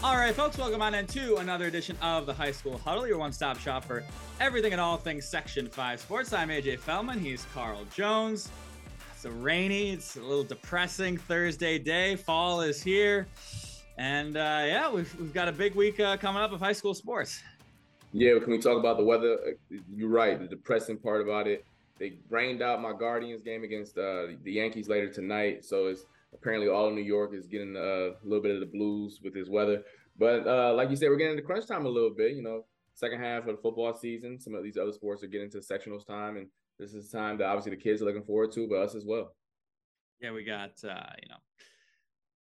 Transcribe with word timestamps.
All 0.00 0.16
right, 0.16 0.32
folks, 0.32 0.56
welcome 0.56 0.80
on 0.80 0.94
into 0.94 1.38
another 1.38 1.66
edition 1.66 1.96
of 2.00 2.24
the 2.24 2.32
High 2.32 2.52
School 2.52 2.78
Huddle, 2.78 3.04
your 3.04 3.18
one 3.18 3.32
stop 3.32 3.58
shop 3.58 3.84
for 3.84 4.04
everything 4.38 4.70
and 4.70 4.80
all 4.80 4.96
things 4.96 5.26
Section 5.26 5.66
5 5.66 6.00
sports. 6.00 6.32
I'm 6.32 6.50
AJ 6.50 6.78
Feldman. 6.78 7.18
He's 7.18 7.44
Carl 7.52 7.84
Jones. 7.92 8.48
It's 9.12 9.24
a 9.24 9.30
rainy, 9.32 9.90
it's 9.90 10.14
a 10.14 10.20
little 10.20 10.44
depressing 10.44 11.16
Thursday 11.16 11.80
day. 11.80 12.14
Fall 12.14 12.60
is 12.60 12.80
here. 12.80 13.26
And 13.96 14.36
uh, 14.36 14.62
yeah, 14.66 14.88
we've, 14.88 15.12
we've 15.18 15.34
got 15.34 15.48
a 15.48 15.52
big 15.52 15.74
week 15.74 15.98
uh, 15.98 16.16
coming 16.16 16.42
up 16.42 16.52
of 16.52 16.60
high 16.60 16.72
school 16.72 16.94
sports. 16.94 17.42
Yeah, 18.12 18.38
can 18.38 18.52
we 18.52 18.58
talk 18.58 18.78
about 18.78 18.98
the 18.98 19.04
weather? 19.04 19.36
Uh, 19.48 19.78
you're 19.92 20.08
right. 20.08 20.38
The 20.38 20.46
depressing 20.46 20.98
part 20.98 21.22
about 21.22 21.48
it, 21.48 21.64
they 21.98 22.18
rained 22.30 22.62
out 22.62 22.80
my 22.80 22.92
Guardians 22.92 23.42
game 23.42 23.64
against 23.64 23.98
uh, 23.98 24.28
the 24.44 24.52
Yankees 24.52 24.88
later 24.88 25.08
tonight. 25.08 25.64
So 25.64 25.88
it's 25.88 26.04
apparently 26.34 26.68
all 26.68 26.88
of 26.88 26.94
New 26.94 27.02
York 27.02 27.34
is 27.34 27.46
getting 27.46 27.76
a 27.76 28.10
little 28.22 28.42
bit 28.42 28.54
of 28.54 28.60
the 28.60 28.66
blues 28.66 29.20
with 29.22 29.34
this 29.34 29.48
weather. 29.48 29.82
But 30.18 30.46
uh, 30.46 30.74
like 30.74 30.90
you 30.90 30.96
said, 30.96 31.08
we're 31.08 31.16
getting 31.16 31.32
into 31.32 31.44
crunch 31.44 31.66
time 31.66 31.86
a 31.86 31.88
little 31.88 32.12
bit. 32.16 32.34
You 32.34 32.42
know, 32.42 32.64
second 32.94 33.20
half 33.20 33.46
of 33.46 33.56
the 33.56 33.62
football 33.62 33.94
season. 33.94 34.40
Some 34.40 34.54
of 34.54 34.64
these 34.64 34.76
other 34.76 34.92
sports 34.92 35.22
are 35.22 35.28
getting 35.28 35.50
to 35.50 35.58
sectionals 35.58 36.06
time, 36.06 36.36
and 36.36 36.46
this 36.78 36.92
is 36.92 37.10
time 37.10 37.38
that 37.38 37.46
obviously 37.46 37.70
the 37.70 37.82
kids 37.82 38.02
are 38.02 38.04
looking 38.04 38.24
forward 38.24 38.52
to, 38.52 38.66
but 38.68 38.76
us 38.78 38.94
as 38.94 39.04
well. 39.06 39.34
Yeah, 40.20 40.32
we 40.32 40.44
got 40.44 40.72
uh, 40.84 41.12
you 41.22 41.28
know 41.28 41.36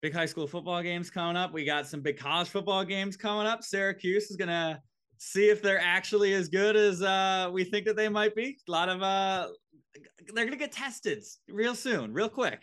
big 0.02 0.14
high 0.14 0.26
school 0.26 0.46
football 0.46 0.82
games 0.82 1.10
coming 1.10 1.36
up. 1.36 1.52
We 1.52 1.64
got 1.64 1.86
some 1.86 2.00
big 2.00 2.18
college 2.18 2.48
football 2.48 2.84
games 2.84 3.16
coming 3.16 3.46
up. 3.46 3.62
Syracuse 3.62 4.30
is 4.30 4.36
gonna 4.36 4.80
see 5.18 5.48
if 5.48 5.62
they're 5.62 5.80
actually 5.80 6.32
as 6.32 6.48
good 6.48 6.76
as 6.76 7.02
uh, 7.02 7.50
we 7.52 7.64
think 7.64 7.84
that 7.86 7.96
they 7.96 8.08
might 8.08 8.34
be. 8.34 8.58
A 8.66 8.70
lot 8.70 8.88
of 8.88 9.02
uh, 9.02 9.48
they're 10.34 10.44
gonna 10.44 10.56
get 10.56 10.72
tested 10.72 11.22
real 11.48 11.74
soon, 11.74 12.12
real 12.12 12.28
quick. 12.28 12.62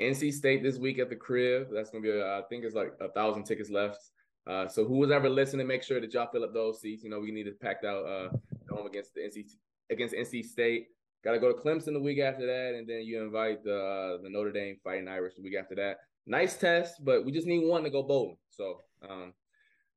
NC 0.00 0.32
State 0.32 0.62
this 0.62 0.78
week 0.78 0.98
at 0.98 1.08
the 1.08 1.16
crib. 1.16 1.68
That's 1.72 1.90
gonna 1.90 2.02
be, 2.02 2.10
a, 2.10 2.38
I 2.38 2.42
think 2.48 2.64
it's 2.64 2.74
like 2.74 2.92
a 3.00 3.08
thousand 3.08 3.44
tickets 3.44 3.70
left. 3.70 4.10
Uh, 4.46 4.68
so 4.68 4.84
who 4.84 4.98
was 4.98 5.10
ever 5.10 5.28
listening, 5.28 5.66
make 5.66 5.82
sure 5.82 6.00
that 6.00 6.12
y'all 6.12 6.28
fill 6.30 6.44
up 6.44 6.54
those 6.54 6.80
seats. 6.80 7.02
You 7.02 7.10
know, 7.10 7.18
we 7.18 7.32
need 7.32 7.44
to 7.44 7.52
pack 7.52 7.82
out 7.84 8.04
uh, 8.06 8.28
home 8.72 8.86
against 8.86 9.14
the 9.14 9.20
NC 9.20 9.44
against 9.90 10.14
NC 10.14 10.44
State. 10.44 10.88
Got 11.24 11.32
to 11.32 11.40
go 11.40 11.52
to 11.52 11.58
Clemson 11.58 11.92
the 11.92 12.00
week 12.00 12.20
after 12.20 12.46
that, 12.46 12.78
and 12.78 12.88
then 12.88 13.02
you 13.02 13.20
invite 13.22 13.64
the 13.64 13.76
uh, 13.76 14.22
the 14.22 14.30
Notre 14.30 14.52
Dame 14.52 14.76
Fighting 14.84 15.08
Irish 15.08 15.34
the 15.34 15.42
week 15.42 15.56
after 15.58 15.74
that. 15.76 15.98
Nice 16.26 16.56
test, 16.56 17.04
but 17.04 17.24
we 17.24 17.32
just 17.32 17.46
need 17.46 17.66
one 17.66 17.82
to 17.82 17.90
go 17.90 18.02
bowling. 18.02 18.36
So 18.50 18.82
um, 19.08 19.32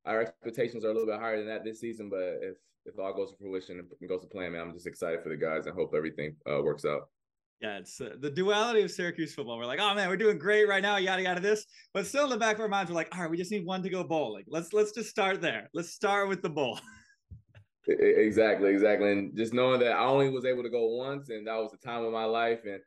our 0.04 0.22
expectations 0.22 0.84
are 0.84 0.90
a 0.90 0.92
little 0.92 1.06
bit 1.06 1.20
higher 1.20 1.36
than 1.36 1.46
that 1.46 1.64
this 1.64 1.80
season. 1.80 2.08
But 2.10 2.38
if 2.42 2.56
if 2.86 2.98
all 2.98 3.14
goes 3.14 3.30
to 3.30 3.36
fruition 3.36 3.78
and 3.78 4.08
goes 4.08 4.22
to 4.22 4.26
plan, 4.26 4.52
man, 4.52 4.62
I'm 4.62 4.72
just 4.72 4.86
excited 4.86 5.22
for 5.22 5.28
the 5.28 5.36
guys 5.36 5.66
and 5.66 5.74
hope 5.74 5.92
everything 5.94 6.34
uh, 6.50 6.62
works 6.62 6.84
out. 6.84 7.08
Yeah, 7.60 7.76
it's 7.76 8.00
uh, 8.00 8.14
the 8.18 8.30
duality 8.30 8.80
of 8.80 8.90
Syracuse 8.90 9.34
football. 9.34 9.58
We're 9.58 9.66
like, 9.66 9.80
oh 9.80 9.94
man, 9.94 10.08
we're 10.08 10.16
doing 10.16 10.38
great 10.38 10.66
right 10.66 10.82
now, 10.82 10.96
yada 10.96 11.22
yada 11.22 11.40
this, 11.40 11.66
but 11.92 12.06
still 12.06 12.24
in 12.24 12.30
the 12.30 12.38
back 12.38 12.54
of 12.54 12.62
our 12.62 12.68
minds, 12.68 12.90
we're 12.90 12.94
like, 12.94 13.14
all 13.14 13.20
right, 13.20 13.30
we 13.30 13.36
just 13.36 13.50
need 13.50 13.66
one 13.66 13.82
to 13.82 13.90
go 13.90 14.02
bowling. 14.02 14.44
Let's 14.48 14.72
let's 14.72 14.92
just 14.92 15.10
start 15.10 15.42
there. 15.42 15.68
Let's 15.74 15.90
start 15.90 16.28
with 16.28 16.40
the 16.40 16.48
bowl. 16.48 16.80
exactly, 17.86 18.70
exactly, 18.70 19.12
and 19.12 19.36
just 19.36 19.52
knowing 19.52 19.80
that 19.80 19.92
I 19.92 20.06
only 20.06 20.30
was 20.30 20.46
able 20.46 20.62
to 20.62 20.70
go 20.70 20.86
once, 20.96 21.28
and 21.28 21.46
that 21.46 21.56
was 21.56 21.70
the 21.70 21.76
time 21.76 22.02
of 22.02 22.12
my 22.12 22.24
life, 22.24 22.60
and 22.64 22.80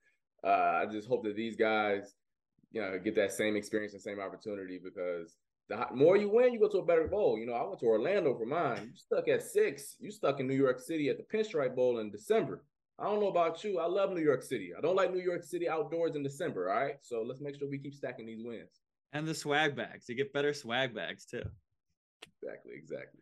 uh, 0.44 0.82
I 0.82 0.88
just 0.92 1.08
hope 1.08 1.24
that 1.26 1.36
these 1.36 1.56
guys, 1.56 2.16
you 2.72 2.82
know, 2.82 2.98
get 2.98 3.16
that 3.16 3.32
same 3.32 3.56
experience 3.56 3.94
and 3.94 4.02
same 4.02 4.20
opportunity 4.20 4.80
because 4.84 5.38
the 5.70 5.86
more 5.94 6.18
you 6.18 6.30
win, 6.30 6.52
you 6.52 6.60
go 6.60 6.68
to 6.68 6.80
a 6.80 6.86
better 6.86 7.08
bowl. 7.08 7.38
You 7.38 7.46
know, 7.46 7.54
I 7.54 7.64
went 7.64 7.80
to 7.82 7.86
Orlando 7.86 8.36
for 8.36 8.48
mine. 8.48 8.92
You 8.92 8.98
stuck 8.98 9.28
at 9.28 9.44
six. 9.44 9.98
You 10.00 10.10
stuck 10.10 10.40
in 10.40 10.48
New 10.48 10.56
York 10.56 10.80
City 10.80 11.10
at 11.10 11.18
the 11.18 11.24
Pinstripe 11.24 11.76
Bowl 11.76 12.00
in 12.00 12.10
December. 12.10 12.64
I 13.04 13.08
don't 13.08 13.20
know 13.20 13.28
about 13.28 13.62
you. 13.66 13.80
I 13.80 13.86
love 13.86 14.12
New 14.12 14.22
York 14.22 14.42
City. 14.42 14.72
I 14.78 14.80
don't 14.80 14.96
like 14.96 15.14
New 15.14 15.22
York 15.22 15.44
City 15.44 15.68
outdoors 15.68 16.16
in 16.16 16.24
December. 16.24 16.72
All 16.72 16.80
right. 16.80 16.96
So 17.02 17.22
let's 17.22 17.42
make 17.42 17.60
sure 17.60 17.70
we 17.70 17.78
keep 17.78 17.94
stacking 17.94 18.26
these 18.26 18.42
wins. 18.42 18.80
And 19.12 19.28
the 19.28 19.36
swag 19.36 19.76
bags. 19.76 20.08
You 20.08 20.16
get 20.16 20.32
better 20.32 20.54
swag 20.54 20.96
bags 20.96 21.26
too. 21.26 21.44
Exactly. 22.42 22.72
Exactly. 22.76 23.20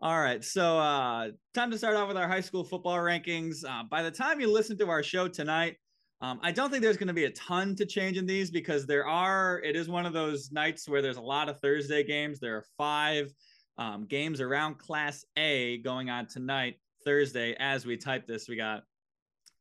All 0.00 0.20
right. 0.20 0.44
So 0.44 0.78
uh 0.78 1.30
time 1.52 1.72
to 1.72 1.78
start 1.78 1.96
off 1.96 2.06
with 2.06 2.16
our 2.16 2.28
high 2.28 2.40
school 2.40 2.62
football 2.62 2.98
rankings. 2.98 3.64
Uh, 3.68 3.82
by 3.90 4.04
the 4.04 4.10
time 4.10 4.40
you 4.40 4.52
listen 4.52 4.78
to 4.78 4.88
our 4.88 5.02
show 5.02 5.26
tonight, 5.26 5.78
um, 6.20 6.38
I 6.40 6.52
don't 6.52 6.70
think 6.70 6.84
there's 6.84 6.96
going 6.96 7.08
to 7.08 7.12
be 7.12 7.24
a 7.24 7.32
ton 7.32 7.74
to 7.74 7.84
change 7.84 8.16
in 8.16 8.26
these 8.26 8.52
because 8.52 8.86
there 8.86 9.04
are, 9.08 9.60
it 9.64 9.74
is 9.74 9.88
one 9.88 10.06
of 10.06 10.12
those 10.12 10.52
nights 10.52 10.88
where 10.88 11.02
there's 11.02 11.16
a 11.16 11.20
lot 11.20 11.48
of 11.48 11.58
Thursday 11.58 12.04
games. 12.04 12.38
There 12.38 12.56
are 12.56 12.64
five 12.78 13.34
um, 13.78 14.06
games 14.06 14.40
around 14.40 14.78
Class 14.78 15.24
A 15.36 15.78
going 15.78 16.10
on 16.10 16.28
tonight. 16.28 16.76
Thursday 17.04 17.56
as 17.58 17.84
we 17.84 17.96
type 17.96 18.26
this. 18.26 18.48
We 18.48 18.56
got 18.56 18.84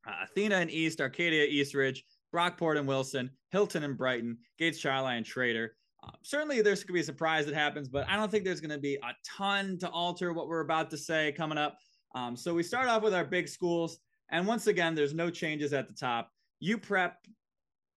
uh, 0.07 0.23
Athena 0.23 0.55
and 0.55 0.71
East, 0.71 1.01
Arcadia, 1.01 1.45
Eastridge, 1.45 2.03
Brockport 2.33 2.77
and 2.77 2.87
Wilson, 2.87 3.29
Hilton 3.51 3.83
and 3.83 3.97
Brighton, 3.97 4.37
Gates, 4.57 4.79
Chili 4.79 5.17
and 5.17 5.25
Schroeder. 5.25 5.75
Uh, 6.03 6.11
certainly, 6.23 6.61
there's 6.61 6.79
going 6.79 6.87
to 6.87 6.93
be 6.93 6.99
a 7.01 7.03
surprise 7.03 7.45
that 7.45 7.53
happens, 7.53 7.87
but 7.87 8.07
I 8.09 8.15
don't 8.15 8.31
think 8.31 8.43
there's 8.43 8.61
going 8.61 8.71
to 8.71 8.79
be 8.79 8.95
a 8.95 9.13
ton 9.23 9.77
to 9.79 9.89
alter 9.89 10.33
what 10.33 10.47
we're 10.47 10.61
about 10.61 10.89
to 10.91 10.97
say 10.97 11.31
coming 11.33 11.57
up. 11.57 11.77
Um, 12.15 12.35
so 12.35 12.53
we 12.53 12.63
start 12.63 12.87
off 12.87 13.03
with 13.03 13.13
our 13.13 13.25
big 13.25 13.47
schools, 13.47 13.99
and 14.31 14.47
once 14.47 14.67
again, 14.67 14.95
there's 14.95 15.13
no 15.13 15.29
changes 15.29 15.73
at 15.73 15.87
the 15.87 15.93
top. 15.93 16.31
U 16.59 16.77
Prep 16.77 17.17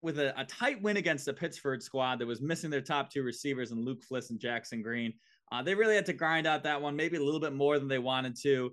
with 0.02 0.18
a, 0.18 0.38
a 0.38 0.44
tight 0.44 0.82
win 0.82 0.98
against 0.98 1.24
the 1.24 1.32
Pittsford 1.32 1.82
squad 1.82 2.18
that 2.18 2.26
was 2.26 2.42
missing 2.42 2.68
their 2.68 2.82
top 2.82 3.10
two 3.10 3.22
receivers 3.22 3.70
and 3.70 3.84
Luke 3.84 4.02
Fliss 4.04 4.30
and 4.30 4.38
Jackson 4.38 4.82
Green. 4.82 5.14
Uh, 5.50 5.62
they 5.62 5.74
really 5.74 5.94
had 5.94 6.06
to 6.06 6.12
grind 6.12 6.46
out 6.46 6.62
that 6.64 6.80
one, 6.80 6.94
maybe 6.94 7.16
a 7.16 7.22
little 7.22 7.40
bit 7.40 7.54
more 7.54 7.78
than 7.78 7.88
they 7.88 7.98
wanted 7.98 8.36
to 8.42 8.70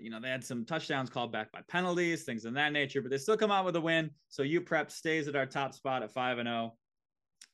you 0.00 0.10
know, 0.10 0.20
they 0.20 0.28
had 0.28 0.44
some 0.44 0.64
touchdowns 0.64 1.10
called 1.10 1.32
back 1.32 1.50
by 1.52 1.60
penalties, 1.68 2.24
things 2.24 2.44
of 2.44 2.54
that 2.54 2.72
nature, 2.72 3.02
but 3.02 3.10
they 3.10 3.18
still 3.18 3.36
come 3.36 3.50
out 3.50 3.64
with 3.64 3.76
a 3.76 3.80
win. 3.80 4.10
So 4.28 4.42
U 4.42 4.60
Prep 4.60 4.90
stays 4.90 5.28
at 5.28 5.36
our 5.36 5.46
top 5.46 5.74
spot 5.74 6.02
at 6.02 6.12
five 6.12 6.38
and 6.38 6.46
zero. 6.46 6.74
Oh. 6.74 6.78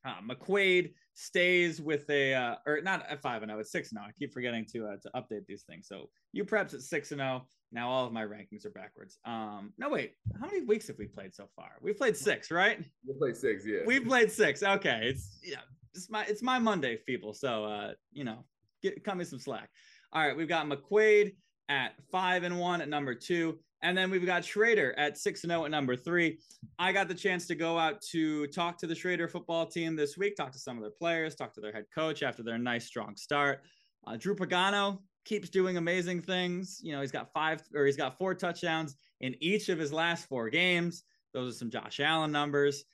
Uh, 0.05 0.15
McQuaid 0.23 0.93
stays 1.15 1.81
with 1.81 2.09
a, 2.09 2.33
uh, 2.33 2.55
or 2.67 2.81
not 2.83 3.05
at 3.11 3.21
five 3.21 3.43
and 3.43 3.51
zero, 3.51 3.61
it's 3.61 3.73
six 3.73 3.91
and 3.91 3.99
zero. 3.99 4.09
I 4.09 4.13
keep 4.19 4.33
forgetting 4.33 4.65
to 4.73 4.87
uh, 4.87 4.97
to 5.03 5.11
update 5.17 5.47
these 5.47 5.65
things. 5.69 5.89
So 5.89 6.09
U 6.33 6.45
Prep's 6.45 6.75
at 6.75 6.83
six 6.83 7.11
and 7.11 7.21
zero. 7.21 7.49
Now 7.73 7.91
all 7.91 8.07
of 8.07 8.13
my 8.13 8.23
rankings 8.23 8.65
are 8.65 8.71
backwards. 8.71 9.19
Um, 9.25 9.73
no 9.77 9.89
wait, 9.89 10.13
how 10.41 10.47
many 10.47 10.63
weeks 10.63 10.87
have 10.87 10.99
we 10.99 11.07
played 11.07 11.35
so 11.35 11.49
far? 11.57 11.73
We've 11.83 11.97
played 11.97 12.17
six, 12.17 12.51
right? 12.51 12.83
We 13.07 13.15
played 13.19 13.37
six, 13.37 13.67
yeah. 13.67 13.81
We've 13.85 14.07
played 14.07 14.31
six. 14.31 14.63
Okay, 14.63 15.01
it's 15.03 15.39
yeah, 15.43 15.61
it's 15.95 16.09
my 16.09 16.25
it's 16.25 16.43
my 16.43 16.59
Monday, 16.59 16.99
people. 17.07 17.33
So 17.33 17.65
uh, 17.65 17.93
you 18.13 18.25
know, 18.25 18.45
get 18.83 19.05
cut 19.05 19.17
me 19.17 19.25
some 19.25 19.39
slack. 19.39 19.69
All 20.13 20.27
right, 20.27 20.37
we've 20.37 20.49
got 20.49 20.67
McQuaid 20.67 21.35
at 21.69 21.93
five 22.11 22.43
and 22.43 22.59
one 22.59 22.81
at 22.81 22.89
number 22.89 23.15
two. 23.15 23.59
And 23.83 23.97
then 23.97 24.11
we've 24.11 24.27
got 24.27 24.45
Schroeder 24.45 24.93
at 24.99 25.17
six 25.17 25.45
and 25.45 25.51
zero 25.51 25.63
oh 25.63 25.65
at 25.67 25.71
number 25.71 25.95
three. 25.95 26.39
I 26.79 26.93
got 26.93 27.07
the 27.07 27.15
chance 27.15 27.47
to 27.47 27.55
go 27.55 27.79
out 27.79 28.01
to 28.11 28.47
talk 28.49 28.77
to 28.79 28.87
the 28.87 28.95
Schroeder 28.95 29.29
football 29.29 29.67
team 29.67 29.95
this 29.95 30.17
week, 30.17 30.37
talk 30.37 30.51
to 30.53 30.59
some 30.59 30.77
of 30.77 30.83
their 30.83 30.91
players, 30.91 31.37
talk 31.37 31.55
to 31.55 31.61
their 31.61 31.73
head 31.73 31.85
coach 31.95 32.23
after 32.23 32.43
their 32.43 32.59
nice 32.59 32.87
strong 32.87 33.15
start. 33.17 33.63
Uh, 34.07 34.17
Drew 34.17 34.35
Pagano 34.35 34.99
keeps 35.25 35.49
doing 35.49 35.77
amazing 35.77 36.23
things. 36.23 36.81
You 36.83 36.93
know, 36.93 37.01
he's 37.01 37.13
got 37.13 37.33
five 37.33 37.63
or 37.75 37.87
he's 37.87 37.97
got 37.97 38.19
four 38.19 38.35
touchdowns 38.35 38.97
in 39.21 39.37
each 39.41 39.69
of 39.69 39.79
his 39.79 39.93
last 39.93 40.29
four 40.29 40.51
games. 40.51 41.05
Those 41.33 41.55
are 41.55 41.59
some 41.59 41.71
Josh 41.71 42.01
Allen 42.01 42.33
numbers. 42.33 42.85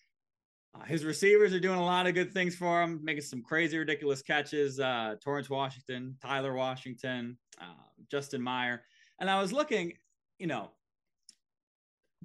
Uh, 0.74 0.84
his 0.84 1.04
receivers 1.04 1.52
are 1.54 1.60
doing 1.60 1.78
a 1.78 1.84
lot 1.84 2.06
of 2.06 2.14
good 2.14 2.32
things 2.32 2.54
for 2.54 2.82
him, 2.82 3.00
making 3.02 3.22
some 3.22 3.42
crazy, 3.42 3.78
ridiculous 3.78 4.22
catches. 4.22 4.80
Uh, 4.80 5.14
Torrance 5.22 5.48
Washington, 5.48 6.16
Tyler 6.20 6.54
Washington, 6.54 7.36
uh, 7.60 7.84
Justin 8.10 8.42
Meyer. 8.42 8.82
And 9.20 9.30
I 9.30 9.40
was 9.40 9.52
looking, 9.52 9.92
you 10.38 10.46
know, 10.46 10.70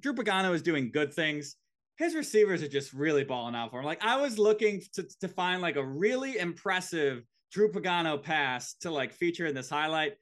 Drew 0.00 0.14
Pagano 0.14 0.52
is 0.54 0.62
doing 0.62 0.90
good 0.90 1.12
things. 1.12 1.56
His 1.96 2.14
receivers 2.14 2.62
are 2.62 2.68
just 2.68 2.92
really 2.92 3.24
balling 3.24 3.54
out 3.54 3.70
for 3.70 3.80
him. 3.80 3.84
Like 3.84 4.02
I 4.02 4.20
was 4.20 4.38
looking 4.38 4.82
to, 4.94 5.06
to 5.20 5.28
find 5.28 5.60
like 5.60 5.76
a 5.76 5.84
really 5.84 6.38
impressive 6.38 7.22
Drew 7.52 7.70
Pagano 7.70 8.20
pass 8.20 8.74
to 8.80 8.90
like 8.90 9.12
feature 9.12 9.46
in 9.46 9.54
this 9.54 9.68
highlight. 9.68 10.14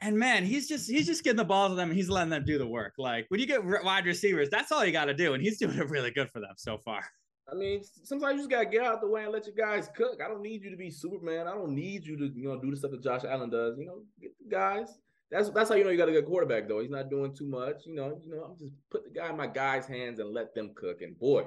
And 0.00 0.18
man, 0.18 0.44
he's 0.44 0.68
just 0.68 0.90
he's 0.90 1.06
just 1.06 1.24
getting 1.24 1.38
the 1.38 1.44
ball 1.44 1.70
to 1.70 1.74
them 1.74 1.88
and 1.88 1.96
he's 1.96 2.10
letting 2.10 2.30
them 2.30 2.44
do 2.44 2.58
the 2.58 2.66
work. 2.66 2.94
Like 2.98 3.24
when 3.28 3.40
you 3.40 3.46
get 3.46 3.64
wide 3.64 4.04
receivers, 4.04 4.50
that's 4.50 4.70
all 4.70 4.84
you 4.84 4.92
got 4.92 5.06
to 5.06 5.14
do, 5.14 5.32
and 5.32 5.42
he's 5.42 5.58
doing 5.58 5.78
it 5.78 5.88
really 5.88 6.10
good 6.10 6.28
for 6.30 6.40
them 6.40 6.54
so 6.56 6.76
far. 6.76 7.04
I 7.50 7.54
mean, 7.54 7.82
sometimes 8.04 8.34
you 8.34 8.38
just 8.38 8.50
gotta 8.50 8.66
get 8.66 8.82
out 8.82 9.00
the 9.00 9.08
way 9.08 9.24
and 9.24 9.32
let 9.32 9.46
your 9.46 9.54
guys 9.54 9.88
cook. 9.94 10.20
I 10.24 10.28
don't 10.28 10.42
need 10.42 10.62
you 10.62 10.70
to 10.70 10.76
be 10.76 10.90
Superman. 10.90 11.46
I 11.46 11.54
don't 11.54 11.74
need 11.74 12.04
you 12.06 12.16
to, 12.16 12.30
you 12.34 12.48
know, 12.48 12.58
do 12.58 12.70
the 12.70 12.76
stuff 12.76 12.92
that 12.92 13.02
Josh 13.02 13.22
Allen 13.28 13.50
does. 13.50 13.76
You 13.78 13.86
know, 13.86 14.02
get 14.20 14.32
the 14.38 14.48
guys. 14.48 14.98
That's 15.30 15.50
that's 15.50 15.68
how 15.68 15.74
you 15.74 15.84
know 15.84 15.90
you 15.90 15.98
got 15.98 16.08
a 16.08 16.12
good 16.12 16.26
quarterback 16.26 16.68
though. 16.68 16.80
He's 16.80 16.90
not 16.90 17.10
doing 17.10 17.34
too 17.34 17.46
much. 17.46 17.86
You 17.86 17.94
know, 17.94 18.18
you 18.22 18.34
know, 18.34 18.44
I'm 18.44 18.58
just 18.58 18.72
put 18.90 19.04
the 19.04 19.10
guy 19.10 19.28
in 19.30 19.36
my 19.36 19.46
guys' 19.46 19.86
hands 19.86 20.20
and 20.20 20.32
let 20.32 20.54
them 20.54 20.72
cook. 20.74 21.02
And 21.02 21.18
boy, 21.18 21.44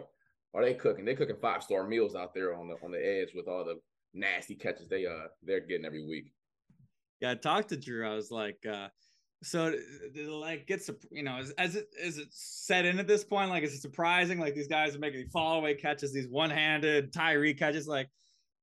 are 0.53 0.63
they 0.63 0.73
cooking? 0.73 1.05
They're 1.05 1.15
cooking 1.15 1.37
five 1.41 1.63
star 1.63 1.87
meals 1.87 2.15
out 2.15 2.33
there 2.33 2.55
on 2.55 2.67
the 2.67 2.75
on 2.83 2.91
the 2.91 3.03
edge 3.03 3.29
with 3.33 3.47
all 3.47 3.65
the 3.65 3.79
nasty 4.13 4.55
catches 4.55 4.87
they 4.87 5.05
uh 5.05 5.27
they're 5.43 5.59
getting 5.61 5.85
every 5.85 6.05
week. 6.05 6.31
Yeah, 7.21 7.31
I 7.31 7.35
talked 7.35 7.69
to 7.69 7.77
Drew. 7.77 8.07
I 8.07 8.13
was 8.13 8.29
like, 8.29 8.59
uh, 8.69 8.89
so 9.43 9.73
like 10.27 10.65
gets 10.65 10.89
you 11.11 11.23
know 11.23 11.37
as, 11.37 11.51
as 11.51 11.75
it 11.75 11.87
is 12.01 12.17
it 12.17 12.27
set 12.31 12.85
in 12.85 12.97
at 12.97 13.07
this 13.07 13.23
point 13.23 13.49
like 13.49 13.63
is 13.63 13.73
it 13.73 13.81
surprising? 13.81 14.39
Like 14.39 14.55
these 14.55 14.67
guys 14.67 14.95
are 14.95 14.99
making 14.99 15.27
fall 15.27 15.59
away 15.59 15.75
catches 15.75 16.11
these 16.11 16.27
one-handed 16.27 17.13
Tyree 17.13 17.53
catches 17.53 17.87
like 17.87 18.09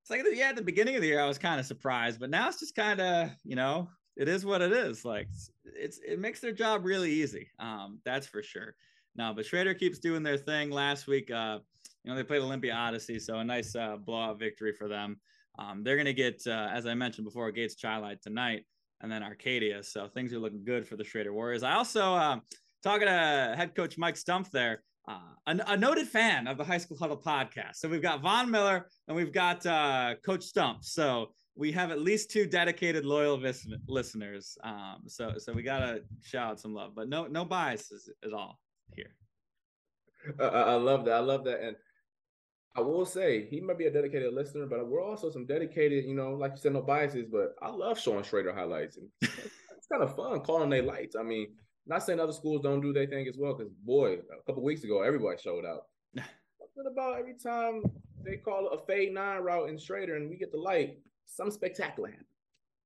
it's 0.02 0.10
like 0.10 0.24
yeah 0.34 0.48
at 0.48 0.56
the 0.56 0.62
beginning 0.62 0.96
of 0.96 1.02
the 1.02 1.08
year 1.08 1.20
I 1.20 1.28
was 1.28 1.38
kind 1.38 1.60
of 1.60 1.66
surprised 1.66 2.18
but 2.18 2.30
now 2.30 2.48
it's 2.48 2.58
just 2.58 2.74
kind 2.74 3.00
of 3.00 3.30
you 3.44 3.54
know 3.54 3.88
it 4.16 4.28
is 4.28 4.44
what 4.44 4.62
it 4.62 4.72
is 4.72 5.04
like 5.04 5.28
it's 5.64 6.00
it 6.06 6.18
makes 6.18 6.40
their 6.40 6.52
job 6.52 6.84
really 6.84 7.10
easy 7.10 7.48
um 7.60 8.00
that's 8.04 8.26
for 8.26 8.42
sure. 8.42 8.74
No 9.16 9.32
but 9.32 9.46
Schroeder 9.46 9.74
keeps 9.74 10.00
doing 10.00 10.24
their 10.24 10.38
thing. 10.38 10.70
Last 10.70 11.06
week 11.06 11.30
uh 11.30 11.60
you 12.02 12.10
know 12.10 12.16
they 12.16 12.24
played 12.24 12.42
Olympia 12.42 12.74
Odyssey 12.74 13.20
so 13.20 13.38
a 13.38 13.44
nice 13.44 13.76
uh 13.76 13.96
blowout 13.96 14.40
victory 14.40 14.72
for 14.72 14.88
them. 14.88 15.20
Um, 15.56 15.84
they're 15.84 16.02
to 16.02 16.12
get, 16.12 16.42
uh, 16.46 16.68
as 16.72 16.84
I 16.84 16.94
mentioned 16.94 17.24
before, 17.24 17.50
Gates 17.52 17.76
Chi 17.80 18.16
tonight, 18.20 18.64
and 19.00 19.10
then 19.10 19.22
Arcadia. 19.22 19.82
So 19.82 20.08
things 20.08 20.32
are 20.32 20.38
looking 20.38 20.64
good 20.64 20.86
for 20.86 20.96
the 20.96 21.04
Schroeder 21.04 21.32
Warriors. 21.32 21.62
I 21.62 21.74
also 21.74 22.14
um, 22.14 22.42
talking 22.82 23.06
to 23.06 23.54
head 23.56 23.74
coach 23.74 23.98
Mike 23.98 24.16
Stumpf 24.16 24.50
there. 24.50 24.82
Uh, 25.06 25.18
a, 25.46 25.72
a, 25.72 25.76
noted 25.76 26.08
fan 26.08 26.46
of 26.46 26.56
the 26.56 26.64
High 26.64 26.78
School 26.78 26.96
Huddle 26.96 27.18
podcast. 27.18 27.74
So 27.74 27.88
we've 27.90 28.00
got 28.00 28.22
Von 28.22 28.50
Miller 28.50 28.88
and 29.06 29.14
we've 29.14 29.32
got 29.32 29.66
uh, 29.66 30.14
Coach 30.24 30.44
Stump. 30.44 30.82
So 30.82 31.32
we 31.56 31.72
have 31.72 31.90
at 31.90 32.00
least 32.00 32.30
two 32.30 32.46
dedicated, 32.46 33.04
loyal 33.04 33.36
vis- 33.36 33.68
listeners. 33.86 34.56
Um, 34.64 35.02
so 35.06 35.34
so 35.38 35.52
we 35.52 35.62
gotta 35.62 36.00
shout 36.22 36.52
out 36.52 36.60
some 36.60 36.74
love, 36.74 36.92
but 36.94 37.08
no 37.08 37.26
no 37.26 37.44
biases 37.44 38.10
at 38.24 38.32
all 38.32 38.58
here. 38.94 39.14
Uh, 40.40 40.44
I 40.44 40.74
love 40.74 41.04
that. 41.04 41.14
I 41.14 41.20
love 41.20 41.44
that, 41.44 41.60
and 41.60 41.76
I 42.76 42.80
will 42.80 43.06
say 43.06 43.46
he 43.46 43.60
might 43.60 43.78
be 43.78 43.86
a 43.86 43.90
dedicated 43.90 44.34
listener, 44.34 44.66
but 44.66 44.86
we're 44.88 45.02
also 45.02 45.30
some 45.30 45.46
dedicated. 45.46 46.04
You 46.04 46.14
know, 46.14 46.32
like 46.32 46.52
you 46.52 46.58
said, 46.58 46.72
no 46.72 46.82
biases. 46.82 47.26
But 47.30 47.54
I 47.62 47.70
love 47.70 47.98
showing 47.98 48.24
Schroeder 48.24 48.52
highlights, 48.52 48.96
and 48.96 49.08
it's 49.22 49.86
kind 49.90 50.02
of 50.02 50.16
fun 50.16 50.40
calling 50.40 50.70
their 50.70 50.82
lights. 50.82 51.14
I 51.16 51.22
mean, 51.22 51.48
not 51.86 52.02
saying 52.02 52.18
other 52.18 52.32
schools 52.32 52.62
don't 52.62 52.80
do 52.80 52.92
their 52.92 53.06
thing 53.06 53.28
as 53.28 53.36
well, 53.38 53.54
because 53.54 53.72
boy, 53.84 54.14
a 54.14 54.42
couple 54.46 54.62
weeks 54.62 54.84
ago, 54.84 55.02
everybody 55.02 55.38
showed 55.40 55.64
out. 55.64 55.82
What 56.76 56.90
about 56.90 57.20
every 57.20 57.34
time 57.34 57.84
they 58.24 58.36
call 58.36 58.66
a 58.66 58.84
fade 58.84 59.14
nine 59.14 59.42
route 59.42 59.68
in 59.68 59.78
Schroeder 59.78 60.16
and 60.16 60.28
we 60.28 60.36
get 60.36 60.50
the 60.50 60.58
light, 60.58 60.98
some 61.24 61.50
spectacular 61.52 62.08
happens. 62.08 62.26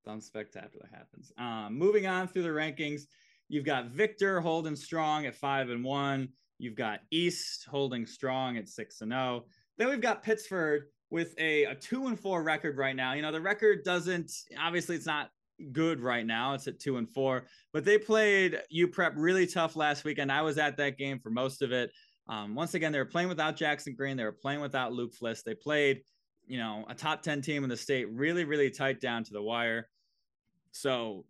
Some 0.05 0.21
spectacular 0.21 0.87
happens. 0.93 1.31
Um, 1.39 1.75
moving 1.75 2.05
on 2.05 2.27
through 2.27 2.43
the 2.43 2.49
rankings, 2.49 3.07
you've 3.47 3.65
got 3.65 3.87
Victor 3.87 4.41
holding 4.41 4.75
strong 4.75 5.25
at 5.25 5.33
five 5.33 5.71
and 5.71 5.83
one. 5.83 6.29
You've 6.59 6.75
got 6.75 6.99
East 7.09 7.65
holding 7.69 8.05
strong 8.05 8.57
at 8.57 8.69
six 8.69 9.01
and 9.01 9.11
zero. 9.11 9.43
Oh. 9.45 9.49
Then 9.79 9.89
we've 9.89 10.01
got 10.01 10.21
Pittsford 10.21 10.83
with 11.09 11.33
a, 11.39 11.63
a 11.63 11.73
two 11.73 12.07
and 12.07 12.19
four 12.19 12.43
record 12.43 12.77
right 12.77 12.95
now. 12.95 13.13
You 13.13 13.23
know, 13.23 13.31
the 13.31 13.41
record 13.41 13.83
doesn't 13.83 14.31
obviously 14.59 14.97
it's 14.97 15.05
not 15.05 15.29
good 15.71 16.01
right 16.01 16.25
now. 16.25 16.53
It's 16.53 16.67
at 16.67 16.79
two 16.79 16.97
and 16.97 17.09
four, 17.09 17.45
but 17.73 17.85
they 17.85 17.97
played 17.97 18.61
U 18.69 18.89
Prep 18.89 19.13
really 19.15 19.47
tough 19.47 19.75
last 19.75 20.03
weekend. 20.03 20.31
I 20.31 20.41
was 20.41 20.57
at 20.57 20.77
that 20.77 20.97
game 20.97 21.17
for 21.19 21.31
most 21.31 21.61
of 21.61 21.71
it. 21.71 21.91
Um, 22.27 22.53
once 22.53 22.75
again, 22.75 22.91
they 22.91 22.99
were 22.99 23.05
playing 23.05 23.29
without 23.29 23.55
Jackson 23.55 23.95
Green. 23.95 24.17
They 24.17 24.25
were 24.25 24.31
playing 24.31 24.61
without 24.61 24.93
Luke 24.93 25.13
Fliss. 25.15 25.43
They 25.43 25.55
played, 25.55 26.01
you 26.45 26.59
know, 26.59 26.85
a 26.87 26.93
top 26.93 27.23
10 27.23 27.41
team 27.41 27.63
in 27.63 27.69
the 27.69 27.77
state, 27.77 28.07
really, 28.11 28.43
really 28.43 28.69
tight 28.69 29.01
down 29.01 29.23
to 29.23 29.33
the 29.33 29.41
wire. 29.41 29.87
So, 30.71 31.25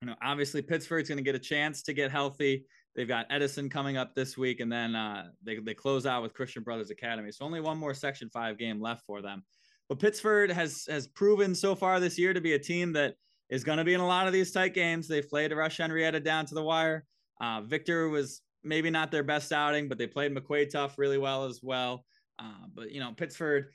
you 0.00 0.06
know, 0.06 0.14
obviously 0.22 0.62
Pittsford's 0.62 1.08
going 1.08 1.18
to 1.18 1.24
get 1.24 1.34
a 1.34 1.40
chance 1.40 1.82
to 1.82 1.92
get 1.94 2.12
healthy. 2.12 2.66
They've 2.98 3.06
got 3.06 3.26
Edison 3.30 3.70
coming 3.70 3.96
up 3.96 4.16
this 4.16 4.36
week, 4.36 4.58
and 4.58 4.72
then 4.72 4.96
uh, 4.96 5.28
they, 5.44 5.58
they 5.58 5.72
close 5.72 6.04
out 6.04 6.20
with 6.20 6.34
Christian 6.34 6.64
Brothers 6.64 6.90
Academy. 6.90 7.30
So 7.30 7.44
only 7.44 7.60
one 7.60 7.78
more 7.78 7.94
Section 7.94 8.28
5 8.28 8.58
game 8.58 8.80
left 8.80 9.06
for 9.06 9.22
them. 9.22 9.44
But 9.88 10.00
Pittsford 10.00 10.50
has 10.50 10.84
has 10.90 11.06
proven 11.06 11.54
so 11.54 11.76
far 11.76 12.00
this 12.00 12.18
year 12.18 12.34
to 12.34 12.40
be 12.40 12.54
a 12.54 12.58
team 12.58 12.92
that 12.94 13.14
is 13.50 13.62
going 13.62 13.78
to 13.78 13.84
be 13.84 13.94
in 13.94 14.00
a 14.00 14.06
lot 14.06 14.26
of 14.26 14.32
these 14.32 14.50
tight 14.50 14.74
games. 14.74 15.06
They've 15.06 15.28
played 15.28 15.52
Rush 15.52 15.76
Henrietta 15.76 16.18
down 16.18 16.44
to 16.46 16.56
the 16.56 16.62
wire. 16.62 17.04
Uh, 17.40 17.60
Victor 17.60 18.08
was 18.08 18.40
maybe 18.64 18.90
not 18.90 19.12
their 19.12 19.22
best 19.22 19.52
outing, 19.52 19.88
but 19.88 19.96
they 19.96 20.08
played 20.08 20.34
McQuaid 20.34 20.70
tough 20.70 20.98
really 20.98 21.18
well 21.18 21.44
as 21.44 21.60
well. 21.62 22.04
Uh, 22.40 22.66
but 22.74 22.90
you 22.90 22.98
know, 22.98 23.12
Pittsford, 23.16 23.66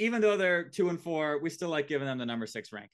even 0.00 0.20
though 0.20 0.36
they're 0.36 0.64
two 0.64 0.88
and 0.88 1.00
four, 1.00 1.38
we 1.40 1.48
still 1.48 1.68
like 1.68 1.86
giving 1.86 2.08
them 2.08 2.18
the 2.18 2.26
number 2.26 2.48
six 2.48 2.72
ranking. 2.72 2.90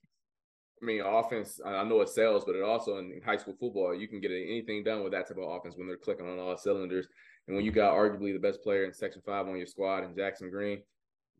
I 0.82 0.84
mean, 0.84 1.00
offense. 1.00 1.60
I 1.64 1.84
know 1.84 2.00
it 2.00 2.08
sells, 2.08 2.44
but 2.44 2.56
it 2.56 2.62
also 2.62 2.98
in 2.98 3.20
high 3.24 3.36
school 3.36 3.56
football, 3.58 3.94
you 3.94 4.08
can 4.08 4.20
get 4.20 4.30
anything 4.30 4.84
done 4.84 5.02
with 5.02 5.12
that 5.12 5.28
type 5.28 5.38
of 5.38 5.48
offense 5.48 5.76
when 5.76 5.86
they're 5.86 5.96
clicking 5.96 6.28
on 6.28 6.38
all 6.38 6.56
cylinders. 6.56 7.06
And 7.46 7.56
when 7.56 7.64
you 7.64 7.72
got 7.72 7.94
arguably 7.94 8.32
the 8.32 8.38
best 8.38 8.62
player 8.62 8.84
in 8.84 8.92
Section 8.92 9.22
Five 9.24 9.46
on 9.46 9.56
your 9.56 9.66
squad, 9.66 10.04
and 10.04 10.16
Jackson 10.16 10.50
Green, 10.50 10.82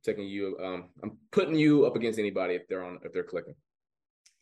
taking 0.05 0.27
you, 0.27 0.57
um, 0.63 0.91
I'm 1.03 1.19
putting 1.33 1.55
you 1.55 1.87
up 1.87 1.97
against 1.97 2.19
anybody 2.19 2.55
if 2.55 2.69
they're 2.69 2.85
on 2.85 2.99
if 3.03 3.13
they're 3.13 3.25
clicking. 3.25 3.55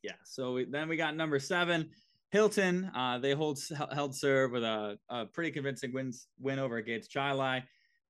Yeah. 0.02 0.12
So 0.24 0.54
we, 0.54 0.64
then 0.64 0.88
we 0.88 0.96
got 0.96 1.16
number 1.16 1.38
seven, 1.38 1.90
Hilton. 2.30 2.90
Uh, 2.94 3.18
they 3.18 3.32
hold 3.32 3.60
held 3.92 4.14
serve 4.14 4.52
with 4.52 4.64
a, 4.64 4.98
a 5.08 5.26
pretty 5.26 5.50
convincing 5.50 5.92
win 5.92 6.12
win 6.40 6.58
over 6.58 6.80
Gates 6.80 7.08
Chi 7.08 7.62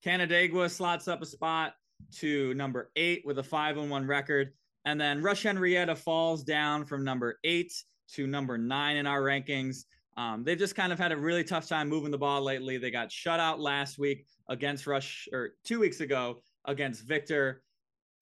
Canandaigua 0.05 0.69
slots 0.69 1.07
up 1.07 1.23
a 1.23 1.27
spot 1.27 1.75
to 2.17 2.55
number 2.55 2.91
eight 2.97 3.23
with 3.25 3.39
a 3.39 3.43
five 3.43 3.77
and 3.77 3.91
one 3.91 4.07
record. 4.07 4.53
And 4.85 5.01
then 5.01 5.23
Rush 5.23 5.43
Henrietta 5.45 5.95
falls 5.95 6.43
down 6.43 6.85
from 6.85 7.05
number 7.05 7.39
eight 7.45 7.73
to 8.15 8.27
number 8.27 8.59
nine 8.59 8.97
in 8.97 9.07
our 9.07 9.23
rankings. 9.23 9.85
Um, 10.17 10.45
they've 10.45 10.59
just 10.59 10.75
kind 10.75 10.93
of 10.93 10.99
had 10.99 11.13
a 11.13 11.17
really 11.17 11.45
tough 11.45 11.69
time 11.69 11.89
moving 11.89 12.11
the 12.11 12.19
ball 12.19 12.43
lately. 12.43 12.77
They 12.79 12.91
got 12.91 13.11
shut 13.11 13.41
out 13.41 13.61
last 13.61 13.99
week 13.99 14.27
against 14.49 14.87
Rush, 14.87 15.29
or 15.33 15.55
two 15.65 15.81
weeks 15.81 16.01
ago 16.01 16.43
against 16.67 17.05
Victor. 17.05 17.63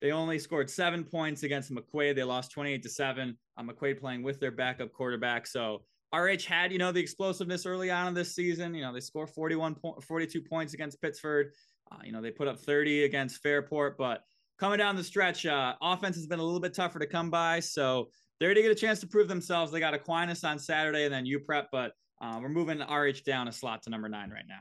They 0.01 0.11
only 0.11 0.39
scored 0.39 0.69
seven 0.69 1.03
points 1.03 1.43
against 1.43 1.71
McQuaid. 1.71 2.15
They 2.15 2.23
lost 2.23 2.51
28 2.51 2.81
to 2.83 2.89
seven. 2.89 3.37
Uh, 3.57 3.63
McQuaid 3.63 3.99
playing 3.99 4.23
with 4.23 4.39
their 4.39 4.51
backup 4.51 4.93
quarterback. 4.93 5.45
So 5.45 5.83
RH 6.13 6.45
had, 6.47 6.71
you 6.71 6.79
know, 6.79 6.91
the 6.91 6.99
explosiveness 6.99 7.65
early 7.65 7.91
on 7.91 8.07
in 8.07 8.13
this 8.13 8.33
season. 8.33 8.73
You 8.73 8.81
know, 8.81 8.93
they 8.93 8.99
score 8.99 9.27
41 9.27 9.75
po- 9.75 9.99
42 10.01 10.41
points 10.41 10.73
against 10.73 11.01
Pittsford. 11.01 11.51
Uh, 11.91 11.97
you 12.03 12.11
know, 12.11 12.21
they 12.21 12.31
put 12.31 12.47
up 12.47 12.59
30 12.59 13.03
against 13.03 13.41
Fairport, 13.43 13.97
but 13.97 14.23
coming 14.61 14.77
down 14.77 14.95
the 14.95 15.03
stretch, 15.03 15.47
uh, 15.47 15.73
offense 15.81 16.15
has 16.15 16.27
been 16.27 16.37
a 16.37 16.43
little 16.43 16.59
bit 16.59 16.71
tougher 16.71 16.99
to 16.99 17.07
come 17.07 17.31
by. 17.31 17.59
So 17.59 18.09
they're 18.39 18.49
going 18.49 18.57
to 18.57 18.61
get 18.61 18.71
a 18.71 18.79
chance 18.79 18.99
to 18.99 19.07
prove 19.07 19.27
themselves. 19.27 19.71
They 19.71 19.79
got 19.79 19.95
Aquinas 19.95 20.43
on 20.43 20.59
Saturday 20.59 21.05
and 21.05 21.13
then 21.13 21.25
UPrep, 21.25 21.65
but 21.71 21.93
uh, 22.21 22.37
we're 22.39 22.49
moving 22.49 22.79
RH 22.79 23.23
down 23.25 23.47
a 23.47 23.51
slot 23.51 23.81
to 23.83 23.89
number 23.89 24.07
nine 24.07 24.29
right 24.29 24.45
now. 24.47 24.59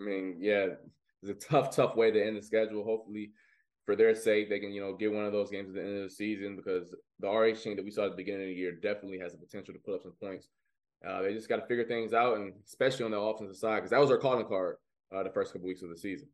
I 0.00 0.02
mean, 0.02 0.38
yeah, 0.40 0.68
it's 1.22 1.30
a 1.30 1.48
tough, 1.48 1.76
tough 1.76 1.96
way 1.96 2.10
to 2.10 2.26
end 2.26 2.38
the 2.38 2.42
schedule. 2.42 2.82
Hopefully, 2.82 3.32
for 3.84 3.94
their 3.94 4.14
sake, 4.14 4.48
they 4.48 4.58
can, 4.58 4.72
you 4.72 4.80
know, 4.80 4.94
get 4.94 5.12
one 5.12 5.26
of 5.26 5.32
those 5.32 5.50
games 5.50 5.68
at 5.68 5.74
the 5.74 5.82
end 5.82 5.98
of 5.98 6.04
the 6.04 6.14
season 6.14 6.56
because 6.56 6.94
the 7.18 7.28
RH 7.28 7.56
team 7.62 7.76
that 7.76 7.84
we 7.84 7.90
saw 7.90 8.06
at 8.06 8.12
the 8.12 8.16
beginning 8.16 8.44
of 8.44 8.48
the 8.48 8.54
year 8.54 8.72
definitely 8.72 9.18
has 9.18 9.32
the 9.32 9.38
potential 9.38 9.74
to 9.74 9.80
put 9.80 9.96
up 9.96 10.02
some 10.02 10.14
points. 10.18 10.48
Uh, 11.06 11.20
they 11.20 11.34
just 11.34 11.48
got 11.48 11.56
to 11.56 11.66
figure 11.66 11.84
things 11.84 12.14
out, 12.14 12.38
and 12.38 12.54
especially 12.66 13.04
on 13.04 13.10
the 13.10 13.20
offensive 13.20 13.56
side, 13.56 13.76
because 13.76 13.90
that 13.90 14.00
was 14.00 14.10
our 14.10 14.18
calling 14.18 14.46
card 14.46 14.76
uh, 15.14 15.22
the 15.22 15.30
first 15.30 15.52
couple 15.52 15.68
weeks 15.68 15.82
of 15.82 15.90
the 15.90 15.96
season. 15.96 16.26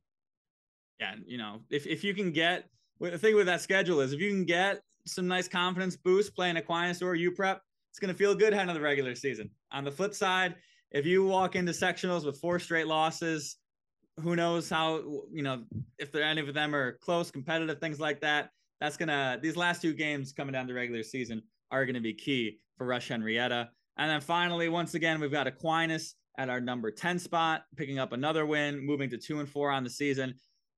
Yeah, 1.00 1.14
you 1.26 1.38
know, 1.38 1.60
if 1.70 1.87
if 1.87 2.02
you 2.02 2.14
can 2.14 2.32
get 2.32 2.69
the 3.00 3.19
thing 3.19 3.34
with 3.34 3.46
that 3.46 3.60
schedule 3.60 4.00
is 4.00 4.12
if 4.12 4.20
you 4.20 4.31
can 4.31 4.44
get 4.44 4.81
some 5.06 5.28
nice 5.28 5.48
confidence 5.48 5.96
boost 5.96 6.34
playing 6.34 6.56
Aquinas 6.56 7.02
or 7.02 7.14
UPrep, 7.14 7.58
it's 7.90 7.98
going 7.98 8.12
to 8.12 8.19
feel 8.19 8.34
good 8.34 8.52
heading 8.52 8.70
of 8.70 8.75
the 8.75 8.81
regular 8.81 9.14
season. 9.14 9.50
On 9.72 9.84
the 9.84 9.90
flip 9.90 10.14
side, 10.14 10.54
if 10.90 11.06
you 11.06 11.25
walk 11.25 11.56
into 11.56 11.72
sectionals 11.72 12.25
with 12.25 12.38
four 12.38 12.58
straight 12.58 12.87
losses, 12.87 13.56
who 14.22 14.34
knows 14.34 14.70
how 14.70 15.02
you 15.31 15.43
know 15.43 15.64
if 15.98 16.10
there 16.10 16.23
any 16.23 16.40
of 16.40 16.54
them 16.54 16.75
are 16.75 16.92
close, 16.99 17.30
competitive, 17.30 17.78
things 17.80 18.00
like 18.00 18.20
that. 18.20 18.50
That's 18.80 18.97
gonna 18.97 19.38
these 19.42 19.56
last 19.56 19.82
two 19.82 19.92
games 19.92 20.32
coming 20.32 20.52
down 20.52 20.66
the 20.66 20.75
regular 20.75 21.02
season 21.02 21.42
are 21.70 21.85
to 21.85 22.00
be 22.00 22.14
key 22.14 22.59
for 22.76 22.87
Rush 22.87 23.09
Henrietta. 23.09 23.68
And 23.99 24.11
then 24.11 24.20
finally, 24.20 24.68
once 24.68 24.94
again, 24.94 25.20
we've 25.20 25.32
got 25.32 25.47
Aquinas 25.47 26.14
at 26.38 26.50
our 26.50 26.61
number 26.61 26.90
10 26.90 27.18
spot, 27.18 27.64
picking 27.76 27.99
up 27.99 28.12
another 28.12 28.44
win, 28.44 28.85
moving 28.85 29.09
to 29.11 29.18
two 29.18 29.40
and 29.40 29.49
four 29.49 29.70
on 29.70 29.85
the 29.85 29.90
season. 29.90 30.35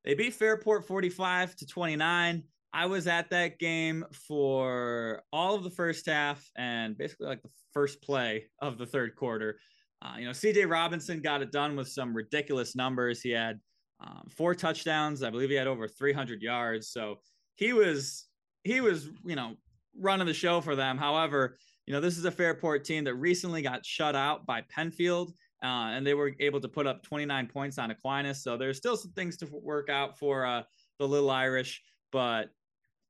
They 0.09 0.15
beat 0.15 0.33
Fairport 0.33 0.87
45 0.87 1.55
to 1.57 1.67
29. 1.67 2.43
I 2.73 2.87
was 2.87 3.07
at 3.07 3.29
that 3.29 3.59
game 3.59 4.07
for 4.11 5.23
all 5.35 5.55
of 5.55 5.65
the 5.65 5.71
first 5.71 6.07
half 6.07 6.51
and 6.57 6.97
basically 6.97 7.27
like 7.27 7.43
the 7.43 7.51
first 7.75 8.01
play 8.01 8.47
of 8.63 8.79
the 8.79 8.87
third 8.87 9.17
quarter. 9.17 9.59
Uh, 10.01 10.15
you 10.19 10.25
know, 10.25 10.31
CJ 10.31 10.67
Robinson 10.67 11.21
got 11.21 11.43
it 11.43 11.53
done 11.53 11.77
with 11.77 11.89
some 11.89 12.17
ridiculous 12.17 12.75
numbers. 12.75 13.21
He 13.21 13.33
had 13.33 13.61
um, 14.01 14.27
four 14.31 14.55
touchdowns. 14.55 15.23
I 15.23 15.29
believe 15.29 15.51
he 15.51 15.57
had 15.57 15.67
over 15.67 15.87
300 15.87 16.41
yards. 16.41 16.89
So 16.89 17.19
he 17.57 17.75
was 17.75 18.29
he 18.65 18.81
was 18.81 19.11
you 19.27 19.37
know 19.37 19.57
running 19.95 20.27
the 20.27 20.33
show 20.33 20.63
for 20.63 20.75
them. 20.75 20.97
However, 20.97 21.59
you 21.87 21.93
know, 21.93 22.01
this 22.01 22.17
is 22.17 22.25
a 22.25 22.31
Fairport 22.31 22.83
team 22.83 23.05
that 23.05 23.15
recently 23.17 23.61
got 23.61 23.85
shut 23.85 24.17
out 24.17 24.47
by 24.47 24.63
Penfield, 24.71 25.35
uh, 25.63 25.91
and 25.93 26.07
they 26.07 26.15
were 26.15 26.33
able 26.41 26.61
to 26.61 26.69
put 26.69 26.87
up 26.87 27.03
29 27.03 27.49
points 27.49 27.79
on 27.79 27.91
Aquinas. 27.91 28.43
So 28.43 28.57
there's 28.57 28.77
still 28.77 28.97
some 28.97 29.13
things 29.13 29.37
to 29.39 29.49
work 29.51 29.89
out 29.91 30.19
for 30.19 30.47
uh, 30.47 30.63
the 30.99 31.09
Little 31.09 31.31
Irish, 31.31 31.83
but 32.13 32.51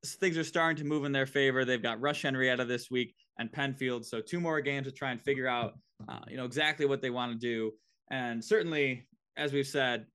things 0.04 0.38
are 0.38 0.44
starting 0.44 0.76
to 0.76 0.84
move 0.84 1.04
in 1.04 1.12
their 1.12 1.26
favor. 1.26 1.64
They've 1.64 1.82
got 1.82 2.00
Rush 2.00 2.22
Henrietta 2.22 2.64
this 2.64 2.90
week 2.90 3.14
and 3.38 3.52
Penfield, 3.52 4.06
so 4.06 4.20
two 4.20 4.40
more 4.40 4.60
games 4.60 4.86
to 4.86 4.92
try 4.92 5.10
and 5.10 5.20
figure 5.20 5.46
out, 5.46 5.74
uh, 6.08 6.20
you 6.28 6.36
know, 6.36 6.44
exactly 6.44 6.86
what 6.86 7.02
they 7.02 7.10
want 7.10 7.32
to 7.32 7.38
do. 7.38 7.72
And 8.10 8.42
certainly, 8.42 9.06
as 9.36 9.52
we've 9.52 9.66
said, 9.66 10.06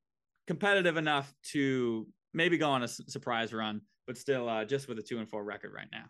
competitive 0.47 0.97
enough 0.97 1.33
to 1.51 2.07
maybe 2.33 2.57
go 2.57 2.69
on 2.69 2.83
a 2.83 2.87
surprise 2.87 3.53
run, 3.53 3.81
but 4.07 4.17
still 4.17 4.49
uh, 4.49 4.65
just 4.65 4.87
with 4.87 4.97
a 4.99 5.03
two 5.03 5.19
and 5.19 5.29
four 5.29 5.43
record 5.43 5.73
right 5.73 5.87
now. 5.91 6.05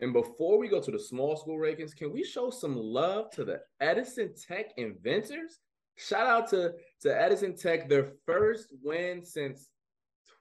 And 0.00 0.12
before 0.12 0.58
we 0.58 0.68
go 0.68 0.80
to 0.80 0.90
the 0.90 0.98
small 0.98 1.36
school 1.36 1.58
rankings, 1.58 1.94
can 1.94 2.12
we 2.12 2.24
show 2.24 2.50
some 2.50 2.76
love 2.76 3.30
to 3.32 3.44
the 3.44 3.60
Edison 3.80 4.34
Tech 4.34 4.72
inventors? 4.76 5.60
Shout 5.96 6.26
out 6.26 6.50
to, 6.50 6.72
to 7.02 7.22
Edison 7.22 7.56
Tech, 7.56 7.88
their 7.88 8.08
first 8.26 8.68
win 8.82 9.24
since 9.24 9.68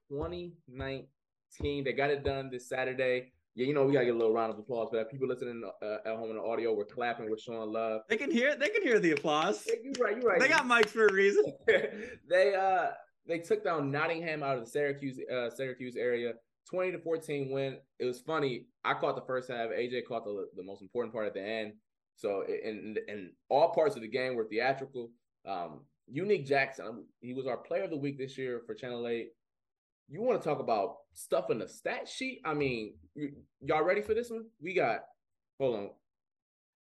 2019. 0.09 1.83
They 1.83 1.93
got 1.93 2.09
it 2.09 2.23
done 2.23 2.49
this 2.51 2.67
Saturday. 2.67 3.31
Yeah, 3.55 3.67
you 3.67 3.73
know, 3.75 3.85
we 3.85 3.93
gotta 3.93 4.05
get 4.05 4.15
a 4.15 4.17
little 4.17 4.33
round 4.33 4.51
of 4.51 4.57
applause 4.57 4.89
for 4.89 4.97
that. 4.97 5.11
People 5.11 5.27
listening 5.27 5.63
uh, 5.83 5.97
at 6.05 6.15
home 6.15 6.31
in 6.31 6.37
the 6.37 6.41
audio, 6.41 6.73
we're 6.73 6.85
clapping, 6.85 7.29
we're 7.29 7.37
showing 7.37 7.71
love. 7.71 8.01
They 8.09 8.17
can 8.17 8.31
hear 8.31 8.55
they 8.55 8.69
can 8.69 8.81
hear 8.81 8.99
the 8.99 9.11
applause. 9.11 9.67
You're 9.67 9.93
right, 10.03 10.17
you're 10.17 10.27
right. 10.27 10.39
They 10.39 10.47
got 10.47 10.65
mics 10.65 10.89
for 10.89 11.05
a 11.05 11.13
reason. 11.13 11.53
they 11.67 12.55
uh 12.55 12.87
they 13.27 13.37
took 13.37 13.63
down 13.63 13.91
Nottingham 13.91 14.41
out 14.41 14.57
of 14.57 14.65
the 14.65 14.71
Syracuse 14.71 15.19
uh 15.31 15.51
Syracuse 15.51 15.95
area 15.95 16.33
20 16.69 16.93
to 16.93 16.99
14 16.99 17.51
win. 17.51 17.77
It 17.99 18.05
was 18.05 18.21
funny. 18.21 18.65
I 18.83 18.93
caught 18.93 19.15
the 19.15 19.21
first 19.21 19.49
half. 19.49 19.69
AJ 19.69 20.05
caught 20.07 20.25
the, 20.25 20.47
the 20.55 20.63
most 20.63 20.81
important 20.81 21.13
part 21.13 21.27
at 21.27 21.33
the 21.33 21.43
end. 21.43 21.73
So 22.15 22.43
in 22.43 22.95
in 23.07 23.31
all 23.49 23.73
parts 23.73 23.95
of 23.95 24.01
the 24.01 24.07
game 24.07 24.35
were 24.35 24.45
theatrical. 24.45 25.11
Um, 25.45 25.81
Unique 26.07 26.45
Jackson, 26.45 27.05
he 27.21 27.33
was 27.33 27.47
our 27.47 27.57
player 27.57 27.83
of 27.83 27.89
the 27.89 27.97
week 27.97 28.17
this 28.17 28.37
year 28.37 28.61
for 28.65 28.75
Channel 28.75 29.07
8. 29.07 29.29
You 30.09 30.21
want 30.21 30.41
to 30.41 30.47
talk 30.47 30.59
about 30.59 30.97
stuff 31.13 31.49
in 31.49 31.59
the 31.59 31.67
stat 31.67 32.07
sheet? 32.07 32.41
I 32.45 32.53
mean, 32.53 32.95
y'all 33.61 33.83
ready 33.83 34.01
for 34.01 34.13
this 34.13 34.29
one? 34.29 34.45
We 34.61 34.73
got, 34.73 34.99
hold 35.59 35.75
on. 35.77 35.89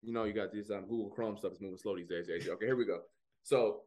You 0.03 0.13
know, 0.13 0.25
you 0.25 0.33
got 0.33 0.53
these 0.53 0.71
um, 0.71 0.83
Google 0.83 1.09
Chrome 1.09 1.37
stuff 1.37 1.53
is 1.53 1.61
moving 1.61 1.79
slow 1.79 1.97
these 1.97 2.09
days, 2.09 2.29
AJ. 2.29 2.49
Okay, 2.51 2.67
here 2.67 2.77
we 2.77 2.85
go. 2.85 3.01
So 3.43 3.83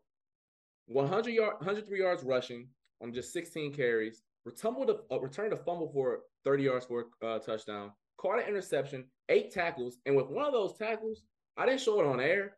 100 0.87 1.31
yard, 1.31 1.55
103 1.59 1.99
yards 1.99 2.23
rushing 2.23 2.67
on 3.01 3.13
just 3.13 3.33
16 3.33 3.73
carries, 3.73 4.23
returned 4.49 4.89
a, 4.89 5.13
uh, 5.13 5.19
returned 5.19 5.53
a 5.53 5.57
fumble 5.57 5.91
for 5.93 6.21
30 6.43 6.63
yards 6.63 6.85
for 6.85 7.05
a 7.21 7.25
uh, 7.25 7.39
touchdown, 7.39 7.91
caught 8.17 8.39
an 8.39 8.47
interception, 8.47 9.05
eight 9.29 9.51
tackles, 9.51 9.97
and 10.05 10.15
with 10.15 10.27
one 10.27 10.45
of 10.45 10.53
those 10.53 10.77
tackles, 10.77 11.23
I 11.57 11.65
didn't 11.65 11.81
show 11.81 11.99
it 11.99 12.05
on 12.05 12.19
air, 12.19 12.57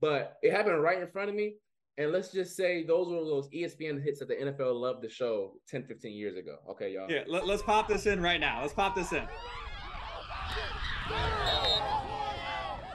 but 0.00 0.36
it 0.42 0.52
happened 0.52 0.82
right 0.82 1.00
in 1.00 1.08
front 1.08 1.28
of 1.28 1.36
me. 1.36 1.54
And 1.98 2.12
let's 2.12 2.30
just 2.30 2.56
say 2.56 2.84
those 2.84 3.08
were 3.08 3.24
those 3.24 3.48
ESPN 3.50 4.02
hits 4.02 4.20
that 4.20 4.28
the 4.28 4.36
NFL 4.36 4.80
loved 4.80 5.02
to 5.02 5.08
show 5.08 5.54
10, 5.68 5.84
15 5.84 6.12
years 6.12 6.36
ago. 6.36 6.56
Okay, 6.70 6.92
y'all. 6.92 7.10
Yeah, 7.10 7.24
let, 7.26 7.42
us 7.42 7.60
pop 7.60 7.88
this 7.88 8.06
in 8.06 8.22
right 8.22 8.40
now. 8.40 8.60
Let's 8.62 8.72
pop 8.72 8.94
this 8.94 9.12
in. 9.12 9.26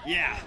Yeah. 0.06 0.40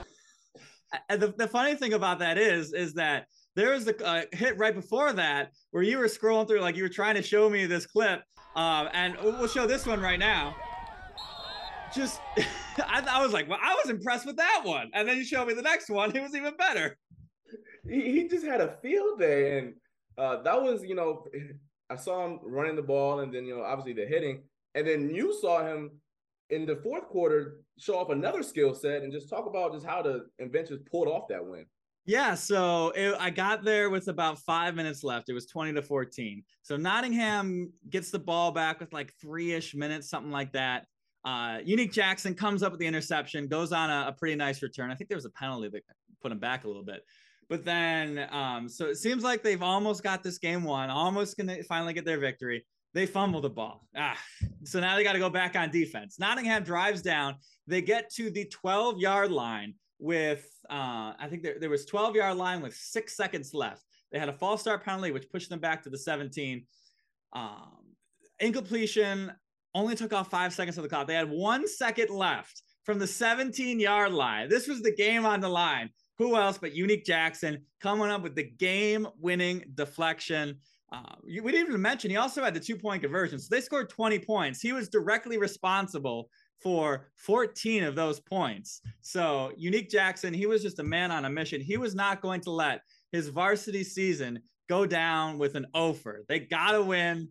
And 1.11 1.21
the, 1.21 1.35
the 1.37 1.49
funny 1.49 1.75
thing 1.75 1.93
about 1.93 2.19
that 2.21 2.39
is, 2.39 2.73
is 2.73 2.95
that 2.95 3.27
there 3.57 3.73
was 3.73 3.89
a 3.89 4.07
uh, 4.07 4.23
hit 4.33 4.57
right 4.59 4.75
before 4.75 5.15
that 5.15 5.53
where 5.71 5.83
you 5.83 5.99
were 5.99 6.07
scrolling 6.07 6.47
through, 6.47 6.61
like 6.61 6.77
you 6.77 6.83
were 6.83 6.91
trying 6.91 7.15
to 7.15 7.23
show 7.23 7.49
me 7.49 7.65
this 7.65 7.87
clip. 7.87 8.23
Um, 8.55 8.89
and 8.93 9.17
we'll 9.23 9.49
show 9.49 9.67
this 9.67 9.87
one 9.87 10.01
right 10.01 10.19
now. 10.19 10.55
Just, 11.95 12.21
I, 12.79 13.03
I 13.11 13.23
was 13.23 13.33
like, 13.33 13.49
well, 13.49 13.59
I 13.61 13.75
was 13.75 13.91
impressed 13.91 14.27
with 14.27 14.37
that 14.37 14.61
one. 14.65 14.91
And 14.93 15.09
then 15.09 15.17
you 15.17 15.25
showed 15.25 15.49
me 15.49 15.55
the 15.55 15.63
next 15.63 15.89
one. 15.89 16.15
It 16.15 16.21
was 16.21 16.35
even 16.35 16.55
better. 16.57 16.99
He, 17.89 18.13
he 18.13 18.29
just 18.29 18.45
had 18.45 18.61
a 18.61 18.77
field 18.83 19.19
day. 19.19 19.59
And 19.59 19.75
uh, 20.19 20.43
that 20.43 20.63
was, 20.63 20.83
you 20.85 20.95
know, 20.95 21.25
I 21.89 21.97
saw 21.97 22.27
him 22.27 22.41
running 22.43 22.77
the 22.77 22.83
ball 22.83 23.21
and 23.21 23.33
then, 23.33 23.47
you 23.47 23.57
know, 23.57 23.63
obviously 23.63 23.95
the 23.95 24.07
hitting. 24.07 24.43
And 24.75 24.87
then 24.87 25.09
you 25.09 25.35
saw 25.41 25.67
him 25.67 25.93
in 26.51 26.67
the 26.67 26.77
fourth 26.77 27.09
quarter 27.09 27.61
show 27.79 27.99
off 27.99 28.11
another 28.11 28.43
skill 28.43 28.75
set 28.75 29.03
and 29.03 29.13
just 29.13 29.31
talk 29.31 29.47
about 29.47 29.73
just 29.73 29.87
how 29.87 30.03
the 30.03 30.27
Inventors 30.39 30.81
pulled 30.91 31.09
off 31.09 31.29
that 31.29 31.45
win. 31.45 31.65
Yeah, 32.07 32.35
so 32.35 32.91
it, 32.91 33.17
I 33.19 33.31
got 33.31 33.65
there 33.65 33.91
with 33.91 34.07
about 34.07 34.39
five 34.39 34.77
minutes 34.77 35.03
left. 35.03 35.29
It 35.29 35.33
was 35.33 35.47
20 35.47 35.73
to 35.75 35.83
14. 35.83 36.45
So 36.63 36.77
Nottingham 36.77 37.73
gets 37.91 38.13
the 38.13 38.19
ball 38.21 38.53
back 38.53 38.79
with 38.79 38.93
like 38.93 39.13
three 39.21 39.53
ish 39.53 39.75
minutes, 39.75 40.09
something 40.09 40.31
like 40.31 40.53
that. 40.53 40.87
Uh, 41.25 41.59
Unique 41.65 41.93
Jackson 41.93 42.33
comes 42.33 42.63
up 42.63 42.71
with 42.71 42.79
the 42.79 42.87
interception, 42.87 43.49
goes 43.49 43.73
on 43.73 43.91
a, 43.91 44.07
a, 44.09 44.13
pretty 44.13 44.37
nice 44.37 44.63
return. 44.63 44.93
I 44.93 44.95
think 44.95 45.11
there 45.11 45.17
was 45.17 45.25
a 45.25 45.31
penalty 45.31 45.69
that 45.69 45.83
put 46.23 46.31
him 46.31 46.39
back 46.39 46.63
a 46.63 46.69
little 46.69 46.85
bit. 46.85 47.03
But 47.49 47.65
then, 47.65 48.29
um, 48.31 48.69
so 48.69 48.87
it 48.87 48.97
seems 48.97 49.25
like 49.25 49.43
they've 49.43 49.63
almost 49.63 50.05
got 50.05 50.23
this 50.23 50.39
game 50.39 50.63
won, 50.63 50.89
almost 50.89 51.37
going 51.37 51.49
to 51.49 51.65
finally 51.65 51.93
get 51.93 52.05
their 52.05 52.19
victory. 52.19 52.65
They 52.95 53.07
fumble 53.07 53.41
the 53.41 53.51
ball. 53.51 53.87
Ah, 53.97 54.19
so 54.63 54.79
now 54.79 54.95
they 54.95 55.03
got 55.03 55.15
to 55.15 55.19
go 55.19 55.29
back 55.29 55.57
on 55.57 55.71
defense. 55.71 56.21
Nottingham 56.21 56.63
drives 56.63 57.03
down. 57.03 57.35
They 57.67 57.83
get 57.83 58.09
to 58.15 58.31
the 58.31 58.45
12 58.45 59.01
yard 59.01 59.33
line 59.33 59.75
with 59.99 60.49
uh, 60.71 61.13
I 61.19 61.27
think 61.29 61.43
there, 61.43 61.57
there 61.59 61.71
was 61.71 61.87
12 61.87 62.17
yard 62.17 62.37
line 62.37 62.61
with 62.61 62.75
six 62.75 63.17
seconds 63.17 63.55
left. 63.55 63.85
They 64.13 64.19
had 64.19 64.29
a 64.29 64.33
false 64.33 64.61
start 64.61 64.85
penalty, 64.85 65.11
which 65.11 65.31
pushed 65.31 65.51
them 65.51 65.59
back 65.59 65.83
to 65.83 65.91
the 65.91 65.99
17. 65.99 66.65
Um, 67.33 67.95
incompletion 68.41 69.33
only 69.75 69.95
took 69.95 70.13
off 70.13 70.31
five 70.31 70.53
seconds 70.55 70.79
of 70.79 70.83
the 70.83 70.89
clock. 70.89 71.07
They 71.07 71.15
had 71.15 71.31
one 71.31 71.69
second 71.69 72.11
left 72.11 72.63
from 72.85 72.99
the 72.99 73.07
17 73.07 73.79
yard 73.81 74.13
line. 74.13 74.49
This 74.49 74.69
was 74.69 74.81
the 74.81 74.95
game 74.95 75.27
on 75.27 75.41
the 75.41 75.49
line. 75.49 75.91
Who 76.19 76.37
else 76.37 76.57
but 76.57 76.75
Unique 76.75 77.05
Jackson 77.05 77.63
coming 77.81 78.09
up 78.09 78.23
with 78.23 78.35
the 78.35 78.45
game 78.45 79.07
winning 79.19 79.65
deflection? 79.75 80.59
Uh, 80.91 81.17
we 81.25 81.53
didn't 81.53 81.69
even 81.69 81.83
mention 81.83 82.11
he 82.11 82.17
also 82.17 82.43
had 82.43 82.55
the 82.55 82.61
two 82.61 82.77
point 82.77 83.03
conversion. 83.03 83.39
So 83.39 83.49
they 83.51 83.61
scored 83.61 83.91
20 83.91 84.21
points. 84.21 84.61
He 84.61 84.73
was 84.73 84.89
directly 84.89 85.37
responsible 85.37 86.31
for 86.61 87.09
14 87.15 87.85
of 87.85 87.95
those 87.95 88.21
points. 88.21 88.81
So, 89.01 89.53
Unique 89.57 89.91
Jackson, 89.91 90.33
he 90.35 90.47
was 90.47 90.63
just 90.63 90.79
a 90.79 90.85
man 90.85 91.11
on 91.11 91.25
a 91.25 91.31
mission. 91.31 91.61
He 91.61 91.77
was 91.77 91.95
not 91.95 92.21
going 92.21 92.41
to 92.43 92.51
let 92.51 92.81
his 93.13 93.29
varsity 93.29 93.85
season 93.85 94.41
go 94.69 94.87
down 94.87 95.39
with 95.39 95.55
an 95.55 95.67
offer. 95.75 96.25
They 96.29 96.41
got 96.41 96.73
to 96.73 96.83
win. 96.83 97.29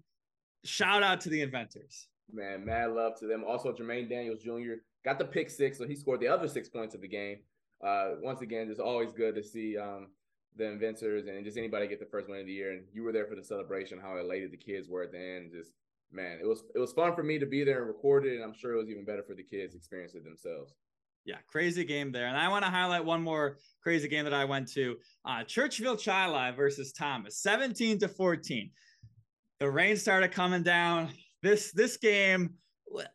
Shout 0.63 1.03
out 1.03 1.21
to 1.21 1.29
the 1.29 1.41
inventors. 1.41 2.07
Man, 2.31 2.65
mad 2.65 2.91
love 2.91 3.19
to 3.19 3.27
them. 3.27 3.43
Also, 3.47 3.71
Jermaine 3.71 4.09
Daniels 4.09 4.41
Jr. 4.41 4.75
got 5.03 5.19
the 5.19 5.25
pick 5.25 5.49
six, 5.49 5.77
so 5.77 5.87
he 5.87 5.95
scored 5.95 6.19
the 6.19 6.27
other 6.27 6.47
six 6.47 6.69
points 6.69 6.95
of 6.95 7.01
the 7.01 7.07
game. 7.07 7.37
Uh, 7.85 8.15
once 8.21 8.41
again, 8.41 8.67
just 8.67 8.81
always 8.81 9.11
good 9.11 9.35
to 9.35 9.43
see 9.43 9.77
um, 9.77 10.07
the 10.55 10.65
inventors 10.65 11.27
and 11.27 11.43
just 11.43 11.57
anybody 11.57 11.87
get 11.87 11.99
the 11.99 12.05
first 12.05 12.29
win 12.29 12.39
of 12.39 12.45
the 12.45 12.53
year. 12.53 12.71
And 12.71 12.83
you 12.93 13.03
were 13.03 13.11
there 13.11 13.27
for 13.27 13.35
the 13.35 13.43
celebration, 13.43 13.99
how 13.99 14.17
elated 14.17 14.51
the 14.51 14.57
kids 14.57 14.87
were 14.89 15.03
at 15.03 15.11
the 15.11 15.19
end. 15.19 15.51
Just 15.51 15.71
man, 16.11 16.39
it 16.41 16.47
was 16.47 16.63
it 16.73 16.79
was 16.79 16.93
fun 16.93 17.15
for 17.15 17.23
me 17.23 17.39
to 17.39 17.45
be 17.45 17.63
there 17.63 17.79
and 17.79 17.87
record 17.87 18.25
it, 18.25 18.35
and 18.35 18.43
I'm 18.43 18.53
sure 18.53 18.73
it 18.73 18.77
was 18.77 18.89
even 18.89 19.05
better 19.05 19.23
for 19.23 19.35
the 19.35 19.43
kids 19.43 19.75
experience 19.75 20.15
it 20.15 20.23
themselves. 20.23 20.73
Yeah, 21.25 21.37
crazy 21.47 21.83
game 21.83 22.11
there. 22.11 22.27
And 22.27 22.37
I 22.37 22.47
want 22.49 22.63
to 22.65 22.71
highlight 22.71 23.03
one 23.03 23.21
more 23.21 23.57
crazy 23.81 24.07
game 24.07 24.25
that 24.25 24.33
I 24.33 24.45
went 24.45 24.71
to. 24.73 24.97
Uh, 25.25 25.39
Churchville 25.39 26.03
Chi 26.03 26.51
versus 26.51 26.93
Thomas, 26.93 27.39
17 27.39 27.97
to 27.99 28.07
14. 28.07 28.69
The 29.59 29.69
rain 29.69 29.97
started 29.97 30.31
coming 30.31 30.61
down. 30.61 31.09
This 31.41 31.71
this 31.71 31.97
game, 31.97 32.55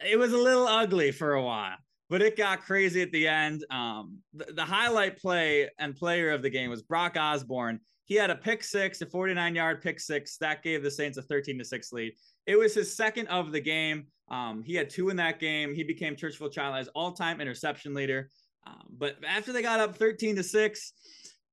it 0.05 0.19
was 0.19 0.33
a 0.33 0.39
little 0.39 0.67
ugly 0.67 1.13
for 1.13 1.35
a 1.35 1.43
while, 1.43 1.77
but 2.09 2.23
it 2.23 2.37
got 2.37 2.63
crazy 2.63 3.03
at 3.03 3.13
the 3.13 3.29
end. 3.29 3.65
Um, 3.71 4.19
the, 4.35 4.53
the 4.55 4.65
highlight 4.65 5.19
play 5.19 5.71
and 5.79 5.95
player 5.95 6.33
of 6.33 6.43
the 6.43 6.51
game 6.51 6.71
was 6.71 6.83
Brock 6.83 7.17
Osborne. 7.17 7.81
He 8.11 8.17
had 8.17 8.31
a 8.31 8.35
pick 8.35 8.65
six, 8.65 9.01
a 9.03 9.07
49 9.07 9.55
yard 9.55 9.81
pick 9.81 10.01
six 10.01 10.37
that 10.39 10.65
gave 10.65 10.83
the 10.83 10.91
Saints 10.91 11.17
a 11.17 11.23
13 11.23 11.57
to 11.59 11.65
six 11.65 11.93
lead. 11.93 12.13
It 12.45 12.59
was 12.59 12.75
his 12.75 12.93
second 12.93 13.29
of 13.29 13.53
the 13.53 13.61
game. 13.61 14.09
Um, 14.29 14.65
he 14.65 14.75
had 14.75 14.91
two 14.91 15.11
in 15.11 15.17
that 15.19 15.39
game. 15.39 15.73
He 15.73 15.85
became 15.85 16.17
Churchville 16.17 16.53
Chi-Li's 16.53 16.89
all-time 16.89 17.41
interception 17.41 17.95
leader. 17.95 18.29
Um, 18.67 18.83
but 18.99 19.15
after 19.25 19.53
they 19.53 19.63
got 19.63 19.79
up 19.79 19.95
13 19.95 20.35
to 20.35 20.43
six, 20.43 20.93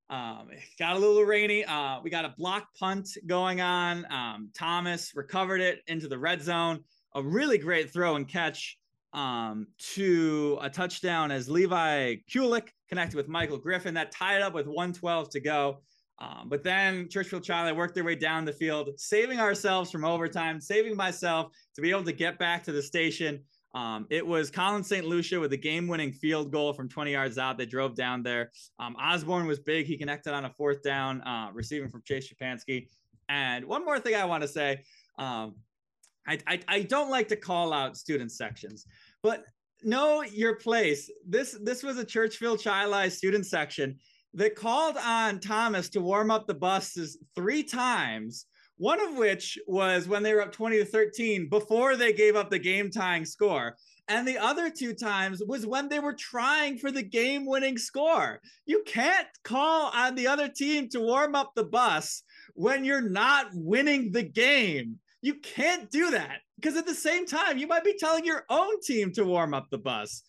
um, 0.10 0.48
it 0.52 0.64
got 0.80 0.96
a 0.96 1.00
little 1.00 1.22
rainy. 1.22 1.64
Uh, 1.64 2.00
we 2.04 2.10
got 2.10 2.26
a 2.26 2.34
block 2.40 2.70
punt 2.74 3.08
going 3.28 3.62
on. 3.62 4.12
Um, 4.12 4.50
Thomas 4.58 5.12
recovered 5.14 5.62
it 5.62 5.82
into 5.86 6.08
the 6.08 6.18
red 6.18 6.42
zone. 6.42 6.84
A 7.14 7.22
really 7.22 7.60
great 7.60 7.94
throw 7.94 8.16
and 8.16 8.28
catch 8.28 8.80
um, 9.14 9.68
to 9.94 10.58
a 10.60 10.72
touchdown 10.72 11.30
as 11.30 11.50
Levi 11.50 12.16
Kulik 12.34 12.70
connected 12.90 13.16
with 13.16 13.28
Michael 13.28 13.60
Griffin. 13.60 13.94
That 13.94 14.12
tied 14.12 14.42
up 14.42 14.56
with 14.56 14.66
112 14.66 15.30
to 15.30 15.40
go. 15.40 15.82
Um, 16.20 16.48
but 16.50 16.64
then 16.64 17.08
Churchville 17.08 17.46
Chi-Li 17.46 17.74
worked 17.74 17.94
their 17.94 18.04
way 18.04 18.16
down 18.16 18.46
the 18.46 18.54
field, 18.54 18.90
saving 18.98 19.40
ourselves 19.40 19.92
from 19.92 20.04
overtime, 20.04 20.60
saving 20.60 20.96
myself 20.96 21.52
to 21.76 21.82
be 21.82 21.92
able 21.92 22.04
to 22.06 22.12
get 22.12 22.40
back 22.40 22.64
to 22.64 22.72
the 22.72 22.82
station. 22.82 23.40
Um, 23.76 24.08
it 24.10 24.26
was 24.26 24.50
Colin 24.50 24.84
St. 24.84 25.06
Lucia 25.06 25.40
with 25.40 25.54
a 25.54 25.58
game 25.58 25.88
winning 25.88 26.12
field 26.12 26.52
goal 26.52 26.74
from 26.74 26.90
20 26.90 27.12
yards 27.12 27.38
out. 27.38 27.58
They 27.58 27.68
drove 27.68 27.96
down 27.96 28.24
there. 28.24 28.52
Um, 28.80 28.96
Osborne 28.96 29.46
was 29.46 29.60
big. 29.60 29.86
He 29.86 29.98
connected 29.98 30.34
on 30.34 30.46
a 30.46 30.50
fourth 30.50 30.82
down, 30.82 31.22
uh, 31.22 31.52
receiving 31.54 31.90
from 31.90 32.02
Chase 32.04 32.32
Shapansky. 32.32 32.88
And 33.30 33.66
one 33.66 33.86
more 33.86 34.00
thing 34.00 34.16
I 34.16 34.26
want 34.26 34.42
to 34.42 34.48
say 34.48 34.84
um, 35.20 35.56
I, 36.28 36.40
I, 36.48 36.60
I 36.68 36.82
don't 36.84 37.12
like 37.12 37.28
to 37.28 37.36
call 37.36 37.74
out 37.74 37.98
student 37.98 38.32
sections, 38.32 38.86
but 39.22 39.44
know 39.84 40.24
your 40.24 40.56
place. 40.56 41.12
This, 41.28 41.58
this 41.62 41.84
was 41.84 41.98
a 42.00 42.06
Churchville 42.06 42.62
Chi 42.62 43.10
student 43.10 43.46
section 43.46 44.00
that 44.38 44.56
called 44.56 44.98
on 44.98 45.40
Thomas 45.40 45.90
to 45.90 46.00
warm 46.00 46.30
up 46.30 46.46
the 46.46 46.54
buses 46.54 47.18
three 47.36 47.64
times, 47.64 48.46
one 48.78 49.02
of 49.02 49.18
which 49.18 49.58
was 49.66 50.08
when 50.08 50.22
they 50.22 50.32
were 50.32 50.44
up 50.44 50.52
20 50.52 50.78
to 50.78 50.86
13 50.86 51.50
before 51.50 51.96
they 51.96 52.14
gave 52.14 52.36
up 52.36 52.52
the 52.52 52.60
game 52.60 52.92
tying 52.92 53.26
score. 53.26 53.76
And 54.08 54.28
the 54.28 54.38
other 54.38 54.70
two 54.70 54.94
times 54.94 55.42
was 55.46 55.66
when 55.66 55.90
they 55.90 56.00
were 56.00 56.14
trying 56.14 56.78
for 56.78 56.92
the 56.92 57.02
game 57.02 57.48
winning 57.48 57.80
score. 57.80 58.40
You 58.68 58.84
can't 58.86 59.28
call 59.44 59.92
on 59.92 60.14
the 60.14 60.28
other 60.28 60.48
team 60.48 60.88
to 60.90 61.00
warm 61.00 61.34
up 61.34 61.54
the 61.56 61.64
bus 61.66 62.22
when 62.54 62.86
you're 62.86 63.10
not 63.10 63.48
winning 63.54 64.12
the 64.12 64.24
game. 64.24 65.00
You 65.24 65.34
can't 65.34 65.90
do 65.90 66.12
that 66.12 66.42
because 66.58 66.78
at 66.78 66.86
the 66.86 66.94
same 66.94 67.26
time, 67.26 67.58
you 67.58 67.66
might 67.66 67.84
be 67.84 67.98
telling 67.98 68.24
your 68.24 68.46
own 68.52 68.80
team 68.82 69.12
to 69.14 69.26
warm 69.26 69.56
up 69.56 69.68
the 69.72 69.80
bus 69.80 70.22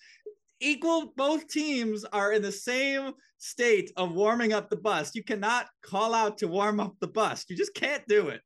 equal 0.60 1.12
both 1.16 1.48
teams 1.48 2.04
are 2.12 2.32
in 2.32 2.42
the 2.42 2.52
same 2.52 3.12
state 3.38 3.92
of 3.96 4.12
warming 4.12 4.52
up 4.52 4.70
the 4.70 4.76
bus. 4.76 5.14
You 5.14 5.22
cannot 5.22 5.66
call 5.82 6.14
out 6.14 6.38
to 6.38 6.48
warm 6.48 6.80
up 6.80 6.94
the 7.00 7.08
bus. 7.08 7.44
You 7.48 7.56
just 7.56 7.74
can't 7.74 8.06
do 8.08 8.28
it. 8.28 8.42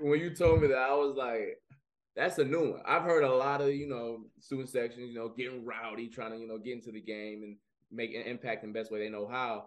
When 0.00 0.20
you 0.20 0.30
told 0.30 0.62
me 0.62 0.68
that 0.68 0.78
i 0.78 0.94
was 0.94 1.16
like 1.16 1.58
that's 2.14 2.38
a 2.38 2.44
new 2.44 2.72
one. 2.72 2.82
I've 2.86 3.02
heard 3.02 3.24
a 3.24 3.32
lot 3.32 3.60
of 3.60 3.74
you 3.74 3.88
know 3.88 4.24
student 4.40 4.68
sections 4.68 5.08
you 5.08 5.14
know 5.14 5.28
getting 5.28 5.64
rowdy 5.64 6.08
trying 6.08 6.32
to 6.32 6.38
you 6.38 6.46
know 6.46 6.58
get 6.58 6.74
into 6.74 6.92
the 6.92 7.00
game 7.00 7.42
and 7.42 7.56
make 7.90 8.14
an 8.14 8.22
impact 8.22 8.64
in 8.64 8.72
the 8.72 8.78
best 8.78 8.90
way 8.90 9.00
they 9.00 9.08
know 9.08 9.26
how. 9.26 9.66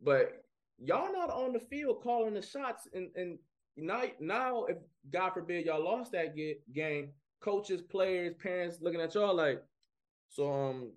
But 0.00 0.44
y'all 0.78 1.12
not 1.12 1.30
on 1.30 1.52
the 1.52 1.60
field 1.60 2.02
calling 2.02 2.34
the 2.34 2.42
shots 2.42 2.88
and 2.94 3.10
and 3.16 3.38
now 3.76 4.02
now 4.20 4.64
if 4.64 4.76
god 5.10 5.30
forbid 5.30 5.66
y'all 5.66 5.84
lost 5.84 6.12
that 6.12 6.36
game 6.72 7.10
coaches, 7.44 7.82
players, 7.82 8.34
parents 8.42 8.78
looking 8.80 9.00
at 9.00 9.14
y'all 9.14 9.34
like, 9.34 9.62
so 10.30 10.50
um, 10.50 10.90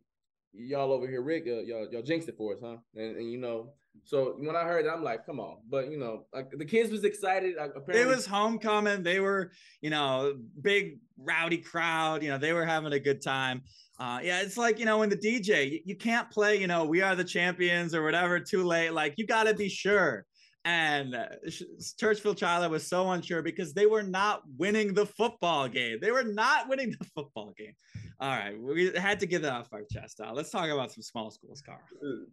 y'all 0.58 0.92
over 0.92 1.08
here, 1.08 1.22
Rick, 1.22 1.46
uh, 1.48 1.62
y'all 1.62 1.88
y'all 1.92 2.02
jinxed 2.02 2.30
it 2.30 2.38
for 2.38 2.54
us, 2.54 2.60
huh? 2.62 2.78
And, 2.96 3.18
and 3.18 3.32
you 3.32 3.38
know, 3.38 3.74
so 4.04 4.36
when 4.38 4.56
I 4.56 4.64
heard 4.64 4.86
that, 4.86 4.94
I'm 4.94 5.04
like, 5.04 5.26
come 5.26 5.40
on. 5.40 5.58
But 5.70 5.92
you 5.92 5.98
know, 5.98 6.26
like 6.34 6.50
the 6.52 6.66
kids 6.66 6.92
was 6.92 7.04
excited. 7.04 7.56
Like, 7.58 7.72
apparently, 7.76 8.02
it 8.02 8.16
was 8.16 8.26
homecoming. 8.26 9.04
They 9.04 9.20
were, 9.20 9.52
you 9.82 9.90
know, 9.90 10.36
big 10.62 11.00
rowdy 11.18 11.58
crowd. 11.58 12.24
You 12.24 12.30
know, 12.30 12.38
they 12.38 12.54
were 12.54 12.66
having 12.66 12.94
a 12.94 13.00
good 13.00 13.22
time. 13.22 13.64
Uh, 14.00 14.20
yeah, 14.22 14.42
it's 14.42 14.58
like 14.58 14.80
you 14.80 14.86
know, 14.86 15.00
when 15.00 15.10
the 15.10 15.18
DJ, 15.18 15.72
you, 15.72 15.80
you 15.86 15.96
can't 15.96 16.30
play, 16.30 16.60
you 16.60 16.68
know, 16.68 16.86
we 16.86 17.02
are 17.02 17.16
the 17.16 17.24
champions 17.24 17.96
or 17.96 18.04
whatever 18.04 18.40
too 18.40 18.64
late. 18.64 18.92
Like 18.92 19.16
you 19.18 19.26
got 19.26 19.44
to 19.44 19.54
be 19.54 19.70
sure. 19.70 20.26
And 20.68 21.16
uh, 21.16 21.28
Churchville 21.48 22.36
Chili 22.36 22.68
was 22.68 22.86
so 22.86 23.10
unsure 23.12 23.42
because 23.42 23.74
they 23.74 23.86
were 23.86 24.04
not 24.04 24.42
winning 24.58 24.94
the 24.94 25.06
football 25.06 25.70
game. 25.70 26.00
They 26.02 26.12
were 26.12 26.26
not 26.26 26.68
winning 26.68 26.94
the 27.00 27.06
football 27.16 27.54
game. 27.58 27.72
All 28.20 28.32
right, 28.32 28.60
we 28.60 28.92
had 28.92 29.18
to 29.22 29.26
get 29.26 29.44
that 29.44 29.54
off 29.54 29.70
our 29.72 29.84
chest. 29.90 30.20
Uh, 30.20 30.34
let's 30.34 30.50
talk 30.50 30.70
about 30.70 30.92
some 30.92 31.04
small 31.04 31.32
schools, 31.32 31.64
Carl. 31.66 31.80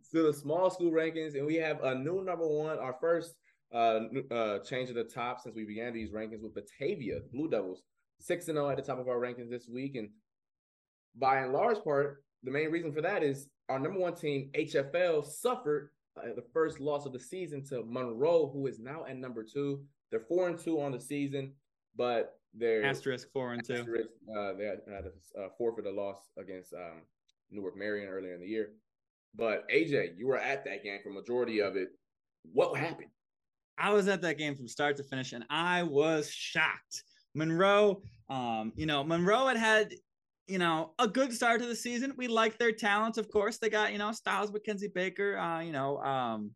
So 0.02 0.24
the 0.24 0.32
small 0.32 0.68
school 0.68 0.90
rankings, 0.90 1.36
and 1.36 1.46
we 1.46 1.54
have 1.56 1.80
a 1.84 1.94
new 1.94 2.24
number 2.24 2.48
one. 2.48 2.76
Our 2.80 2.96
first 3.00 3.36
uh, 3.72 4.00
uh, 4.32 4.58
change 4.64 4.88
of 4.88 4.96
the 4.96 5.04
top 5.04 5.40
since 5.40 5.54
we 5.54 5.64
began 5.64 5.94
these 5.94 6.10
rankings 6.10 6.42
with 6.42 6.56
Batavia 6.56 7.20
Blue 7.32 7.48
Devils, 7.48 7.82
six 8.18 8.48
and 8.48 8.56
zero 8.56 8.66
oh 8.66 8.70
at 8.70 8.78
the 8.78 8.82
top 8.82 8.98
of 8.98 9.06
our 9.06 9.20
rankings 9.20 9.48
this 9.48 9.68
week, 9.68 9.94
and 9.94 10.08
by 11.14 11.38
and 11.38 11.52
large 11.52 11.84
part, 11.84 12.24
the 12.42 12.50
main 12.50 12.72
reason 12.72 12.92
for 12.92 13.00
that 13.00 13.22
is 13.22 13.46
our 13.68 13.78
number 13.78 14.00
one 14.00 14.16
team 14.16 14.50
HFL 14.56 15.24
suffered 15.24 15.90
uh, 16.16 16.34
the 16.34 16.44
first 16.52 16.80
loss 16.80 17.06
of 17.06 17.12
the 17.12 17.18
season 17.20 17.64
to 17.64 17.82
Monroe, 17.84 18.50
who 18.52 18.66
is 18.66 18.78
now 18.78 19.04
at 19.04 19.16
number 19.16 19.42
two. 19.42 19.82
They're 20.10 20.20
four 20.20 20.48
and 20.48 20.58
two 20.58 20.80
on 20.80 20.92
the 20.92 21.00
season, 21.00 21.52
but 21.96 22.38
they're 22.54 22.84
asterisk 22.84 23.28
four 23.32 23.52
and 23.52 23.64
two. 23.64 23.84
Uh, 24.36 24.52
they 24.56 24.64
had, 24.64 24.80
had 24.88 25.04
a 25.06 25.40
uh, 25.40 25.48
forfeit 25.58 25.86
a 25.86 25.90
loss 25.90 26.30
against 26.38 26.72
um, 26.72 27.02
Newark 27.50 27.76
Marion 27.76 28.08
earlier 28.08 28.34
in 28.34 28.40
the 28.40 28.46
year. 28.46 28.70
But 29.36 29.68
AJ, 29.68 30.16
you 30.16 30.28
were 30.28 30.38
at 30.38 30.64
that 30.64 30.84
game 30.84 31.00
for 31.02 31.10
majority 31.10 31.60
of 31.60 31.76
it. 31.76 31.88
What 32.52 32.76
happened? 32.78 33.08
I 33.76 33.90
was 33.90 34.06
at 34.06 34.22
that 34.22 34.38
game 34.38 34.54
from 34.54 34.68
start 34.68 34.96
to 34.98 35.02
finish, 35.02 35.32
and 35.32 35.44
I 35.50 35.82
was 35.82 36.30
shocked. 36.30 37.02
Monroe, 37.34 38.02
um, 38.30 38.72
you 38.76 38.86
know, 38.86 39.02
Monroe 39.02 39.48
had 39.48 39.56
had, 39.56 39.92
you 40.46 40.58
know, 40.58 40.92
a 40.98 41.08
good 41.08 41.32
start 41.32 41.60
to 41.60 41.66
the 41.66 41.76
season. 41.76 42.12
We 42.16 42.28
like 42.28 42.58
their 42.58 42.72
talents, 42.72 43.18
of 43.18 43.30
course. 43.30 43.58
They 43.58 43.70
got, 43.70 43.92
you 43.92 43.98
know, 43.98 44.12
Styles, 44.12 44.50
McKenzie 44.50 44.92
Baker, 44.92 45.38
uh, 45.38 45.60
you 45.60 45.72
know, 45.72 45.98
um, 45.98 46.50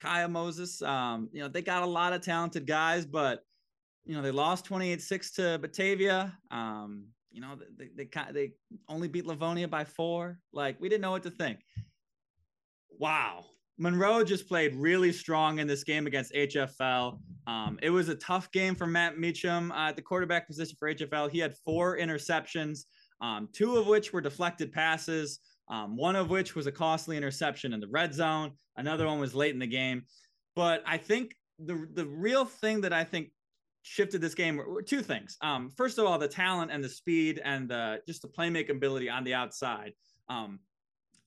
Kaya 0.00 0.28
Moses. 0.28 0.82
Um, 0.82 1.28
you 1.32 1.40
know, 1.40 1.48
they 1.48 1.62
got 1.62 1.82
a 1.82 1.86
lot 1.86 2.12
of 2.12 2.22
talented 2.22 2.66
guys, 2.66 3.06
but 3.06 3.40
you 4.04 4.16
know, 4.16 4.22
they 4.22 4.30
lost 4.30 4.68
28-6 4.68 5.34
to 5.34 5.58
Batavia. 5.58 6.36
Um, 6.50 7.06
you 7.30 7.40
know, 7.40 7.56
they, 7.78 7.88
they, 7.96 8.08
they 8.32 8.52
only 8.88 9.08
beat 9.08 9.26
Livonia 9.26 9.68
by 9.68 9.84
four. 9.84 10.38
Like 10.52 10.80
we 10.80 10.88
didn't 10.88 11.02
know 11.02 11.12
what 11.12 11.22
to 11.24 11.30
think. 11.30 11.60
Wow. 12.98 13.44
Monroe 13.78 14.24
just 14.24 14.46
played 14.46 14.74
really 14.74 15.12
strong 15.12 15.58
in 15.58 15.66
this 15.66 15.84
game 15.84 16.06
against 16.06 16.34
HFL. 16.34 17.18
Um, 17.46 17.78
it 17.82 17.88
was 17.88 18.10
a 18.10 18.14
tough 18.14 18.50
game 18.52 18.74
for 18.74 18.86
Matt 18.86 19.18
Meacham 19.18 19.72
uh, 19.72 19.88
at 19.88 19.96
the 19.96 20.02
quarterback 20.02 20.46
position 20.46 20.76
for 20.78 20.92
HFL. 20.92 21.30
He 21.30 21.38
had 21.38 21.54
four 21.64 21.96
interceptions, 21.96 22.80
um, 23.20 23.48
two 23.52 23.76
of 23.76 23.86
which 23.86 24.12
were 24.12 24.20
deflected 24.20 24.72
passes, 24.72 25.40
um, 25.68 25.96
one 25.96 26.16
of 26.16 26.30
which 26.30 26.54
was 26.54 26.66
a 26.66 26.72
costly 26.72 27.16
interception 27.16 27.72
in 27.72 27.80
the 27.80 27.88
red 27.88 28.14
zone. 28.14 28.52
Another 28.76 29.06
one 29.06 29.20
was 29.20 29.34
late 29.34 29.52
in 29.52 29.58
the 29.58 29.66
game. 29.66 30.02
But 30.56 30.82
I 30.86 30.96
think 30.96 31.36
the 31.58 31.86
the 31.94 32.06
real 32.06 32.44
thing 32.44 32.80
that 32.82 32.92
I 32.92 33.04
think 33.04 33.30
shifted 33.82 34.20
this 34.20 34.34
game 34.34 34.56
were, 34.56 34.82
two 34.82 35.02
things. 35.02 35.36
Um, 35.40 35.70
first 35.76 35.98
of 35.98 36.06
all, 36.06 36.18
the 36.18 36.28
talent 36.28 36.70
and 36.70 36.82
the 36.82 36.88
speed 36.88 37.40
and 37.44 37.68
the 37.68 38.00
just 38.06 38.22
the 38.22 38.28
playmaking 38.28 38.70
ability 38.70 39.08
on 39.08 39.24
the 39.24 39.34
outside. 39.34 39.92
Um, 40.28 40.60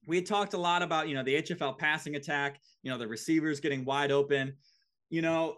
we 0.06 0.22
talked 0.22 0.54
a 0.54 0.58
lot 0.58 0.82
about 0.82 1.08
you 1.08 1.16
know 1.16 1.24
the 1.24 1.42
HFL 1.42 1.78
passing 1.78 2.16
attack, 2.16 2.60
you 2.82 2.92
know 2.92 2.98
the 2.98 3.08
receivers 3.08 3.60
getting 3.60 3.86
wide 3.86 4.12
open. 4.12 4.54
You 5.10 5.22
know, 5.22 5.58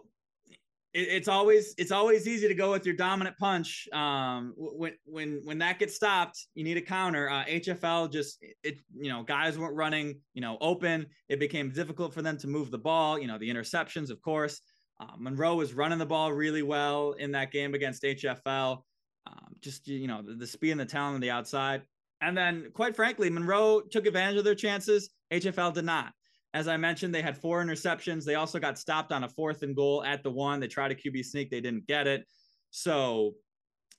it, 0.96 1.08
it's 1.10 1.28
always 1.28 1.74
it's 1.76 1.92
always 1.92 2.26
easy 2.26 2.48
to 2.48 2.54
go 2.54 2.72
with 2.72 2.86
your 2.86 2.96
dominant 2.96 3.36
punch. 3.36 3.86
Um, 3.92 4.54
when 4.56 4.94
when 5.04 5.40
when 5.44 5.58
that 5.58 5.78
gets 5.78 5.94
stopped, 5.94 6.46
you 6.54 6.64
need 6.64 6.78
a 6.78 6.82
counter. 6.82 7.28
Uh, 7.28 7.44
HFL 7.44 8.10
just 8.10 8.38
it 8.64 8.78
you 8.98 9.10
know 9.10 9.22
guys 9.22 9.58
weren't 9.58 9.76
running 9.76 10.20
you 10.34 10.40
know 10.40 10.56
open. 10.60 11.06
It 11.28 11.38
became 11.38 11.70
difficult 11.70 12.14
for 12.14 12.22
them 12.22 12.38
to 12.38 12.48
move 12.48 12.70
the 12.70 12.78
ball. 12.78 13.18
You 13.18 13.26
know 13.26 13.38
the 13.38 13.50
interceptions, 13.50 14.10
of 14.10 14.20
course. 14.22 14.60
Uh, 14.98 15.12
Monroe 15.18 15.56
was 15.56 15.74
running 15.74 15.98
the 15.98 16.06
ball 16.06 16.32
really 16.32 16.62
well 16.62 17.12
in 17.12 17.32
that 17.32 17.52
game 17.52 17.74
against 17.74 18.02
HFL. 18.02 18.78
Um, 19.26 19.56
just 19.60 19.86
you 19.86 20.06
know 20.06 20.22
the, 20.22 20.34
the, 20.34 20.46
speed 20.46 20.70
and 20.70 20.80
the 20.80 20.86
talent 20.86 21.16
on 21.16 21.20
the 21.20 21.30
outside, 21.30 21.82
and 22.22 22.36
then 22.36 22.70
quite 22.72 22.96
frankly, 22.96 23.28
Monroe 23.28 23.82
took 23.82 24.06
advantage 24.06 24.38
of 24.38 24.44
their 24.44 24.54
chances. 24.54 25.10
HFL 25.30 25.74
did 25.74 25.84
not. 25.84 26.12
As 26.54 26.68
I 26.68 26.76
mentioned, 26.76 27.14
they 27.14 27.22
had 27.22 27.36
four 27.36 27.62
interceptions. 27.62 28.24
They 28.24 28.34
also 28.34 28.58
got 28.58 28.78
stopped 28.78 29.12
on 29.12 29.24
a 29.24 29.28
fourth 29.28 29.62
and 29.62 29.76
goal 29.76 30.02
at 30.04 30.22
the 30.22 30.30
one. 30.30 30.60
They 30.60 30.68
tried 30.68 30.92
a 30.92 30.94
QB 30.94 31.24
sneak, 31.24 31.50
they 31.50 31.60
didn't 31.60 31.86
get 31.86 32.06
it. 32.06 32.24
So, 32.70 33.34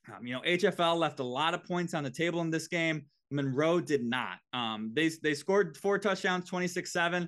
um, 0.07 0.25
you 0.25 0.33
know, 0.33 0.41
HFL 0.41 0.97
left 0.97 1.19
a 1.19 1.23
lot 1.23 1.53
of 1.53 1.63
points 1.63 1.93
on 1.93 2.03
the 2.03 2.09
table 2.09 2.41
in 2.41 2.49
this 2.49 2.67
game. 2.67 3.05
Monroe 3.29 3.81
did 3.81 4.03
not. 4.03 4.37
Um, 4.53 4.91
they 4.93 5.11
they 5.21 5.33
scored 5.33 5.77
four 5.77 5.99
touchdowns, 5.99 6.49
26-7. 6.49 7.27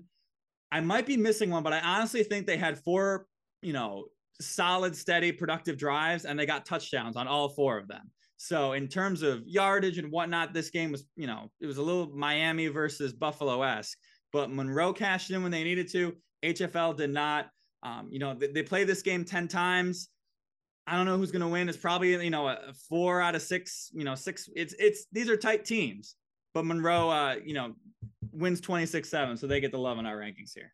I 0.71 0.79
might 0.81 1.05
be 1.05 1.17
missing 1.17 1.49
one, 1.49 1.63
but 1.63 1.73
I 1.73 1.79
honestly 1.79 2.23
think 2.23 2.47
they 2.47 2.57
had 2.57 2.79
four 2.79 3.27
you 3.61 3.73
know, 3.73 4.05
solid, 4.41 4.95
steady, 4.95 5.31
productive 5.31 5.77
drives, 5.77 6.25
and 6.25 6.39
they 6.39 6.45
got 6.45 6.65
touchdowns 6.65 7.15
on 7.15 7.27
all 7.27 7.49
four 7.49 7.77
of 7.77 7.87
them. 7.87 8.11
So 8.37 8.73
in 8.73 8.87
terms 8.87 9.21
of 9.21 9.45
yardage 9.45 9.97
and 9.97 10.11
whatnot, 10.11 10.53
this 10.53 10.69
game 10.69 10.91
was, 10.91 11.03
you 11.17 11.27
know, 11.27 11.51
it 11.59 11.65
was 11.65 11.77
a 11.77 11.81
little 11.81 12.09
Miami 12.15 12.67
versus 12.67 13.11
Buffalo 13.11 13.61
esque. 13.63 13.97
But 14.31 14.51
Monroe 14.51 14.93
cashed 14.93 15.31
in 15.31 15.41
when 15.43 15.51
they 15.51 15.63
needed 15.63 15.91
to. 15.91 16.15
HFL 16.43 16.95
did 16.97 17.09
not. 17.09 17.49
Um, 17.83 18.09
you 18.11 18.19
know, 18.19 18.33
they, 18.33 18.47
they 18.47 18.63
play 18.63 18.83
this 18.83 19.01
game 19.01 19.25
ten 19.25 19.47
times. 19.47 20.09
I 20.87 20.95
don't 20.95 21.05
know 21.05 21.17
who's 21.17 21.31
going 21.31 21.41
to 21.41 21.47
win. 21.47 21.69
It's 21.69 21.77
probably 21.77 22.11
you 22.23 22.29
know 22.29 22.47
a 22.47 22.73
four 22.89 23.21
out 23.21 23.35
of 23.35 23.41
six. 23.41 23.89
You 23.93 24.03
know, 24.03 24.15
six. 24.15 24.49
It's 24.55 24.73
it's 24.79 25.05
these 25.11 25.29
are 25.29 25.37
tight 25.37 25.65
teams. 25.65 26.15
But 26.53 26.65
Monroe, 26.65 27.09
uh, 27.09 27.35
you 27.43 27.53
know, 27.53 27.75
wins 28.31 28.61
twenty 28.61 28.85
six 28.85 29.09
seven, 29.09 29.37
so 29.37 29.47
they 29.47 29.59
get 29.59 29.71
the 29.71 29.79
love 29.79 29.99
in 29.99 30.05
our 30.05 30.17
rankings 30.17 30.53
here. 30.53 30.73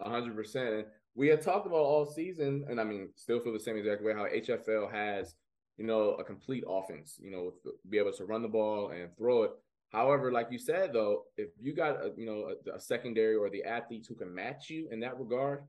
hundred 0.00 0.34
percent 0.34 0.86
we 1.14 1.28
had 1.28 1.42
talked 1.42 1.66
about 1.66 1.76
all 1.76 2.06
season, 2.06 2.64
and 2.68 2.80
I 2.80 2.84
mean, 2.84 3.10
still 3.16 3.40
feel 3.40 3.52
the 3.52 3.60
same 3.60 3.76
exact 3.76 4.02
way 4.02 4.14
how 4.14 4.26
HFL 4.26 4.90
has, 4.90 5.34
you 5.76 5.86
know, 5.86 6.14
a 6.14 6.24
complete 6.24 6.64
offense, 6.66 7.18
you 7.20 7.30
know, 7.30 7.52
be 7.88 7.98
able 7.98 8.12
to 8.12 8.24
run 8.24 8.42
the 8.42 8.48
ball 8.48 8.90
and 8.90 9.14
throw 9.16 9.42
it. 9.44 9.50
However, 9.92 10.32
like 10.32 10.48
you 10.50 10.58
said, 10.58 10.92
though, 10.92 11.24
if 11.36 11.50
you 11.60 11.74
got, 11.74 12.02
a, 12.04 12.12
you 12.16 12.24
know, 12.24 12.54
a, 12.72 12.76
a 12.76 12.80
secondary 12.80 13.36
or 13.36 13.50
the 13.50 13.62
athletes 13.64 14.08
who 14.08 14.14
can 14.14 14.34
match 14.34 14.70
you 14.70 14.88
in 14.90 15.00
that 15.00 15.18
regard, 15.18 15.64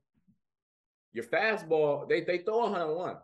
your 1.11 1.25
fastball, 1.25 2.07
they 2.07 2.21
they 2.21 2.39
throw 2.39 2.65
a 2.65 2.69
hundred 2.69 2.95
one. 2.95 3.17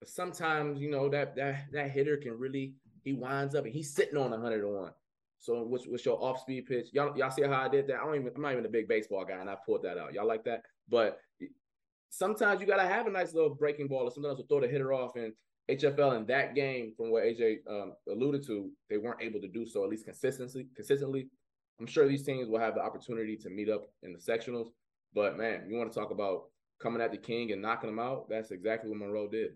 But 0.00 0.08
sometimes, 0.08 0.80
you 0.80 0.90
know, 0.90 1.08
that 1.10 1.36
that 1.36 1.66
that 1.72 1.90
hitter 1.90 2.16
can 2.16 2.38
really 2.38 2.74
he 3.02 3.12
winds 3.12 3.54
up 3.54 3.64
and 3.64 3.74
he's 3.74 3.94
sitting 3.94 4.16
on 4.16 4.32
a 4.32 4.38
hundred 4.38 4.66
one. 4.66 4.92
So 5.40 5.62
what's 5.62 5.86
what's 5.86 6.06
your 6.06 6.22
off 6.22 6.40
speed 6.40 6.66
pitch? 6.66 6.88
Y'all 6.92 7.16
y'all 7.18 7.30
see 7.30 7.42
how 7.42 7.60
I 7.60 7.68
did 7.68 7.86
that? 7.88 7.96
I 7.96 8.04
don't 8.06 8.14
even 8.14 8.32
I'm 8.34 8.40
not 8.40 8.52
even 8.52 8.64
a 8.64 8.70
big 8.70 8.88
baseball 8.88 9.24
guy 9.26 9.40
and 9.40 9.50
I 9.50 9.56
pulled 9.66 9.82
that 9.82 9.98
out. 9.98 10.14
Y'all 10.14 10.26
like 10.26 10.44
that? 10.44 10.62
But 10.88 11.18
sometimes 12.10 12.60
you 12.60 12.66
got 12.66 12.76
to 12.76 12.88
have 12.88 13.06
a 13.06 13.10
nice 13.10 13.34
little 13.34 13.54
breaking 13.54 13.88
ball, 13.88 14.04
or 14.04 14.10
something 14.10 14.30
else 14.30 14.40
to 14.40 14.46
throw 14.46 14.60
the 14.60 14.68
hitter 14.68 14.92
off. 14.92 15.16
And 15.16 15.32
HFL 15.70 16.16
in 16.16 16.26
that 16.26 16.54
game, 16.54 16.92
from 16.96 17.10
what 17.10 17.24
AJ 17.24 17.58
um, 17.68 17.94
alluded 18.10 18.44
to, 18.46 18.70
they 18.90 18.98
weren't 18.98 19.22
able 19.22 19.40
to 19.40 19.48
do 19.48 19.66
so 19.66 19.82
at 19.84 19.90
least 19.90 20.04
consistently. 20.04 20.66
Consistently, 20.76 21.28
I'm 21.80 21.86
sure 21.86 22.06
these 22.06 22.24
teams 22.24 22.48
will 22.48 22.58
have 22.58 22.74
the 22.74 22.82
opportunity 22.82 23.36
to 23.38 23.50
meet 23.50 23.68
up 23.70 23.86
in 24.02 24.12
the 24.12 24.18
sectionals. 24.18 24.68
But 25.14 25.38
man, 25.38 25.64
you 25.68 25.76
want 25.76 25.92
to 25.92 25.98
talk 25.98 26.10
about 26.10 26.44
coming 26.80 27.00
at 27.00 27.12
the 27.12 27.16
king 27.16 27.52
and 27.52 27.62
knocking 27.62 27.88
them 27.88 27.98
out? 27.98 28.28
That's 28.28 28.50
exactly 28.50 28.90
what 28.90 28.98
Monroe 28.98 29.28
did. 29.28 29.52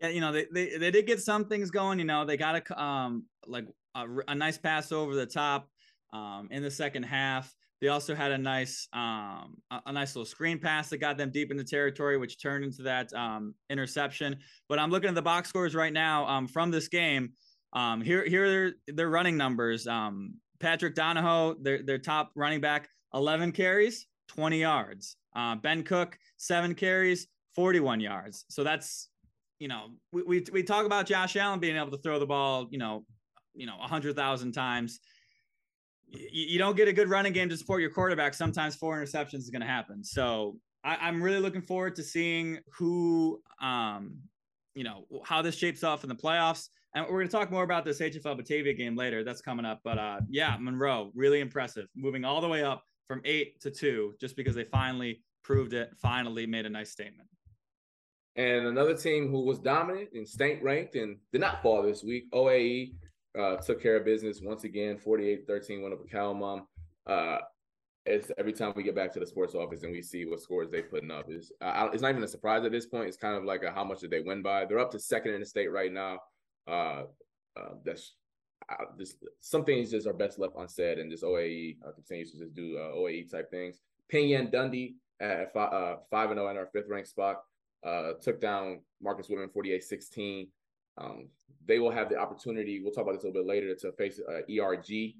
Yeah, 0.00 0.08
you 0.08 0.20
know 0.20 0.32
they 0.32 0.46
they, 0.52 0.76
they 0.76 0.90
did 0.90 1.06
get 1.06 1.20
some 1.20 1.46
things 1.46 1.70
going. 1.70 1.98
You 1.98 2.04
know 2.04 2.24
they 2.24 2.36
got 2.36 2.56
a 2.56 2.82
um 2.82 3.24
like 3.46 3.66
a, 3.94 4.06
a 4.28 4.34
nice 4.34 4.58
pass 4.58 4.92
over 4.92 5.14
the 5.14 5.26
top 5.26 5.70
um 6.12 6.48
in 6.50 6.62
the 6.62 6.70
second 6.70 7.04
half. 7.04 7.54
They 7.86 7.90
also 7.90 8.16
had 8.16 8.32
a 8.32 8.38
nice, 8.38 8.88
um, 8.92 9.58
a, 9.70 9.92
nice 9.92 10.16
little 10.16 10.26
screen 10.26 10.58
pass 10.58 10.88
that 10.88 10.96
got 10.96 11.16
them 11.16 11.30
deep 11.30 11.52
in 11.52 11.56
the 11.56 11.62
territory, 11.62 12.18
which 12.18 12.42
turned 12.42 12.64
into 12.64 12.82
that 12.82 13.12
um, 13.12 13.54
interception. 13.70 14.38
But 14.68 14.80
I'm 14.80 14.90
looking 14.90 15.08
at 15.08 15.14
the 15.14 15.22
box 15.22 15.50
scores 15.50 15.72
right 15.72 15.92
now 15.92 16.26
um, 16.26 16.48
from 16.48 16.72
this 16.72 16.88
game. 16.88 17.34
Um, 17.74 18.00
here, 18.00 18.26
here 18.26 18.44
are 18.44 18.48
their, 18.48 18.72
their 18.88 19.08
running 19.08 19.36
numbers. 19.36 19.86
Um, 19.86 20.34
Patrick 20.58 20.96
Donahoe, 20.96 21.54
their 21.62 21.80
their 21.84 21.98
top 21.98 22.32
running 22.34 22.60
back, 22.60 22.88
11 23.14 23.52
carries, 23.52 24.08
20 24.30 24.60
yards. 24.60 25.16
Uh, 25.36 25.54
ben 25.54 25.84
Cook, 25.84 26.18
seven 26.38 26.74
carries, 26.74 27.28
41 27.54 28.00
yards. 28.00 28.46
So 28.50 28.64
that's, 28.64 29.10
you 29.60 29.68
know, 29.68 29.90
we, 30.10 30.22
we, 30.24 30.44
we 30.52 30.62
talk 30.64 30.86
about 30.86 31.06
Josh 31.06 31.36
Allen 31.36 31.60
being 31.60 31.76
able 31.76 31.92
to 31.92 31.98
throw 31.98 32.18
the 32.18 32.26
ball, 32.26 32.66
you 32.68 32.78
know, 32.78 33.04
you 33.54 33.64
know, 33.64 33.76
a 33.80 33.86
hundred 33.86 34.16
thousand 34.16 34.50
times 34.54 34.98
you, 36.08 36.58
don't 36.58 36.76
get 36.76 36.88
a 36.88 36.92
good 36.92 37.08
running 37.08 37.32
game 37.32 37.48
to 37.48 37.56
support 37.56 37.80
your 37.80 37.90
quarterback. 37.90 38.34
Sometimes 38.34 38.76
four 38.76 38.96
interceptions 38.96 39.40
is 39.40 39.50
going 39.50 39.62
to 39.62 39.66
happen. 39.66 40.04
So 40.04 40.56
I, 40.84 41.08
am 41.08 41.22
really 41.22 41.40
looking 41.40 41.62
forward 41.62 41.96
to 41.96 42.02
seeing 42.02 42.58
who 42.76 43.40
um, 43.60 44.18
you 44.76 44.84
know, 44.84 45.06
how 45.24 45.42
this 45.42 45.56
shapes 45.56 45.82
off 45.82 46.04
in 46.04 46.08
the 46.08 46.14
playoffs. 46.14 46.68
And 46.94 47.04
we're 47.04 47.18
going 47.18 47.28
to 47.28 47.32
talk 47.32 47.50
more 47.50 47.64
about 47.64 47.84
this 47.84 48.00
HFL 48.00 48.36
Batavia 48.36 48.74
game 48.74 48.94
later. 48.94 49.24
That's 49.24 49.40
coming 49.40 49.64
up. 49.64 49.80
But 49.82 49.98
uh, 49.98 50.20
yeah, 50.28 50.56
Monroe, 50.60 51.10
really 51.14 51.40
impressive, 51.40 51.88
moving 51.96 52.24
all 52.24 52.40
the 52.40 52.48
way 52.48 52.62
up 52.62 52.84
from 53.08 53.22
eight 53.24 53.60
to 53.62 53.70
two, 53.70 54.14
just 54.20 54.36
because 54.36 54.54
they 54.54 54.64
finally 54.64 55.22
proved 55.42 55.72
it, 55.72 55.90
finally 56.00 56.46
made 56.46 56.66
a 56.66 56.70
nice 56.70 56.90
statement. 56.90 57.28
And 58.36 58.66
another 58.66 58.94
team 58.94 59.30
who 59.30 59.44
was 59.44 59.58
dominant 59.58 60.10
and 60.12 60.28
state 60.28 60.62
ranked 60.62 60.94
and 60.94 61.16
did 61.32 61.40
not 61.40 61.62
fall 61.62 61.82
this 61.82 62.04
week, 62.04 62.30
OAE, 62.32 62.92
uh, 63.38 63.56
took 63.56 63.82
care 63.82 63.96
of 63.96 64.04
business 64.04 64.40
once 64.42 64.64
again, 64.64 64.98
48-13 64.98 65.82
went 65.82 65.94
up 65.94 66.00
with 66.00 66.10
Cal-Mum. 66.10 66.66
Uh, 67.06 67.38
it's 68.06 68.30
every 68.38 68.52
time 68.52 68.72
we 68.76 68.82
get 68.82 68.94
back 68.94 69.12
to 69.12 69.20
the 69.20 69.26
sports 69.26 69.54
office 69.54 69.82
and 69.82 69.92
we 69.92 70.00
see 70.00 70.24
what 70.24 70.40
scores 70.40 70.70
they 70.70 70.80
putting 70.80 71.10
up 71.10 71.28
is 71.28 71.50
uh, 71.60 71.88
it's 71.92 72.02
not 72.02 72.10
even 72.10 72.22
a 72.22 72.28
surprise 72.28 72.64
at 72.64 72.72
this 72.72 72.86
point. 72.86 73.08
It's 73.08 73.16
kind 73.16 73.36
of 73.36 73.44
like 73.44 73.64
a, 73.64 73.72
how 73.72 73.84
much 73.84 74.00
did 74.00 74.10
they 74.10 74.20
win 74.20 74.42
by? 74.42 74.64
They're 74.64 74.78
up 74.78 74.92
to 74.92 74.98
second 74.98 75.34
in 75.34 75.40
the 75.40 75.46
state 75.46 75.72
right 75.72 75.92
now. 75.92 76.20
Uh, 76.68 77.04
uh, 77.58 77.74
that's 77.84 78.14
just 78.98 79.16
some 79.40 79.64
things 79.64 79.90
just 79.90 80.06
are 80.06 80.12
best 80.12 80.38
left 80.38 80.54
unsaid, 80.56 80.98
and 80.98 81.10
this 81.10 81.22
OAE 81.22 81.78
uh, 81.86 81.92
continues 81.92 82.32
to 82.32 82.38
just 82.38 82.54
do 82.54 82.76
uh, 82.78 82.94
OAE 82.94 83.30
type 83.30 83.50
things. 83.50 83.80
Penn 84.10 84.28
Yan 84.28 84.50
Dundee 84.50 84.96
at 85.20 85.52
five, 85.52 85.72
uh, 85.72 85.96
five 86.10 86.30
and 86.30 86.38
zero 86.38 86.46
oh 86.46 86.50
in 86.50 86.56
our 86.56 86.68
fifth 86.72 86.88
ranked 86.88 87.08
spot 87.08 87.42
took 88.20 88.40
down 88.40 88.80
Marcus 89.00 89.28
Whitman 89.28 89.50
48-16. 89.50 90.48
Um, 90.98 91.28
they 91.66 91.78
will 91.78 91.90
have 91.90 92.08
the 92.08 92.16
opportunity. 92.16 92.80
We'll 92.80 92.92
talk 92.92 93.02
about 93.02 93.14
this 93.14 93.24
a 93.24 93.26
little 93.26 93.42
bit 93.42 93.48
later 93.48 93.74
to 93.74 93.92
face 93.92 94.20
uh, 94.20 94.40
ERG, 94.50 95.14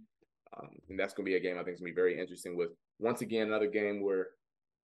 um, 0.57 0.71
and 0.89 0.99
that's 0.99 1.13
going 1.13 1.27
to 1.27 1.31
be 1.31 1.37
a 1.37 1.41
game 1.41 1.59
I 1.59 1.65
think 1.65 1.75
is 1.75 1.81
going 1.81 1.93
to 1.93 1.95
be 1.95 2.01
very 2.01 2.19
interesting. 2.19 2.57
With 2.57 2.71
once 2.99 3.21
again 3.21 3.49
another 3.49 3.69
game 3.69 4.03
where 4.03 4.29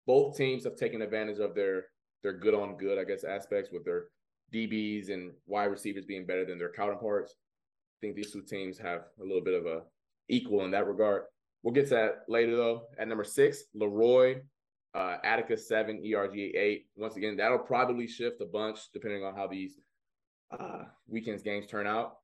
both 0.05 0.35
teams 0.35 0.63
have 0.65 0.75
taken 0.75 1.01
advantage 1.01 1.39
of 1.39 1.55
their 1.55 1.85
their 2.21 2.33
good 2.33 2.53
on 2.53 2.77
good, 2.77 2.97
I 2.97 3.03
guess, 3.03 3.23
aspects 3.23 3.69
with 3.71 3.85
their 3.85 4.05
DBs 4.53 5.09
and 5.09 5.31
wide 5.45 5.65
receivers 5.65 6.05
being 6.05 6.25
better 6.25 6.45
than 6.45 6.57
their 6.57 6.71
counterparts. 6.71 7.33
I 7.33 7.97
think 8.01 8.15
these 8.15 8.31
two 8.31 8.43
teams 8.43 8.77
have 8.77 9.01
a 9.19 9.23
little 9.23 9.43
bit 9.43 9.53
of 9.55 9.65
a 9.65 9.81
equal 10.29 10.63
in 10.65 10.71
that 10.71 10.87
regard. 10.87 11.23
We'll 11.63 11.73
get 11.73 11.87
to 11.89 11.95
that 11.95 12.11
later 12.27 12.55
though. 12.55 12.83
At 12.99 13.07
number 13.07 13.23
six, 13.23 13.63
Leroy 13.73 14.41
uh, 14.93 15.17
Attica 15.23 15.57
seven, 15.57 16.03
ERG 16.05 16.37
eight. 16.37 16.85
Once 16.95 17.15
again, 17.15 17.37
that'll 17.37 17.59
probably 17.59 18.07
shift 18.07 18.41
a 18.41 18.45
bunch 18.45 18.79
depending 18.93 19.23
on 19.23 19.35
how 19.35 19.47
these 19.47 19.79
uh, 20.59 20.83
weekends 21.07 21.43
games 21.43 21.67
turn 21.67 21.87
out. 21.87 22.17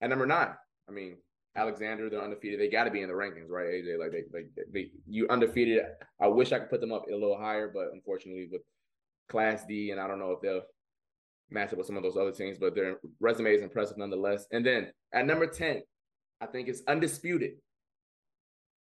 At 0.00 0.10
number 0.10 0.26
nine, 0.26 0.54
I 0.88 0.92
mean 0.92 1.16
Alexander, 1.56 2.10
they're 2.10 2.22
undefeated. 2.22 2.60
They 2.60 2.68
got 2.68 2.84
to 2.84 2.90
be 2.90 3.02
in 3.02 3.08
the 3.08 3.14
rankings, 3.14 3.48
right? 3.48 3.66
AJ, 3.66 3.98
like 3.98 4.12
they, 4.12 4.24
like 4.32 4.50
they, 4.72 4.90
you 5.06 5.26
undefeated. 5.28 5.82
I 6.20 6.26
wish 6.26 6.52
I 6.52 6.58
could 6.58 6.70
put 6.70 6.80
them 6.80 6.92
up 6.92 7.04
a 7.08 7.14
little 7.14 7.38
higher, 7.38 7.70
but 7.72 7.92
unfortunately, 7.92 8.48
with 8.52 8.60
Class 9.28 9.64
D, 9.66 9.90
and 9.90 10.00
I 10.00 10.06
don't 10.06 10.18
know 10.18 10.32
if 10.32 10.40
they'll 10.42 10.62
match 11.50 11.72
up 11.72 11.78
with 11.78 11.86
some 11.86 11.96
of 11.96 12.02
those 12.02 12.16
other 12.16 12.32
teams, 12.32 12.58
but 12.58 12.74
their 12.74 12.96
resume 13.20 13.54
is 13.54 13.62
impressive 13.62 13.96
nonetheless. 13.96 14.46
And 14.52 14.64
then 14.64 14.92
at 15.12 15.26
number 15.26 15.46
ten, 15.46 15.82
I 16.40 16.46
think 16.46 16.68
it's 16.68 16.82
undisputed. 16.86 17.52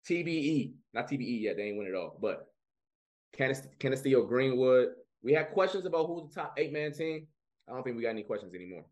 TBE, 0.08 0.74
not 0.92 1.08
TBE 1.08 1.42
yet. 1.42 1.56
They 1.56 1.64
ain't 1.64 1.78
win 1.78 1.86
it 1.86 1.94
all, 1.94 2.18
but 2.20 2.46
Canisteo 3.36 4.26
Greenwood. 4.26 4.88
We 5.22 5.32
had 5.32 5.50
questions 5.52 5.86
about 5.86 6.06
who's 6.06 6.28
the 6.28 6.40
top 6.40 6.54
eight 6.56 6.72
man 6.72 6.92
team. 6.92 7.26
I 7.68 7.72
don't 7.72 7.82
think 7.82 7.96
we 7.96 8.02
got 8.02 8.10
any 8.10 8.22
questions 8.22 8.54
anymore. 8.54 8.84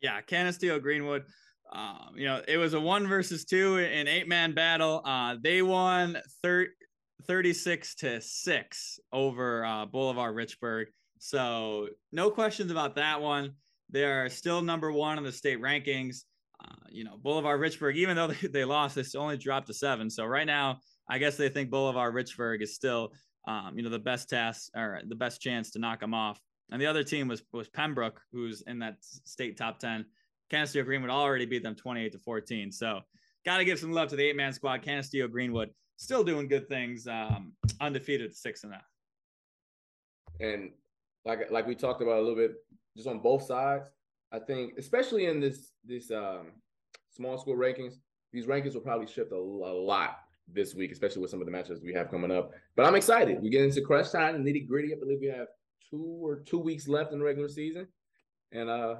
Yeah, 0.00 0.20
Canisteo 0.20 0.80
Greenwood. 0.80 1.24
Um, 1.72 2.12
you 2.16 2.26
know, 2.26 2.42
it 2.46 2.56
was 2.56 2.74
a 2.74 2.80
one 2.80 3.06
versus 3.06 3.44
two 3.44 3.78
in 3.78 4.06
eight 4.06 4.28
man 4.28 4.52
battle. 4.52 5.02
Uh, 5.04 5.36
they 5.42 5.62
won 5.62 6.18
thir- 6.42 6.68
36 7.26 7.94
to 7.96 8.20
six 8.20 8.98
over 9.12 9.64
uh, 9.64 9.86
Bolivar 9.86 10.32
Richburg. 10.32 10.86
So 11.18 11.88
no 12.12 12.30
questions 12.30 12.70
about 12.70 12.96
that 12.96 13.20
one. 13.20 13.52
They 13.90 14.04
are 14.04 14.28
still 14.28 14.60
number 14.60 14.92
one 14.92 15.16
in 15.16 15.24
the 15.24 15.32
state 15.32 15.60
rankings. 15.60 16.24
Uh, 16.62 16.86
you 16.90 17.04
know, 17.04 17.16
Bolivar 17.16 17.58
Richburg, 17.58 17.96
even 17.96 18.16
though 18.16 18.26
they, 18.42 18.48
they 18.48 18.64
lost, 18.64 18.94
they 18.96 19.04
only 19.18 19.38
dropped 19.38 19.68
to 19.68 19.74
seven. 19.74 20.10
So 20.10 20.26
right 20.26 20.46
now, 20.46 20.80
I 21.08 21.18
guess 21.18 21.36
they 21.36 21.48
think 21.48 21.70
Bolivar 21.70 22.12
Richburg 22.12 22.62
is 22.62 22.74
still 22.74 23.12
um, 23.46 23.76
you 23.76 23.82
know, 23.82 23.90
the 23.90 23.98
best 23.98 24.28
task 24.28 24.70
or 24.74 25.00
the 25.06 25.14
best 25.14 25.40
chance 25.40 25.70
to 25.72 25.78
knock 25.78 26.00
them 26.00 26.14
off. 26.14 26.40
And 26.70 26.80
the 26.80 26.86
other 26.86 27.04
team 27.04 27.28
was 27.28 27.42
was 27.52 27.68
Pembroke, 27.68 28.20
who's 28.32 28.62
in 28.62 28.78
that 28.80 28.96
state 29.00 29.56
top 29.56 29.78
10. 29.78 30.04
Canisteo 30.50 30.84
Greenwood 30.84 31.10
already 31.10 31.46
beat 31.46 31.62
them 31.62 31.74
28 31.74 32.12
to 32.12 32.18
14. 32.18 32.70
So 32.72 33.00
got 33.44 33.58
to 33.58 33.64
give 33.64 33.78
some 33.78 33.92
love 33.92 34.08
to 34.08 34.16
the 34.16 34.24
eight 34.24 34.36
man 34.36 34.52
squad. 34.52 34.82
Canisteo 34.82 35.30
Greenwood 35.30 35.70
still 35.96 36.24
doing 36.24 36.48
good 36.48 36.68
things, 36.68 37.06
um, 37.06 37.52
undefeated 37.80 38.34
six 38.34 38.64
and 38.64 38.72
that. 38.72 38.84
And 40.40 40.70
like 41.24 41.50
like 41.50 41.66
we 41.66 41.74
talked 41.74 42.02
about 42.02 42.18
a 42.18 42.20
little 42.20 42.36
bit, 42.36 42.52
just 42.96 43.08
on 43.08 43.20
both 43.20 43.42
sides, 43.44 43.88
I 44.32 44.38
think 44.38 44.74
especially 44.78 45.26
in 45.26 45.40
this 45.40 45.72
this 45.84 46.10
um, 46.10 46.52
small 47.10 47.38
school 47.38 47.56
rankings, 47.56 47.94
these 48.32 48.46
rankings 48.46 48.74
will 48.74 48.80
probably 48.80 49.06
shift 49.06 49.32
a, 49.32 49.36
a 49.36 49.36
lot 49.36 50.18
this 50.48 50.74
week, 50.74 50.92
especially 50.92 51.22
with 51.22 51.30
some 51.30 51.40
of 51.40 51.46
the 51.46 51.52
matches 51.52 51.80
we 51.82 51.94
have 51.94 52.10
coming 52.10 52.30
up. 52.30 52.52
But 52.76 52.86
I'm 52.86 52.96
excited. 52.96 53.40
We 53.40 53.48
get 53.48 53.62
into 53.62 53.80
crunch 53.80 54.10
time 54.10 54.34
and 54.34 54.44
nitty 54.44 54.66
gritty. 54.66 54.92
I 54.92 54.98
believe 54.98 55.18
we 55.20 55.28
have 55.28 55.46
two 55.94 56.18
or 56.20 56.36
two 56.36 56.58
weeks 56.58 56.88
left 56.88 57.12
in 57.12 57.18
the 57.18 57.24
regular 57.24 57.48
season, 57.48 57.86
and 58.52 58.68
uh, 58.68 58.96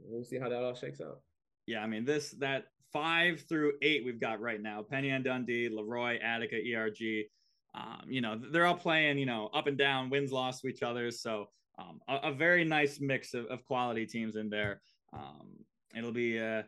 we'll 0.00 0.24
see 0.24 0.38
how 0.38 0.48
that 0.48 0.62
all 0.62 0.74
shakes 0.74 1.00
out. 1.00 1.20
Yeah, 1.66 1.80
I 1.80 1.86
mean 1.86 2.04
this 2.04 2.32
that 2.32 2.66
five 2.92 3.42
through 3.48 3.74
eight 3.82 4.04
we've 4.04 4.20
got 4.20 4.40
right 4.40 4.60
now: 4.60 4.82
Penn 4.82 5.04
Yan 5.04 5.22
Dundee, 5.22 5.68
Leroy, 5.68 6.18
Attica, 6.22 6.56
ERG. 6.56 7.26
Um, 7.74 8.02
you 8.06 8.20
know 8.20 8.38
they're 8.50 8.66
all 8.66 8.76
playing 8.76 9.18
you 9.18 9.26
know 9.26 9.48
up 9.54 9.66
and 9.66 9.78
down, 9.78 10.10
wins 10.10 10.32
loss 10.32 10.60
to 10.60 10.68
each 10.68 10.82
other. 10.82 11.10
So 11.10 11.46
um, 11.78 12.00
a, 12.08 12.28
a, 12.28 12.32
very 12.32 12.64
nice 12.64 13.00
mix 13.00 13.32
of, 13.32 13.46
of 13.46 13.64
quality 13.64 14.04
teams 14.04 14.36
in 14.36 14.50
there. 14.50 14.82
Um, 15.14 15.48
it'll 15.96 16.12
be 16.12 16.38
uh, 16.38 16.62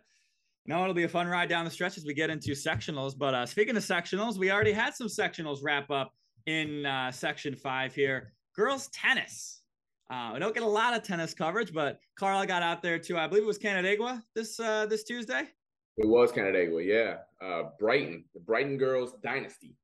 no, 0.67 0.81
it'll 0.83 0.95
be 0.95 1.05
a 1.05 1.09
fun 1.09 1.27
ride 1.27 1.51
down 1.51 1.67
the 1.67 1.71
stretch 1.71 1.99
as 1.99 2.07
we 2.07 2.15
get 2.15 2.31
into 2.31 2.53
sectionals. 2.53 3.13
But 3.17 3.35
uh, 3.35 3.47
speaking 3.47 3.77
of 3.77 3.83
sectionals, 3.83 4.39
we 4.39 4.51
already 4.51 4.73
had 4.73 4.95
some 4.95 5.09
sectionals 5.09 5.59
wrap 5.63 5.91
up 5.91 6.13
in 6.47 6.87
uh, 6.87 7.11
section 7.11 7.55
five 7.55 7.95
here. 7.95 8.33
Girls 8.55 8.89
tennis. 8.89 9.63
Uh, 10.11 10.31
we 10.35 10.39
don't 10.39 10.55
get 10.55 10.63
a 10.63 10.69
lot 10.69 10.95
of 10.95 11.03
tennis 11.03 11.35
coverage, 11.35 11.73
but 11.73 11.99
Carl 12.17 12.45
got 12.47 12.63
out 12.63 12.83
there 12.83 12.99
too. 12.99 13.19
I 13.19 13.27
believe 13.27 13.43
it 13.43 13.47
was 13.47 13.59
Canandaigua 13.59 14.23
this 14.35 14.61
uh, 14.61 14.87
this 14.87 15.03
Tuesday. 15.03 15.49
It 15.97 16.07
was 16.07 16.33
Canandaigua, 16.33 16.83
yeah. 16.83 17.17
Uh, 17.43 17.71
Brighton, 17.79 18.25
the 18.35 18.41
Brighton 18.41 18.77
girls 18.77 19.15
dynasty. 19.23 19.77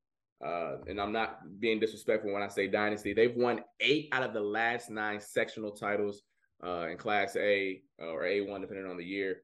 Uh, 0.45 0.77
and 0.87 1.01
I'm 1.01 1.13
not 1.13 1.61
being 1.61 1.79
disrespectful 1.79 2.33
when 2.33 2.43
I 2.43 2.49
say 2.49 2.67
dynasty. 2.67 3.13
They've 3.13 3.35
won 3.37 3.61
eight 3.81 4.09
out 4.13 4.23
of 4.23 4.33
the 4.33 4.41
last 4.41 4.91
nine 4.91 5.21
sectional 5.21 5.71
titles 5.71 6.23
uh, 6.65 6.89
in 6.89 6.97
Class 6.97 7.37
A 7.37 7.83
uh, 8.01 8.07
or 8.07 8.23
A1, 8.23 8.61
depending 8.61 8.87
on 8.87 8.97
the 8.97 9.05
year. 9.05 9.43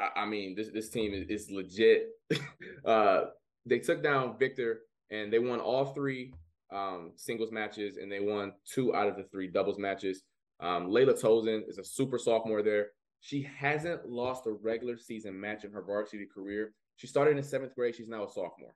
I, 0.00 0.26
mean, 0.26 0.54
this 0.54 0.68
this 0.68 0.90
team 0.90 1.12
is, 1.12 1.24
is 1.28 1.50
legit. 1.50 2.10
uh, 2.84 3.24
they 3.66 3.80
took 3.80 4.00
down 4.00 4.38
Victor 4.38 4.82
and 5.10 5.32
they 5.32 5.40
won 5.40 5.58
all 5.58 5.86
three 5.86 6.32
um, 6.70 7.12
singles 7.16 7.50
matches 7.52 7.96
and 7.96 8.10
they 8.10 8.20
won 8.20 8.52
two 8.64 8.94
out 8.94 9.08
of 9.08 9.16
the 9.16 9.24
three 9.24 9.48
doubles 9.48 9.78
matches. 9.78 10.22
Um, 10.60 10.88
Layla 10.88 11.20
Tozen 11.20 11.68
is 11.68 11.78
a 11.78 11.84
super 11.84 12.18
sophomore 12.18 12.62
there. 12.62 12.88
She 13.20 13.42
hasn't 13.42 14.08
lost 14.08 14.46
a 14.46 14.52
regular 14.52 14.96
season 14.96 15.38
match 15.38 15.64
in 15.64 15.72
her 15.72 15.82
varsity 15.82 16.26
career. 16.32 16.72
She 16.96 17.06
started 17.06 17.36
in 17.36 17.42
seventh 17.42 17.74
grade. 17.74 17.94
She's 17.94 18.08
now 18.08 18.24
a 18.24 18.28
sophomore. 18.28 18.74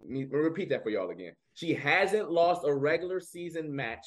Let 0.00 0.10
me 0.10 0.24
repeat 0.24 0.68
that 0.70 0.82
for 0.82 0.90
y'all 0.90 1.10
again. 1.10 1.32
She 1.54 1.74
hasn't 1.74 2.30
lost 2.30 2.62
a 2.64 2.74
regular 2.74 3.20
season 3.20 3.74
match 3.74 4.06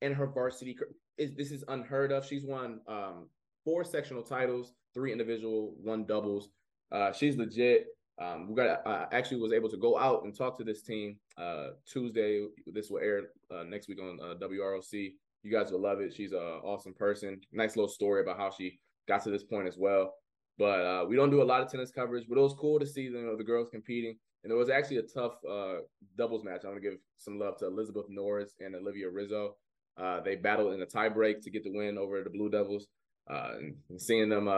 in 0.00 0.12
her 0.12 0.26
varsity. 0.26 0.76
this 1.18 1.50
is 1.50 1.64
unheard 1.68 2.12
of. 2.12 2.26
She's 2.26 2.44
won 2.44 2.80
um, 2.86 3.28
four 3.64 3.84
sectional 3.84 4.22
titles, 4.22 4.72
three 4.94 5.12
individual, 5.12 5.74
one 5.82 6.04
doubles. 6.04 6.48
Uh, 6.92 7.12
she's 7.12 7.36
legit. 7.36 7.86
Um, 8.18 8.48
we 8.48 8.54
got 8.54 8.86
uh, 8.86 9.06
actually 9.12 9.40
was 9.40 9.52
able 9.52 9.68
to 9.68 9.76
go 9.76 9.98
out 9.98 10.24
and 10.24 10.34
talk 10.34 10.56
to 10.58 10.64
this 10.64 10.82
team 10.82 11.18
uh, 11.36 11.68
Tuesday. 11.86 12.46
This 12.66 12.90
will 12.90 13.00
air 13.00 13.22
uh, 13.50 13.64
next 13.64 13.88
week 13.88 14.00
on 14.00 14.18
uh, 14.22 14.34
WROC. 14.34 15.12
You 15.42 15.52
guys 15.52 15.70
will 15.70 15.82
love 15.82 16.00
it. 16.00 16.14
She's 16.14 16.32
an 16.32 16.38
awesome 16.38 16.94
person. 16.94 17.40
Nice 17.52 17.76
little 17.76 17.88
story 17.88 18.22
about 18.22 18.38
how 18.38 18.50
she 18.50 18.78
got 19.06 19.22
to 19.24 19.30
this 19.30 19.44
point 19.44 19.68
as 19.68 19.76
well. 19.76 20.14
But 20.58 20.80
uh, 20.80 21.04
we 21.06 21.16
don't 21.16 21.30
do 21.30 21.42
a 21.42 21.44
lot 21.44 21.60
of 21.60 21.70
tennis 21.70 21.90
coverage, 21.90 22.24
but 22.28 22.38
it 22.38 22.42
was 22.42 22.54
cool 22.54 22.80
to 22.80 22.86
see 22.86 23.02
you 23.02 23.10
know, 23.10 23.36
the 23.36 23.44
girls 23.44 23.68
competing. 23.70 24.16
And 24.42 24.52
it 24.52 24.56
was 24.56 24.70
actually 24.70 24.98
a 24.98 25.02
tough 25.02 25.34
uh, 25.48 25.80
doubles 26.16 26.44
match. 26.44 26.62
I 26.64 26.68
want 26.68 26.82
to 26.82 26.88
give 26.88 26.98
some 27.18 27.38
love 27.38 27.58
to 27.58 27.66
Elizabeth 27.66 28.06
Norris 28.08 28.54
and 28.60 28.74
Olivia 28.74 29.10
Rizzo. 29.10 29.56
Uh, 30.00 30.20
they 30.20 30.36
battled 30.36 30.72
in 30.72 30.82
a 30.82 30.86
tiebreak 30.86 31.42
to 31.42 31.50
get 31.50 31.64
the 31.64 31.72
win 31.72 31.98
over 31.98 32.22
the 32.22 32.30
Blue 32.30 32.48
Devils. 32.48 32.86
Uh, 33.28 33.54
and 33.90 34.00
seeing 34.00 34.28
them 34.28 34.48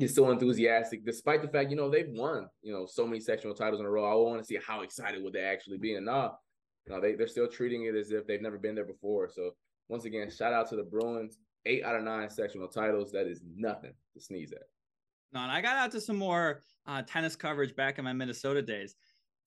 get 0.00 0.10
so 0.10 0.30
enthusiastic, 0.30 1.04
despite 1.04 1.42
the 1.42 1.48
fact, 1.48 1.70
you 1.70 1.76
know, 1.76 1.90
they've 1.90 2.10
won, 2.10 2.48
you 2.62 2.72
know, 2.72 2.86
so 2.86 3.06
many 3.06 3.20
sectional 3.20 3.54
titles 3.54 3.80
in 3.80 3.86
a 3.86 3.90
row. 3.90 4.04
I 4.04 4.14
want 4.14 4.40
to 4.40 4.46
see 4.46 4.58
how 4.66 4.80
excited 4.82 5.22
would 5.22 5.32
they 5.32 5.42
actually 5.42 5.78
be. 5.78 5.94
And 5.94 6.06
nah, 6.06 6.32
you 6.86 6.94
know, 6.94 7.00
they, 7.00 7.14
they're 7.14 7.28
still 7.28 7.48
treating 7.48 7.84
it 7.84 7.94
as 7.94 8.10
if 8.10 8.26
they've 8.26 8.42
never 8.42 8.58
been 8.58 8.74
there 8.74 8.84
before. 8.84 9.28
So 9.28 9.52
once 9.88 10.04
again, 10.04 10.30
shout 10.30 10.52
out 10.52 10.68
to 10.70 10.76
the 10.76 10.82
Bruins. 10.82 11.38
Eight 11.66 11.84
out 11.84 11.94
of 11.94 12.04
nine 12.04 12.30
sectional 12.30 12.68
titles. 12.68 13.12
That 13.12 13.26
is 13.26 13.42
nothing 13.54 13.92
to 14.14 14.20
sneeze 14.20 14.52
at. 14.52 14.62
No, 15.32 15.40
and 15.40 15.52
I 15.52 15.60
got 15.60 15.76
out 15.76 15.92
to 15.92 16.00
some 16.00 16.16
more 16.16 16.62
uh, 16.86 17.02
tennis 17.02 17.36
coverage 17.36 17.76
back 17.76 17.98
in 17.98 18.04
my 18.04 18.14
Minnesota 18.14 18.62
days. 18.62 18.96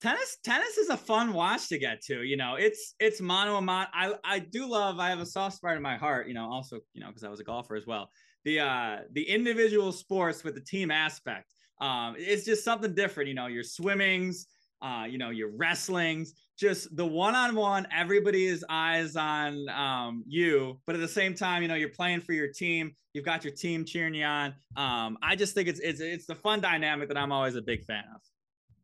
tennis 0.00 0.38
tennis 0.44 0.78
is 0.78 0.90
a 0.90 0.96
fun 0.96 1.32
watch 1.32 1.68
to 1.68 1.78
get 1.78 2.02
to 2.02 2.22
you 2.22 2.36
know 2.36 2.56
it's 2.56 2.94
it's 2.98 3.20
mono 3.20 3.56
a 3.56 3.60
mono 3.60 3.86
i 3.92 4.12
i 4.24 4.38
do 4.38 4.66
love 4.66 4.98
i 4.98 5.08
have 5.08 5.20
a 5.20 5.26
soft 5.26 5.56
spot 5.56 5.76
in 5.76 5.82
my 5.82 5.96
heart 5.96 6.26
you 6.26 6.34
know 6.34 6.50
also 6.50 6.80
you 6.94 7.00
know 7.00 7.08
because 7.08 7.24
i 7.24 7.28
was 7.28 7.40
a 7.40 7.44
golfer 7.44 7.76
as 7.76 7.86
well 7.86 8.10
the 8.44 8.60
uh 8.60 8.98
the 9.12 9.22
individual 9.22 9.92
sports 9.92 10.44
with 10.44 10.54
the 10.54 10.60
team 10.60 10.90
aspect. 10.90 11.52
Um 11.80 12.14
it's 12.18 12.44
just 12.44 12.64
something 12.64 12.94
different 12.94 13.28
you 13.28 13.34
know 13.34 13.46
your 13.46 13.64
swimmings 13.64 14.46
uh 14.82 15.06
you 15.08 15.18
know 15.18 15.30
your 15.30 15.50
wrestlings 15.56 16.34
just 16.58 16.94
the 16.96 17.06
one-on-one 17.06 17.86
Everybody's 17.96 18.62
eyes 18.68 19.16
on 19.16 19.68
um 19.68 20.24
you 20.26 20.80
but 20.86 20.94
at 20.94 21.00
the 21.00 21.08
same 21.08 21.34
time 21.34 21.62
you 21.62 21.68
know 21.68 21.74
you're 21.74 21.88
playing 21.88 22.20
for 22.20 22.32
your 22.32 22.48
team 22.48 22.92
you've 23.12 23.24
got 23.24 23.44
your 23.44 23.52
team 23.52 23.84
cheering 23.84 24.14
you 24.14 24.24
on. 24.24 24.54
Um 24.76 25.18
i 25.22 25.34
just 25.36 25.54
think 25.54 25.68
it's 25.68 25.80
it's 25.80 26.00
it's 26.00 26.26
the 26.26 26.34
fun 26.34 26.60
dynamic 26.60 27.08
that 27.08 27.16
i'm 27.16 27.32
always 27.32 27.56
a 27.56 27.62
big 27.62 27.84
fan 27.84 28.04
of. 28.14 28.20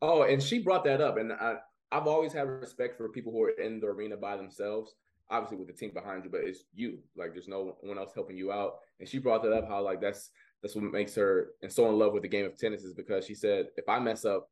Oh, 0.02 0.22
and 0.22 0.42
she 0.42 0.60
brought 0.60 0.84
that 0.84 1.00
up, 1.00 1.18
and 1.18 1.32
I, 1.32 1.56
I've 1.92 2.06
always 2.06 2.32
had 2.32 2.48
respect 2.48 2.96
for 2.96 3.08
people 3.08 3.32
who 3.32 3.42
are 3.42 3.50
in 3.50 3.80
the 3.80 3.88
arena 3.88 4.16
by 4.16 4.36
themselves. 4.36 4.94
Obviously, 5.30 5.58
with 5.58 5.68
the 5.68 5.72
team 5.72 5.92
behind 5.94 6.24
you, 6.24 6.30
but 6.30 6.40
it's 6.42 6.64
you. 6.74 6.98
Like, 7.16 7.32
there's 7.32 7.48
no 7.48 7.76
one 7.82 7.98
else 7.98 8.12
helping 8.14 8.36
you 8.36 8.50
out. 8.52 8.74
And 8.98 9.08
she 9.08 9.18
brought 9.18 9.42
that 9.44 9.52
up. 9.52 9.68
How 9.68 9.82
like 9.82 10.00
that's 10.00 10.30
that's 10.62 10.74
what 10.74 10.84
makes 10.84 11.14
her 11.14 11.52
and 11.62 11.72
so 11.72 11.88
in 11.88 11.98
love 11.98 12.12
with 12.12 12.22
the 12.22 12.28
game 12.28 12.44
of 12.44 12.58
tennis 12.58 12.82
is 12.82 12.94
because 12.94 13.24
she 13.24 13.34
said, 13.34 13.66
if 13.76 13.88
I 13.88 13.98
mess 13.98 14.24
up, 14.24 14.48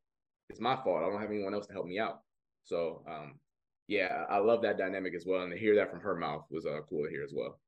it's 0.48 0.60
my 0.60 0.76
fault. 0.76 1.02
I 1.02 1.08
don't 1.08 1.20
have 1.20 1.30
anyone 1.30 1.54
else 1.54 1.66
to 1.66 1.72
help 1.72 1.86
me 1.86 1.98
out. 1.98 2.20
So, 2.64 3.02
um, 3.08 3.38
yeah, 3.86 4.24
I 4.28 4.38
love 4.38 4.62
that 4.62 4.78
dynamic 4.78 5.14
as 5.14 5.24
well. 5.26 5.42
And 5.42 5.52
to 5.52 5.58
hear 5.58 5.74
that 5.76 5.90
from 5.90 6.00
her 6.00 6.14
mouth 6.14 6.44
was 6.50 6.66
uh, 6.66 6.80
cool 6.88 7.04
to 7.04 7.10
hear 7.10 7.24
as 7.24 7.32
well. 7.34 7.58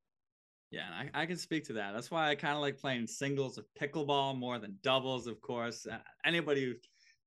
Yeah, 0.71 0.87
I, 0.89 1.23
I 1.23 1.25
can 1.25 1.37
speak 1.37 1.65
to 1.65 1.73
that. 1.73 1.91
That's 1.93 2.09
why 2.09 2.29
I 2.29 2.35
kind 2.35 2.55
of 2.55 2.61
like 2.61 2.77
playing 2.77 3.07
singles 3.07 3.57
of 3.57 3.65
pickleball 3.79 4.37
more 4.37 4.57
than 4.57 4.77
doubles, 4.83 5.27
of 5.27 5.41
course. 5.41 5.85
Uh, 5.85 5.97
anybody 6.25 6.77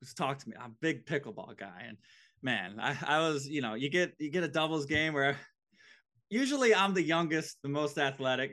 who's 0.01 0.15
talked 0.15 0.41
to 0.43 0.49
me. 0.49 0.57
I'm 0.59 0.71
a 0.71 0.75
big 0.81 1.05
pickleball 1.05 1.59
guy, 1.59 1.85
and 1.87 1.99
man, 2.43 2.77
I, 2.81 2.97
I 3.07 3.19
was, 3.19 3.47
you 3.47 3.61
know, 3.61 3.75
you 3.75 3.91
get 3.91 4.15
you 4.19 4.31
get 4.31 4.45
a 4.45 4.49
doubles 4.49 4.87
game 4.87 5.13
where 5.13 5.37
usually 6.31 6.75
I'm 6.75 6.95
the 6.95 7.03
youngest, 7.03 7.59
the 7.63 7.69
most 7.69 7.99
athletic. 7.99 8.53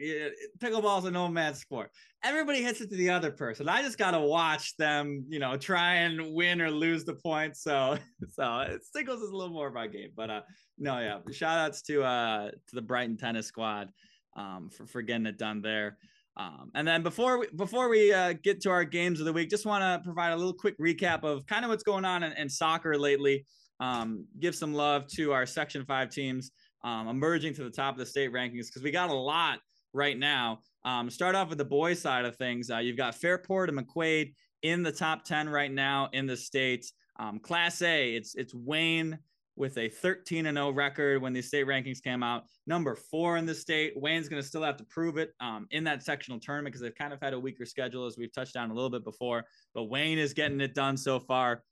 Pickleball 0.60 1.00
is 1.00 1.06
a 1.06 1.12
no 1.12 1.28
man's 1.28 1.60
sport. 1.60 1.92
Everybody 2.24 2.62
hits 2.62 2.82
it 2.82 2.90
to 2.92 2.96
the 2.96 3.10
other 3.10 3.32
person. 3.32 3.68
I 3.68 3.82
just 3.82 3.98
gotta 3.98 4.20
watch 4.20 4.76
them, 4.78 5.26
you 5.28 5.40
know, 5.40 5.58
try 5.58 5.96
and 5.96 6.34
win 6.34 6.62
or 6.62 6.70
lose 6.70 7.04
the 7.04 7.16
point. 7.16 7.58
So, 7.58 7.98
so 8.34 8.78
singles 8.94 9.22
is 9.22 9.30
a 9.30 9.36
little 9.36 9.54
more 9.54 9.68
of 9.68 9.74
my 9.74 9.88
game. 9.88 10.10
But 10.16 10.30
uh, 10.30 10.42
no, 10.78 11.00
yeah, 11.00 11.20
shout 11.32 11.58
outs 11.58 11.82
to 11.84 12.04
uh 12.04 12.52
to 12.52 12.76
the 12.76 12.82
Brighton 12.82 13.18
tennis 13.18 13.48
squad 13.48 13.92
um 14.36 14.70
for 14.70 14.86
for 14.86 15.02
getting 15.02 15.26
it 15.26 15.38
done 15.38 15.62
there. 15.62 15.98
Um, 16.38 16.72
and 16.76 16.88
then 16.88 17.04
before 17.04 17.40
we 17.40 17.48
before 17.56 17.90
we 17.90 18.14
uh, 18.14 18.34
get 18.42 18.62
to 18.62 18.70
our 18.70 18.86
games 18.86 19.20
of 19.20 19.26
the 19.26 19.34
week, 19.34 19.50
just 19.50 19.66
want 19.66 19.82
to 19.82 20.04
provide 20.04 20.32
a 20.32 20.38
little 20.38 20.54
quick 20.54 20.78
recap 20.80 21.24
of 21.24 21.46
kind 21.46 21.66
of 21.66 21.70
what's 21.70 21.84
going 21.84 22.06
on 22.06 22.24
in, 22.24 22.32
in 22.34 22.50
soccer 22.50 22.98
lately. 22.98 23.46
Um, 23.80 24.28
give 24.40 24.56
some 24.56 24.74
love 24.74 25.08
to 25.16 25.34
our 25.34 25.46
Section 25.46 25.84
Five 25.86 26.10
teams 26.10 26.52
um, 26.84 27.08
emerging 27.08 27.54
to 27.56 27.64
the 27.64 27.70
top 27.70 27.94
of 27.94 28.00
the 28.00 28.06
state 28.06 28.32
rankings 28.32 28.68
because 28.68 28.84
we 28.84 28.92
got 28.92 29.10
a 29.10 29.14
lot 29.14 29.60
right 29.94 30.18
now. 30.18 30.60
Um, 30.84 31.10
start 31.10 31.36
off 31.36 31.50
with 31.50 31.58
the 31.58 31.66
boys 31.66 32.02
side 32.02 32.26
of 32.26 32.36
things. 32.38 32.70
Uh, 32.70 32.78
you've 32.78 32.98
got 32.98 33.16
Fairport 33.16 33.70
and 33.70 33.78
McQuaid 33.78 34.34
in 34.64 34.84
the 34.84 34.92
top 34.92 35.26
ten 35.26 35.50
right 35.50 35.72
now 35.72 36.10
in 36.14 36.26
the 36.26 36.38
states. 36.38 36.94
Um, 37.20 37.40
Class 37.40 37.82
A, 37.82 38.16
it's 38.16 38.36
it's 38.36 38.54
Wayne, 38.54 39.20
with 39.56 39.78
a 39.78 39.90
13 39.90 40.46
and 40.46 40.58
0 40.58 40.72
record 40.72 41.22
when 41.22 41.34
the 41.34 41.42
state 41.42 41.68
rankings 41.68 42.02
came 42.02 42.24
out. 42.24 42.46
Number 42.68 42.96
four 42.96 43.38
in 43.38 43.46
the 43.46 43.54
state. 43.54 43.94
Wayne's 43.96 44.30
going 44.30 44.42
to 44.42 44.48
still 44.48 44.64
have 44.64 44.78
to 44.78 44.86
prove 44.86 45.18
it 45.18 45.34
um, 45.40 45.68
in 45.72 45.84
that 45.84 46.04
sectional 46.04 46.40
tournament 46.40 46.74
because 46.74 46.82
they've 46.82 46.96
kind 46.96 47.14
of 47.14 47.20
had 47.22 47.34
a 47.34 47.40
weaker 47.40 47.66
schedule 47.66 48.06
as 48.06 48.18
we've 48.18 48.34
touched 48.34 48.56
on 48.56 48.72
a 48.72 48.74
little 48.74 48.90
bit 48.90 49.04
before. 49.04 49.44
But 49.74 49.86
Wayne 49.86 50.18
is 50.18 50.34
getting 50.34 50.62
it 50.62 50.74
done 50.74 50.98
so 50.98 51.20
far. 51.20 51.64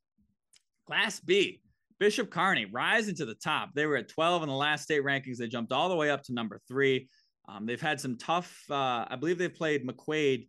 Class 0.85 1.19
B, 1.19 1.61
Bishop 1.99 2.29
Kearney 2.29 2.65
rising 2.65 3.15
to 3.15 3.25
the 3.25 3.35
top. 3.35 3.69
They 3.75 3.85
were 3.85 3.97
at 3.97 4.09
12 4.09 4.43
in 4.43 4.49
the 4.49 4.55
last 4.55 4.83
state 4.83 5.03
rankings. 5.03 5.37
They 5.37 5.47
jumped 5.47 5.71
all 5.71 5.89
the 5.89 5.95
way 5.95 6.09
up 6.09 6.23
to 6.23 6.33
number 6.33 6.59
three. 6.67 7.09
Um, 7.47 7.65
they've 7.65 7.81
had 7.81 7.99
some 7.99 8.17
tough. 8.17 8.63
Uh, 8.69 9.05
I 9.09 9.17
believe 9.19 9.37
they've 9.37 9.53
played 9.53 9.87
McQuaid 9.87 10.47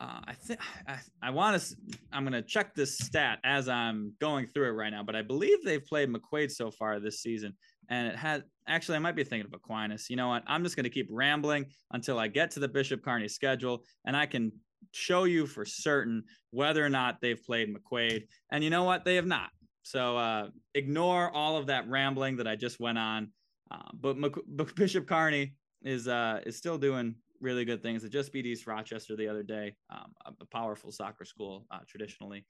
uh, 0.00 0.20
I 0.26 0.32
think 0.32 0.60
I, 0.86 0.98
I 1.22 1.30
want 1.30 1.60
to. 1.60 1.76
I'm 2.12 2.22
going 2.22 2.32
to 2.32 2.42
check 2.42 2.74
this 2.74 2.98
stat 2.98 3.40
as 3.44 3.68
I'm 3.68 4.12
going 4.20 4.46
through 4.46 4.68
it 4.68 4.72
right 4.72 4.90
now, 4.90 5.02
but 5.02 5.16
I 5.16 5.22
believe 5.22 5.64
they've 5.64 5.84
played 5.84 6.08
McQuaid 6.08 6.52
so 6.52 6.70
far 6.70 7.00
this 7.00 7.20
season, 7.20 7.54
and 7.90 8.06
it 8.06 8.16
had 8.16 8.44
actually. 8.68 8.96
I 8.96 9.00
might 9.00 9.16
be 9.16 9.24
thinking 9.24 9.46
of 9.46 9.54
Aquinas. 9.54 10.08
You 10.08 10.16
know 10.16 10.28
what? 10.28 10.44
I'm 10.46 10.62
just 10.62 10.76
going 10.76 10.84
to 10.84 10.90
keep 10.90 11.08
rambling 11.10 11.66
until 11.92 12.18
I 12.18 12.28
get 12.28 12.52
to 12.52 12.60
the 12.60 12.68
Bishop 12.68 13.02
Kearney 13.02 13.26
schedule, 13.26 13.82
and 14.04 14.16
I 14.16 14.26
can 14.26 14.52
show 14.92 15.24
you 15.24 15.46
for 15.46 15.64
certain 15.64 16.22
whether 16.50 16.84
or 16.84 16.90
not 16.90 17.16
they've 17.20 17.42
played 17.42 17.74
McQuaid. 17.74 18.28
And 18.52 18.62
you 18.62 18.70
know 18.70 18.84
what? 18.84 19.04
They 19.04 19.16
have 19.16 19.26
not. 19.26 19.50
So 19.88 20.18
uh, 20.18 20.48
ignore 20.74 21.30
all 21.30 21.56
of 21.56 21.66
that 21.68 21.88
rambling 21.88 22.36
that 22.36 22.46
I 22.46 22.56
just 22.56 22.78
went 22.78 22.98
on. 22.98 23.32
Uh, 23.70 23.88
but 23.94 24.16
Bishop 24.76 25.06
Kearney 25.06 25.54
is 25.82 26.08
uh, 26.08 26.40
is 26.44 26.56
still 26.56 26.76
doing 26.76 27.14
really 27.40 27.64
good 27.64 27.82
things. 27.82 28.04
It 28.04 28.10
just 28.10 28.30
beat 28.30 28.44
East 28.44 28.66
Rochester 28.66 29.16
the 29.16 29.28
other 29.28 29.42
day, 29.42 29.76
um, 29.90 30.12
a 30.40 30.44
powerful 30.44 30.92
soccer 30.92 31.24
school 31.24 31.64
uh, 31.70 31.78
traditionally. 31.88 32.44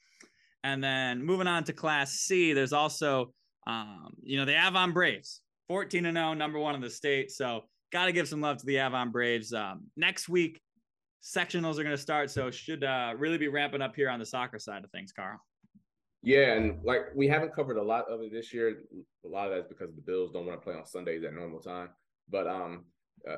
And 0.64 0.82
then 0.82 1.22
moving 1.22 1.46
on 1.46 1.62
to 1.64 1.72
Class 1.72 2.12
C, 2.12 2.52
there's 2.52 2.72
also, 2.72 3.32
um, 3.68 4.14
you 4.20 4.36
know, 4.36 4.44
the 4.44 4.56
Avon 4.56 4.92
Braves, 4.92 5.42
14 5.68 6.06
and 6.06 6.16
0, 6.16 6.34
number 6.34 6.58
one 6.58 6.74
in 6.74 6.80
the 6.80 6.90
state. 6.90 7.30
So 7.30 7.62
got 7.92 8.06
to 8.06 8.12
give 8.12 8.26
some 8.26 8.40
love 8.40 8.56
to 8.56 8.66
the 8.66 8.78
Avon 8.78 9.12
Braves. 9.12 9.52
Um, 9.52 9.84
next 9.96 10.28
week, 10.28 10.60
sectionals 11.22 11.78
are 11.78 11.84
going 11.84 11.94
to 11.94 11.98
start, 11.98 12.30
so 12.30 12.50
should 12.50 12.82
uh, 12.82 13.14
really 13.16 13.38
be 13.38 13.46
ramping 13.46 13.82
up 13.82 13.94
here 13.94 14.10
on 14.10 14.18
the 14.18 14.26
soccer 14.26 14.58
side 14.58 14.82
of 14.82 14.90
things, 14.90 15.12
Carl. 15.12 15.38
Yeah, 16.22 16.54
and 16.54 16.80
like 16.84 17.02
we 17.14 17.28
haven't 17.28 17.54
covered 17.54 17.76
a 17.76 17.82
lot 17.82 18.08
of 18.10 18.20
it 18.22 18.32
this 18.32 18.52
year. 18.52 18.80
A 19.24 19.28
lot 19.28 19.50
of 19.50 19.54
that's 19.54 19.68
because 19.68 19.94
the 19.94 20.02
Bills 20.02 20.32
don't 20.32 20.46
want 20.46 20.60
to 20.60 20.64
play 20.64 20.74
on 20.74 20.84
Sundays 20.84 21.22
at 21.24 21.32
normal 21.32 21.60
time. 21.60 21.90
But 22.28 22.46
um, 22.46 22.84
uh, 23.28 23.36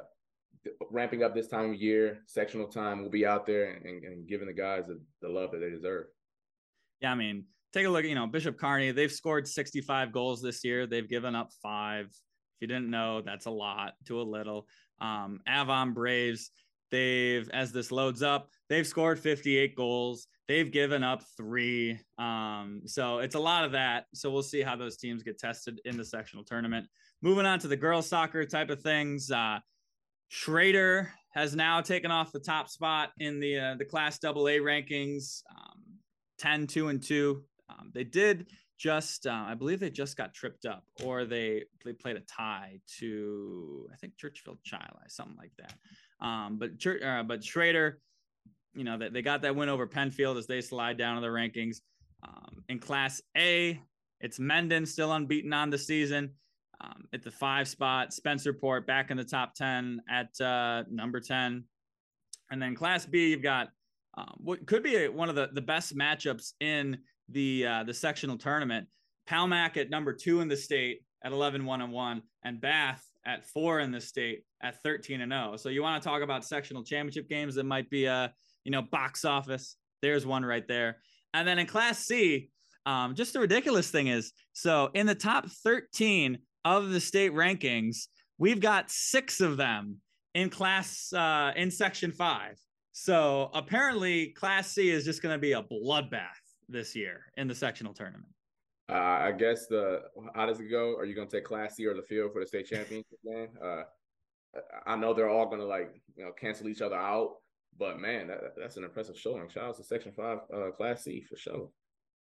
ramping 0.91 1.23
up 1.23 1.35
this 1.35 1.49
time 1.49 1.71
of 1.71 1.81
year, 1.81 2.23
sectional 2.27 2.69
time, 2.69 3.01
we'll 3.01 3.11
be 3.11 3.27
out 3.27 3.47
there 3.47 3.73
and, 3.73 4.05
and 4.05 4.29
giving 4.29 4.47
the 4.47 4.53
guys 4.53 4.85
the, 4.87 5.01
the 5.23 5.29
love 5.29 5.51
that 5.53 5.59
they 5.59 5.71
deserve. 5.71 6.07
Yeah, 7.01 7.13
I 7.13 7.15
mean, 7.15 7.45
take 7.73 7.87
a 7.87 7.89
look. 7.91 8.05
You 8.05 8.15
know, 8.15 8.27
Bishop 8.27 8.59
Kearney, 8.59 8.93
they've 8.93 9.13
scored 9.13 9.47
65 9.47 10.13
goals 10.13 10.43
this 10.43 10.65
year. 10.65 10.87
They've 10.87 11.09
given 11.09 11.35
up 11.35 11.51
five. 11.63 12.07
If 12.07 12.63
you 12.63 12.67
didn't 12.67 12.91
know, 12.91 13.23
that's 13.23 13.47
a 13.47 13.51
lot 13.51 13.95
to 14.07 14.21
a 14.21 14.23
little. 14.23 14.67
Um, 15.01 15.41
Avon 15.49 15.95
Braves, 15.95 16.51
they've 16.91 17.49
as 17.51 17.73
this 17.73 17.91
loads 17.91 18.23
up, 18.23 18.51
they've 18.71 18.87
scored 18.87 19.19
58 19.19 19.77
goals. 19.77 20.29
They've 20.49 20.71
given 20.73 21.05
up 21.05 21.23
three. 21.37 22.01
Um, 22.17 22.83
so 22.87 23.19
it's 23.19 23.35
a 23.35 23.39
lot 23.39 23.65
of 23.65 23.73
that. 23.73 24.07
So 24.15 24.31
we'll 24.31 24.43
see 24.43 24.63
how 24.63 24.77
those 24.77 24.97
teams 24.97 25.23
get 25.23 25.39
tested 25.39 25.81
in 25.85 25.99
the 25.99 26.05
sectional 26.05 26.45
tournament. 26.45 26.87
Moving 27.21 27.45
on 27.45 27.59
to 27.59 27.69
the 27.69 27.77
girls 27.77 28.09
soccer 28.09 28.47
type 28.47 28.71
of 28.71 28.81
things. 28.81 29.31
Uh, 29.31 29.59
Schroeder 30.29 31.13
has 31.35 31.55
now 31.55 31.81
taken 31.81 32.11
off 32.11 32.33
the 32.33 32.41
top 32.41 32.69
spot 32.69 33.11
in 33.19 33.39
the 33.41 33.59
uh, 33.59 33.75
the 33.75 33.85
Class 33.85 34.19
AA 34.25 34.59
rankings, 34.59 35.43
um, 35.51 35.83
10, 36.39 36.67
2, 36.67 36.89
and 36.89 37.03
2. 37.03 37.43
Um, 37.69 37.91
they 37.93 38.05
did 38.05 38.47
just, 38.79 39.27
uh, 39.27 39.45
I 39.47 39.55
believe 39.55 39.79
they 39.79 39.91
just 39.91 40.17
got 40.17 40.33
tripped 40.33 40.65
up, 40.65 40.85
or 41.05 41.25
they 41.25 41.65
they 41.85 41.93
played 41.93 42.17
a 42.17 42.21
tie 42.21 42.81
to, 42.99 43.89
I 43.93 43.97
think 43.97 44.15
Churchville 44.17 44.59
Chili, 44.65 44.83
something 45.09 45.37
like 45.37 45.53
that. 45.59 45.75
Um, 46.25 46.59
but 46.59 46.71
uh, 47.05 47.23
but 47.25 47.45
Schroeder, 47.45 48.01
you 48.75 48.85
know, 48.85 48.99
they, 48.99 49.09
they 49.09 49.23
got 49.23 49.43
that 49.43 49.57
win 49.57 49.69
over 49.69 49.87
Penfield 49.87 50.37
as 50.37 50.47
they 50.47 50.61
slide 50.61 50.97
down 50.97 51.17
in 51.17 51.23
the 51.23 51.29
rankings. 51.29 51.79
Um, 52.23 52.65
in 52.69 52.79
Class 52.79 53.21
A, 53.37 53.81
it's 54.21 54.39
Mendon 54.39 54.87
still 54.87 55.13
unbeaten 55.13 55.53
on 55.53 55.71
the 55.71 55.79
season 55.79 56.31
um, 56.81 57.05
at 57.13 57.23
the 57.23 57.31
five 57.31 57.69
spot. 57.69 58.11
Spencerport 58.11 58.87
back 58.87 59.11
in 59.11 59.17
the 59.17 59.25
top 59.25 59.55
10 59.55 60.03
at 60.09 60.39
uh, 60.41 60.85
number 60.91 61.21
10. 61.21 61.65
And 62.51 62.63
then 62.63 62.75
Class 62.75 63.07
B, 63.07 63.31
you've 63.31 63.43
got 63.43 63.69
um, 64.17 64.35
what 64.39 64.67
could 64.67 64.83
be 64.83 64.97
a, 64.97 65.09
one 65.09 65.29
of 65.29 65.35
the, 65.35 65.49
the 65.53 65.61
best 65.61 65.97
matchups 65.97 66.53
in 66.61 66.99
the 67.29 67.67
uh, 67.67 67.85
the 67.85 67.95
sectional 67.95 68.37
tournament. 68.37 68.89
Palmac 69.29 69.77
at 69.77 69.91
number 69.91 70.13
two 70.13 70.41
in 70.41 70.49
the 70.49 70.57
state 70.57 71.03
at 71.25 71.33
11 71.33 71.65
1 71.65 71.81
and 71.81 71.93
1, 71.93 72.23
and 72.45 72.61
Bath 72.61 73.05
at 73.25 73.47
four 73.47 73.81
in 73.81 73.93
the 73.93 74.01
state 74.01 74.45
at 74.63 74.83
13 74.83 75.21
and 75.21 75.31
0. 75.31 75.57
So 75.57 75.69
you 75.69 75.83
want 75.83 76.03
to 76.03 76.09
talk 76.09 76.23
about 76.23 76.45
sectional 76.45 76.83
championship 76.83 77.29
games 77.29 77.55
that 77.55 77.65
might 77.65 77.89
be 77.91 78.07
a 78.07 78.15
uh, 78.15 78.29
you 78.65 78.73
know 78.73 78.83
box 78.83 79.25
office. 79.25 79.77
There's 80.03 80.27
one 80.27 80.45
right 80.45 80.67
there. 80.67 80.99
And 81.35 81.47
then 81.47 81.59
in 81.59 81.67
Class 81.67 81.99
C, 82.07 82.51
um, 82.87 83.15
just 83.15 83.33
the 83.33 83.41
ridiculous 83.41 83.91
thing 83.91 84.09
is 84.09 84.33
so 84.53 84.91
in 84.95 85.07
the 85.07 85.15
top 85.15 85.47
13 85.49 86.39
of 86.65 86.91
the 86.91 87.01
state 87.01 87.33
rankings, 87.33 88.07
we've 88.39 88.61
got 88.61 88.91
six 88.91 89.41
of 89.41 89.57
them 89.57 89.99
in 90.35 90.51
class 90.51 91.13
uh, 91.13 91.53
in 91.57 91.71
section 91.71 92.13
five. 92.13 92.59
So 92.93 93.51
apparently, 93.55 94.29
Class 94.29 94.73
C 94.73 94.91
is 94.91 95.05
just 95.05 95.23
going 95.23 95.35
to 95.35 95.39
be 95.39 95.53
a 95.53 95.63
bloodbath 95.63 96.27
this 96.69 96.95
year 96.95 97.23
in 97.37 97.49
the 97.49 97.55
sectional 97.55 97.95
tournament. 97.95 98.33
Uh, 98.91 98.95
I 98.95 99.33
guess 99.33 99.67
the 99.69 100.03
how 100.35 100.47
does 100.47 100.61
it 100.61 100.69
go? 100.71 100.97
Are 100.97 101.05
you 101.05 101.15
going 101.15 101.29
to 101.29 101.37
take 101.37 101.45
Class 101.45 101.77
C 101.77 101.87
or 101.87 101.95
the 101.95 102.03
field 102.03 102.33
for 102.33 102.41
the 102.41 102.47
state 102.47 102.67
championship? 102.67 103.19
Man, 103.25 103.49
uh, 103.65 103.83
I 104.85 104.97
know 104.97 105.15
they're 105.15 105.29
all 105.29 105.47
going 105.47 105.61
to 105.61 105.67
like 105.67 105.95
you 106.17 106.25
know 106.25 106.33
cancel 106.33 106.69
each 106.69 106.83
other 106.83 106.97
out, 106.97 107.37
but 107.79 108.01
man, 108.01 108.29
that, 108.29 108.55
that's 108.57 108.77
an 108.77 108.85
impressive 108.85 109.19
showing. 109.19 109.49
Shout 109.49 109.65
out 109.65 109.77
to 109.77 109.85
Section 109.85 110.13
Five, 110.13 110.39
uh, 110.55 110.71
Class 110.71 111.05
C 111.05 111.23
for 111.23 111.37
sure. 111.37 111.69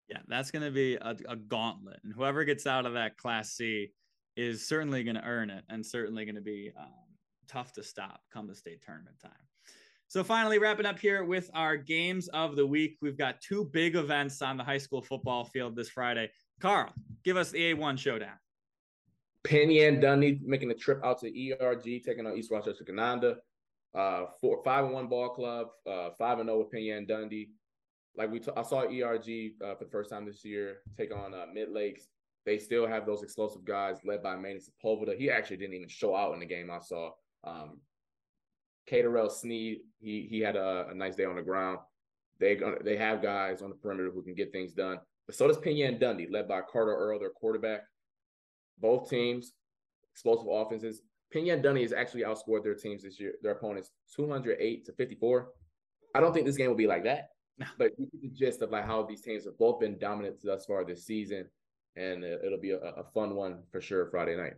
Yeah, 0.09 0.19
that's 0.29 0.51
going 0.51 0.65
to 0.65 0.71
be 0.71 0.97
a, 0.97 1.17
a, 1.29 1.37
gauntlet, 1.37 2.01
and 2.05 2.13
whoever 2.13 2.45
gets 2.45 2.67
out 2.67 2.85
of 2.85 2.93
that 2.93 3.17
Class 3.17 3.53
C 3.53 3.93
is 4.37 4.69
certainly 4.69 5.03
going 5.03 5.17
to 5.17 5.25
earn 5.25 5.49
it, 5.49 5.65
and 5.71 5.85
certainly 5.85 6.25
going 6.25 6.35
to 6.35 6.43
be 6.43 6.73
um, 6.79 6.89
tough 7.49 7.73
to 7.75 7.83
stop 7.83 8.21
come 8.33 8.47
the 8.47 8.55
state 8.55 8.83
tournament 8.83 9.17
time. 9.23 9.33
So 10.09 10.23
finally, 10.23 10.59
wrapping 10.59 10.87
up 10.87 10.99
here 10.99 11.25
with 11.25 11.51
our 11.55 11.77
games 11.77 12.29
of 12.29 12.55
the 12.57 12.67
week, 12.67 12.99
we've 13.01 13.17
got 13.17 13.41
two 13.41 13.65
big 13.65 13.97
events 13.97 14.43
on 14.43 14.57
the 14.57 14.63
high 14.63 14.79
school 14.79 15.03
football 15.03 15.45
field 15.45 15.75
this 15.75 15.89
Friday. 15.89 16.31
Carl, 16.61 16.93
give 17.25 17.37
us 17.37 17.51
the 17.51 17.75
A1 17.75 17.99
showdown. 17.99 18.39
Penn 19.45 19.71
Yan 19.71 20.01
Dundee 20.01 20.41
making 20.43 20.71
a 20.71 20.75
trip 20.75 21.01
out 21.05 21.21
to 21.21 21.29
ERG, 21.29 22.03
taking 22.05 22.27
on 22.27 22.37
East 22.37 22.51
Rochester 22.51 22.85
Gananda. 22.85 23.37
Uh, 23.95 24.27
four, 24.41 24.61
five 24.65 24.85
and 24.85 24.93
one 24.93 25.07
ball 25.07 25.29
club, 25.29 25.69
uh, 25.89 26.11
five 26.19 26.41
and 26.41 26.49
zero 26.49 26.57
oh 26.57 26.59
with 26.61 26.73
Penn 26.73 26.83
Yan 26.83 27.07
Dundee. 27.07 27.51
Like 28.17 28.31
we, 28.31 28.41
t- 28.41 28.51
I 28.57 28.63
saw 28.63 28.83
ERG 28.83 29.53
uh, 29.63 29.75
for 29.75 29.85
the 29.85 29.91
first 29.91 30.11
time 30.11 30.25
this 30.25 30.45
year 30.45 30.79
take 30.97 31.15
on 31.15 31.33
uh, 31.33 31.47
Mid 31.53 31.71
Lakes. 31.71 32.09
They 32.45 32.59
still 32.59 32.87
have 32.87 33.07
those 33.07 33.23
explosive 33.23 33.65
guys 33.65 33.99
led 34.05 34.23
by 34.23 34.37
Manny 34.37 34.59
Sepulveda. 34.59 35.17
He 35.17 35.31
actually 35.31 35.57
didn't 35.57 35.77
even 35.77 35.89
show 35.89 36.15
out 36.15 36.35
in 36.35 36.41
the 36.41 36.47
game 36.47 36.71
I 36.71 36.81
saw. 36.81 37.11
Um, 37.45 37.81
Caterell 38.87 39.31
Sneed, 39.31 39.79
he 40.01 40.27
he 40.29 40.41
had 40.41 40.57
a, 40.57 40.89
a, 40.91 40.95
nice 40.95 41.17
day 41.17 41.25
on 41.25 41.37
the 41.37 41.43
ground. 41.43 41.79
They 42.41 42.61
they 42.83 42.97
have 42.97 43.23
guys 43.23 43.63
on 43.63 43.71
the 43.71 43.77
perimeter 43.77 44.11
who 44.11 44.23
can 44.23 44.35
get 44.35 44.53
things 44.53 44.73
done. 44.73 44.99
But 45.27 45.37
so 45.37 45.49
does 45.49 45.57
Penn 45.57 45.77
Yan 45.77 45.99
Dundee, 45.99 46.29
led 46.31 46.49
by 46.49 46.61
Carter 46.61 46.95
Earl, 46.95 47.19
their 47.19 47.31
quarterback. 47.31 47.83
Both 48.79 49.09
teams, 49.09 49.53
explosive 50.13 50.49
offenses. 50.51 51.01
Yan 51.43 51.63
Dundee 51.63 51.83
has 51.83 51.93
actually 51.93 52.23
outscored 52.23 52.63
their 52.63 52.75
teams 52.75 53.03
this 53.03 53.19
year, 53.19 53.35
their 53.43 53.53
opponents 53.53 53.91
208 54.15 54.85
to 54.87 54.93
54. 54.93 55.49
I 56.15 56.21
don't 56.21 56.33
think 56.33 56.47
this 56.47 56.57
game 56.57 56.69
will 56.69 56.77
be 56.77 56.87
like 56.87 57.05
that, 57.05 57.31
but 57.79 57.93
you 57.99 58.07
get 58.13 58.23
the 58.23 58.29
gist 58.29 58.63
of 58.63 58.71
like 58.71 58.87
how 58.87 59.03
these 59.03 59.23
teams 59.23 59.45
have 59.45 59.59
both 59.59 59.81
been 59.81 59.99
dominant 59.99 60.37
thus 60.43 60.67
far 60.67 60.85
this 60.85 61.05
season, 61.05 61.47
and 61.97 62.25
it'll 62.25 62.61
be 62.61 62.71
a, 62.71 62.79
a 62.79 63.05
fun 63.13 63.35
one 63.35 63.63
for 63.71 63.81
sure 63.81 64.09
Friday 64.11 64.37
night. 64.37 64.55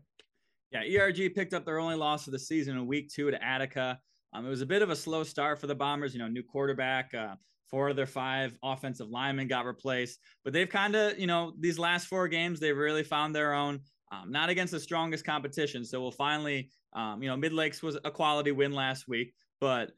Yeah, 0.72 0.82
ERG 0.82 1.34
picked 1.34 1.54
up 1.54 1.64
their 1.64 1.78
only 1.78 1.96
loss 1.96 2.26
of 2.26 2.32
the 2.32 2.38
season 2.38 2.76
in 2.76 2.86
week 2.86 3.08
two 3.08 3.30
to 3.30 3.42
Attica. 3.42 3.98
Um, 4.32 4.44
it 4.44 4.48
was 4.50 4.60
a 4.60 4.66
bit 4.66 4.82
of 4.82 4.90
a 4.90 4.96
slow 4.96 5.22
start 5.22 5.60
for 5.60 5.66
the 5.66 5.74
Bombers. 5.74 6.12
You 6.12 6.20
know, 6.20 6.28
new 6.28 6.42
quarterback. 6.42 7.14
Uh, 7.14 7.36
four 7.70 7.88
of 7.88 7.96
their 7.96 8.06
five 8.06 8.56
offensive 8.62 9.08
linemen 9.08 9.48
got 9.48 9.64
replaced, 9.64 10.20
but 10.44 10.52
they've 10.52 10.68
kind 10.68 10.94
of, 10.94 11.18
you 11.18 11.26
know, 11.26 11.52
these 11.58 11.78
last 11.78 12.06
four 12.06 12.28
games 12.28 12.60
they've 12.60 12.76
really 12.76 13.02
found 13.02 13.34
their 13.34 13.54
own. 13.54 13.80
Um, 14.12 14.30
not 14.30 14.48
against 14.48 14.72
the 14.72 14.80
strongest 14.80 15.24
competition, 15.24 15.84
so 15.84 16.00
we'll 16.00 16.12
finally, 16.12 16.70
um, 16.94 17.22
you 17.22 17.28
know, 17.28 17.36
Mid 17.36 17.52
Lakes 17.52 17.82
was 17.82 17.98
a 18.04 18.10
quality 18.10 18.52
win 18.52 18.72
last 18.72 19.08
week, 19.08 19.34
but 19.60 19.90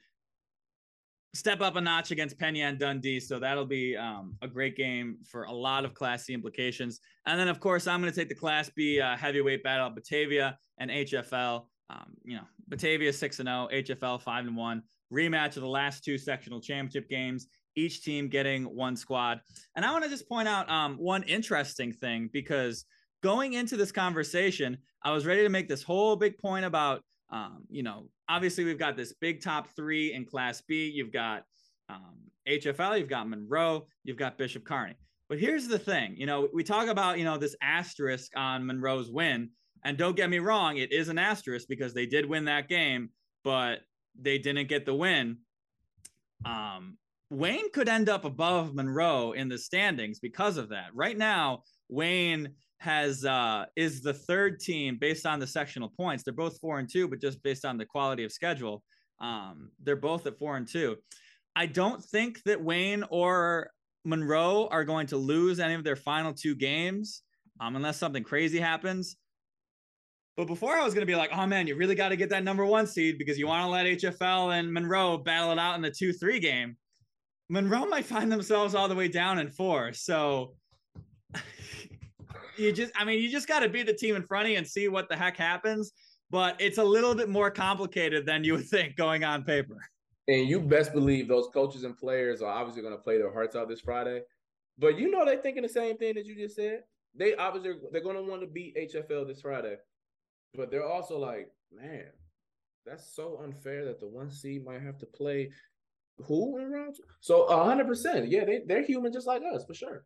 step 1.35 1.61
up 1.61 1.77
a 1.77 1.81
notch 1.81 2.11
against 2.11 2.39
Penn 2.39 2.57
Yan 2.57 2.79
Dundee. 2.79 3.21
So 3.21 3.39
that'll 3.39 3.67
be 3.67 3.97
um, 3.97 4.37
a 4.43 4.49
great 4.49 4.77
game 4.77 5.19
for 5.31 5.45
a 5.45 5.53
lot 5.53 5.85
of 5.85 5.95
Class 5.95 6.25
C 6.25 6.35
implications. 6.35 7.01
And 7.27 7.39
then, 7.39 7.49
of 7.49 7.61
course, 7.61 7.87
I'm 7.87 8.01
going 8.01 8.13
to 8.13 8.19
take 8.19 8.29
the 8.29 8.35
Class 8.35 8.71
B 8.75 9.01
uh, 9.01 9.17
heavyweight 9.17 9.63
battle 9.63 9.91
Batavia 9.91 10.59
and 10.79 10.91
HFL. 10.91 11.67
Um, 11.91 12.15
you 12.25 12.37
know, 12.37 12.45
Batavia 12.69 13.13
six 13.13 13.39
and 13.39 13.49
zero, 13.49 13.69
oh, 13.71 13.75
HFL 13.75 14.21
five 14.21 14.47
and 14.47 14.57
one. 14.57 14.83
Rematch 15.13 15.57
of 15.57 15.63
the 15.63 15.69
last 15.69 16.05
two 16.05 16.19
sectional 16.19 16.61
championship 16.61 17.09
games. 17.09 17.47
Each 17.77 18.03
team 18.03 18.29
getting 18.29 18.65
one 18.65 18.97
squad. 18.97 19.41
And 19.77 19.85
I 19.85 19.93
want 19.93 20.05
to 20.05 20.11
just 20.11 20.29
point 20.29 20.49
out 20.49 20.69
um, 20.69 20.97
one 20.97 21.23
interesting 21.23 21.93
thing 21.93 22.29
because 22.33 22.85
going 23.23 23.55
into 23.55 23.77
this 23.77 23.93
conversation, 23.93 24.79
I 25.03 25.13
was 25.13 25.27
ready 25.27 25.43
to 25.43 25.49
make 25.49 25.69
this 25.69 25.83
whole 25.83 26.17
big 26.17 26.39
point 26.39 26.65
about, 26.65 27.03
um, 27.31 27.65
you 27.69 27.83
know, 27.83 28.09
obviously 28.29 28.65
we've 28.65 28.79
got 28.79 28.97
this 28.97 29.15
big 29.21 29.43
top 29.43 29.69
three 29.77 30.13
in 30.13 30.25
Class 30.25 30.63
B. 30.67 30.91
You've 30.93 31.13
got 31.13 31.45
um, 31.89 32.17
HFL, 32.49 32.99
you've 32.99 33.09
got 33.09 33.29
Monroe, 33.29 33.87
you've 34.05 34.17
got 34.17 34.39
Bishop 34.39 34.65
Kearney. 34.65 34.95
But 35.29 35.39
here's 35.39 35.69
the 35.69 35.79
thing, 35.79 36.15
you 36.17 36.27
know, 36.27 36.49
we 36.55 36.65
talk 36.65 36.89
about, 36.89 37.19
you 37.19 37.25
know, 37.25 37.37
this 37.37 37.57
asterisk 37.63 38.33
on 38.35 38.67
Monroe's 38.67 39.11
win. 39.11 39.51
And 39.85 39.97
don't 39.97 40.17
get 40.17 40.31
me 40.31 40.39
wrong, 40.39 40.79
it 40.79 40.93
is 40.93 41.09
an 41.09 41.19
asterisk 41.19 41.67
because 41.69 41.95
they 41.95 42.07
did 42.07 42.27
win 42.27 42.47
that 42.47 42.69
game, 42.69 43.11
but 43.45 43.81
they 44.21 44.39
didn't 44.39 44.69
get 44.69 44.87
the 44.87 44.95
win. 44.95 45.39
Um, 46.45 46.97
Wayne 47.31 47.71
could 47.73 47.89
end 47.89 48.09
up 48.09 48.25
above 48.25 48.75
Monroe 48.75 49.33
in 49.33 49.49
the 49.49 49.59
standings 49.59 50.19
because 50.19 50.57
of 50.57 50.71
that. 50.71 50.87
Right 50.95 51.17
now, 51.17 51.63
Wayne 51.89 52.55
has 52.81 53.25
uh 53.25 53.67
is 53.75 54.03
the 54.03 54.15
third 54.15 54.61
team 54.61 54.99
based 55.01 55.27
on 55.27 55.41
the 55.41 55.47
sectional 55.47 55.89
points. 55.89 56.23
They're 56.23 56.33
both 56.33 56.59
four 56.61 56.79
and 56.79 56.89
two, 56.91 57.09
but 57.09 57.21
just 57.21 57.43
based 57.43 57.65
on 57.65 57.77
the 57.77 57.85
quality 57.85 58.25
of 58.25 58.33
schedule, 58.33 58.83
um, 59.21 59.71
they're 59.83 59.97
both 59.97 60.27
at 60.27 60.39
four 60.39 60.57
and 60.57 60.67
two. 60.67 60.97
I 61.57 61.67
don't 61.67 62.03
think 62.03 62.43
that 62.45 62.63
Wayne 62.63 63.05
or 63.11 63.71
Monroe 64.05 64.69
are 64.71 64.85
going 64.85 65.09
to 65.09 65.17
lose 65.17 65.59
any 65.59 65.75
of 65.75 65.85
their 65.85 65.97
final 65.97 66.33
two 66.33 66.55
games, 66.55 67.23
um, 67.61 67.75
unless 67.75 67.99
something 67.99 68.23
crazy 68.23 68.61
happens. 68.61 69.17
But 70.37 70.47
before 70.47 70.77
I 70.77 70.85
was 70.85 70.95
going 70.95 71.03
to 71.03 71.11
be 71.11 71.17
like, 71.17 71.31
oh 71.33 71.47
man, 71.47 71.67
you 71.67 71.75
really 71.75 71.97
got 71.97 72.11
to 72.11 72.17
get 72.17 72.31
that 72.31 72.45
number 72.45 72.65
one 72.65 72.87
seed 72.87 73.19
because 73.19 73.41
you 73.41 73.49
want 73.49 73.65
to 73.65 73.71
let 73.71 73.87
HFL 73.87 74.57
and 74.57 74.73
Monroe 74.73 75.19
battle 75.19 75.51
it 75.51 75.59
out 75.59 75.75
in 75.75 75.83
the 75.83 75.91
2 75.91 76.13
3 76.13 76.39
game. 76.39 76.77
Monroe 77.49 77.87
might 77.87 78.05
find 78.05 78.31
themselves 78.31 78.77
all 78.77 78.87
the 78.87 78.95
way 78.95 79.09
down 79.09 79.41
in 79.41 79.51
four. 79.51 79.93
So 79.93 80.55
you 82.57 82.73
just, 82.73 82.93
I 82.97 83.05
mean, 83.05 83.21
you 83.21 83.31
just 83.31 83.49
got 83.49 83.61
to 83.61 83.69
beat 83.69 83.87
the 83.87 83.93
team 83.93 84.17
in 84.17 84.23
front 84.23 84.47
of 84.47 84.53
you 84.53 84.59
and 84.59 84.67
see 84.67 84.89
what 84.89 85.09
the 85.09 85.17
heck 85.17 85.37
happens. 85.37 85.93
But 86.31 86.61
it's 86.61 86.79
a 86.79 86.85
little 86.85 87.15
bit 87.15 87.29
more 87.29 87.51
complicated 87.51 88.27
than 88.27 88.45
you 88.45 88.55
would 88.55 88.69
think 88.69 88.97
going 88.97 89.25
on 89.25 89.45
paper. 89.45 89.79
And 90.29 90.47
you 90.47 90.61
best 90.61 90.93
believe 90.93 91.27
those 91.27 91.49
coaches 91.55 91.85
and 91.85 91.97
players 91.97 92.43
are 92.43 92.53
obviously 92.53 92.83
going 92.83 92.95
to 92.95 93.03
play 93.03 93.17
their 93.17 93.33
hearts 93.33 93.57
out 93.57 93.69
this 93.69 93.81
Friday. 93.81 94.21
But 94.79 94.99
you 94.99 95.11
know 95.11 95.25
they're 95.25 95.41
thinking 95.41 95.63
the 95.63 95.69
same 95.69 95.97
thing 95.97 96.15
that 96.15 96.27
you 96.27 96.37
just 96.37 96.55
said. 96.55 96.83
They 97.15 97.35
obviously 97.35 97.81
they're 97.91 98.03
going 98.03 98.17
to 98.17 98.31
want 98.31 98.43
to 98.43 98.47
beat 98.47 98.77
HFL 98.77 99.27
this 99.27 99.41
Friday. 99.41 99.77
But 100.55 100.71
they're 100.71 100.87
also 100.87 101.19
like, 101.19 101.51
man, 101.73 102.05
that's 102.85 103.15
so 103.17 103.41
unfair 103.43 103.87
that 103.87 104.01
the 104.01 104.07
one 104.07 104.31
seed 104.31 104.65
might 104.65 104.83
have 104.83 104.99
to 104.99 105.07
play 105.07 105.51
who 106.25 106.59
in 106.59 106.71
round 106.71 106.97
two? 106.97 107.05
So 107.21 107.47
hundred 107.47 107.87
percent. 107.87 108.29
Yeah, 108.29 108.45
they, 108.45 108.63
they're 108.67 108.83
human 108.83 109.13
just 109.13 109.27
like 109.27 109.43
us 109.43 109.65
for 109.65 109.75
sure. 109.75 110.05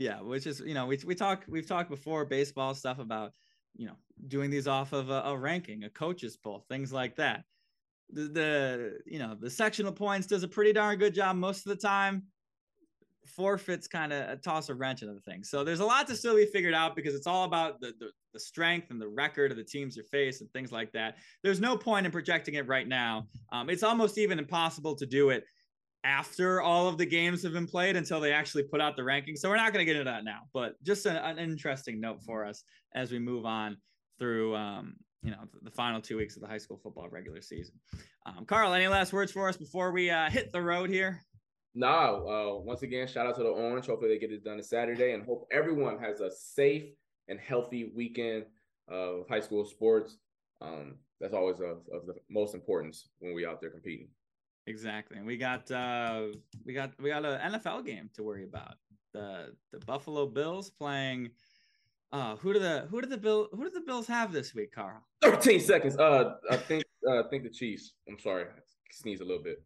Yeah, 0.00 0.22
which 0.22 0.46
is, 0.46 0.60
you 0.60 0.72
know, 0.72 0.86
we 0.86 0.98
we 1.04 1.14
talk 1.14 1.44
we've 1.46 1.66
talked 1.66 1.90
before 1.90 2.24
baseball 2.24 2.74
stuff 2.74 2.98
about, 2.98 3.34
you 3.76 3.86
know, 3.86 3.96
doing 4.28 4.48
these 4.48 4.66
off 4.66 4.94
of 4.94 5.10
a, 5.10 5.20
a 5.26 5.36
ranking, 5.36 5.84
a 5.84 5.90
coaches 5.90 6.38
poll, 6.38 6.64
things 6.70 6.90
like 6.90 7.16
that. 7.16 7.44
The, 8.08 8.22
the 8.22 8.98
you 9.06 9.18
know 9.18 9.36
the 9.38 9.50
sectional 9.50 9.92
points 9.92 10.26
does 10.26 10.42
a 10.42 10.48
pretty 10.48 10.72
darn 10.72 10.98
good 10.98 11.14
job 11.14 11.36
most 11.36 11.66
of 11.66 11.70
the 11.70 11.76
time 11.76 12.28
forfeits 13.26 13.86
kind 13.86 14.12
of 14.12 14.40
toss 14.42 14.70
a 14.70 14.74
wrench 14.74 15.02
into 15.02 15.14
the 15.14 15.20
thing. 15.20 15.44
So 15.44 15.62
there's 15.62 15.80
a 15.80 15.84
lot 15.84 16.06
to 16.08 16.16
still 16.16 16.34
be 16.34 16.46
figured 16.46 16.74
out 16.74 16.96
because 16.96 17.14
it's 17.14 17.26
all 17.26 17.44
about 17.44 17.78
the, 17.80 17.92
the, 17.98 18.10
the 18.32 18.40
strength 18.40 18.90
and 18.90 19.00
the 19.00 19.08
record 19.08 19.50
of 19.50 19.58
the 19.58 19.64
teams 19.64 19.96
you 19.96 20.02
face 20.04 20.40
and 20.40 20.50
things 20.52 20.72
like 20.72 20.90
that. 20.92 21.18
There's 21.42 21.60
no 21.60 21.76
point 21.76 22.06
in 22.06 22.12
projecting 22.12 22.54
it 22.54 22.66
right 22.66 22.88
now. 22.88 23.28
Um, 23.52 23.68
it's 23.68 23.82
almost 23.82 24.18
even 24.18 24.38
impossible 24.38 24.96
to 24.96 25.06
do 25.06 25.30
it 25.30 25.44
after 26.04 26.62
all 26.62 26.88
of 26.88 26.98
the 26.98 27.06
games 27.06 27.42
have 27.42 27.52
been 27.52 27.66
played 27.66 27.96
until 27.96 28.20
they 28.20 28.32
actually 28.32 28.62
put 28.62 28.80
out 28.80 28.96
the 28.96 29.02
rankings. 29.02 29.38
So 29.38 29.48
we're 29.48 29.56
not 29.56 29.72
going 29.72 29.84
to 29.84 29.92
get 29.92 29.96
into 29.96 30.10
that 30.10 30.24
now, 30.24 30.40
but 30.52 30.82
just 30.82 31.06
a, 31.06 31.24
an 31.24 31.38
interesting 31.38 32.00
note 32.00 32.22
for 32.22 32.44
us 32.44 32.64
as 32.94 33.12
we 33.12 33.18
move 33.18 33.44
on 33.44 33.76
through, 34.18 34.54
um, 34.56 34.94
you 35.22 35.30
know, 35.30 35.38
the 35.62 35.70
final 35.70 36.00
two 36.00 36.16
weeks 36.16 36.36
of 36.36 36.42
the 36.42 36.48
high 36.48 36.58
school 36.58 36.80
football 36.82 37.08
regular 37.10 37.42
season. 37.42 37.74
Um, 38.24 38.44
Carl, 38.46 38.72
any 38.72 38.88
last 38.88 39.12
words 39.12 39.32
for 39.32 39.48
us 39.48 39.56
before 39.56 39.92
we 39.92 40.10
uh, 40.10 40.30
hit 40.30 40.52
the 40.52 40.62
road 40.62 40.88
here? 40.88 41.20
No, 41.74 41.88
uh, 42.58 42.64
once 42.64 42.82
again, 42.82 43.06
shout 43.06 43.26
out 43.26 43.36
to 43.36 43.42
the 43.42 43.48
Orange. 43.48 43.86
Hopefully, 43.86 44.10
they 44.10 44.18
get 44.18 44.32
it 44.32 44.42
done 44.42 44.56
this 44.56 44.70
Saturday, 44.70 45.12
and 45.12 45.24
hope 45.24 45.46
everyone 45.52 45.98
has 46.00 46.20
a 46.20 46.30
safe 46.30 46.84
and 47.28 47.38
healthy 47.38 47.92
weekend 47.94 48.44
of 48.88 49.28
high 49.28 49.40
school 49.40 49.64
sports. 49.64 50.16
Um, 50.60 50.96
that's 51.20 51.34
always 51.34 51.60
of, 51.60 51.82
of 51.92 52.06
the 52.06 52.14
most 52.28 52.54
importance 52.54 53.08
when 53.20 53.34
we 53.34 53.46
out 53.46 53.60
there 53.60 53.70
competing. 53.70 54.08
Exactly, 54.66 55.16
and 55.16 55.26
we 55.26 55.36
got 55.36 55.70
uh, 55.70 56.26
we 56.64 56.72
got 56.72 56.92
we 57.00 57.10
got 57.10 57.24
an 57.24 57.52
NFL 57.52 57.84
game 57.84 58.10
to 58.14 58.22
worry 58.22 58.44
about. 58.44 58.74
The 59.12 59.54
the 59.72 59.78
Buffalo 59.80 60.26
Bills 60.26 60.70
playing. 60.70 61.30
Uh, 62.12 62.36
who 62.36 62.52
do 62.52 62.58
the 62.58 62.86
who 62.90 63.00
do 63.00 63.08
the 63.08 63.16
bill 63.16 63.48
who 63.52 63.64
do 63.64 63.70
the 63.70 63.80
Bills 63.80 64.06
have 64.06 64.32
this 64.32 64.54
week, 64.54 64.72
Carl? 64.72 65.00
Thirteen 65.22 65.60
seconds. 65.60 65.96
Uh, 65.96 66.34
I 66.50 66.56
think 66.56 66.84
uh, 67.08 67.20
I 67.20 67.28
think 67.28 67.44
the 67.44 67.50
Chiefs. 67.50 67.94
I'm 68.08 68.18
sorry, 68.18 68.46
sneeze 68.90 69.20
a 69.20 69.24
little 69.24 69.42
bit. 69.42 69.62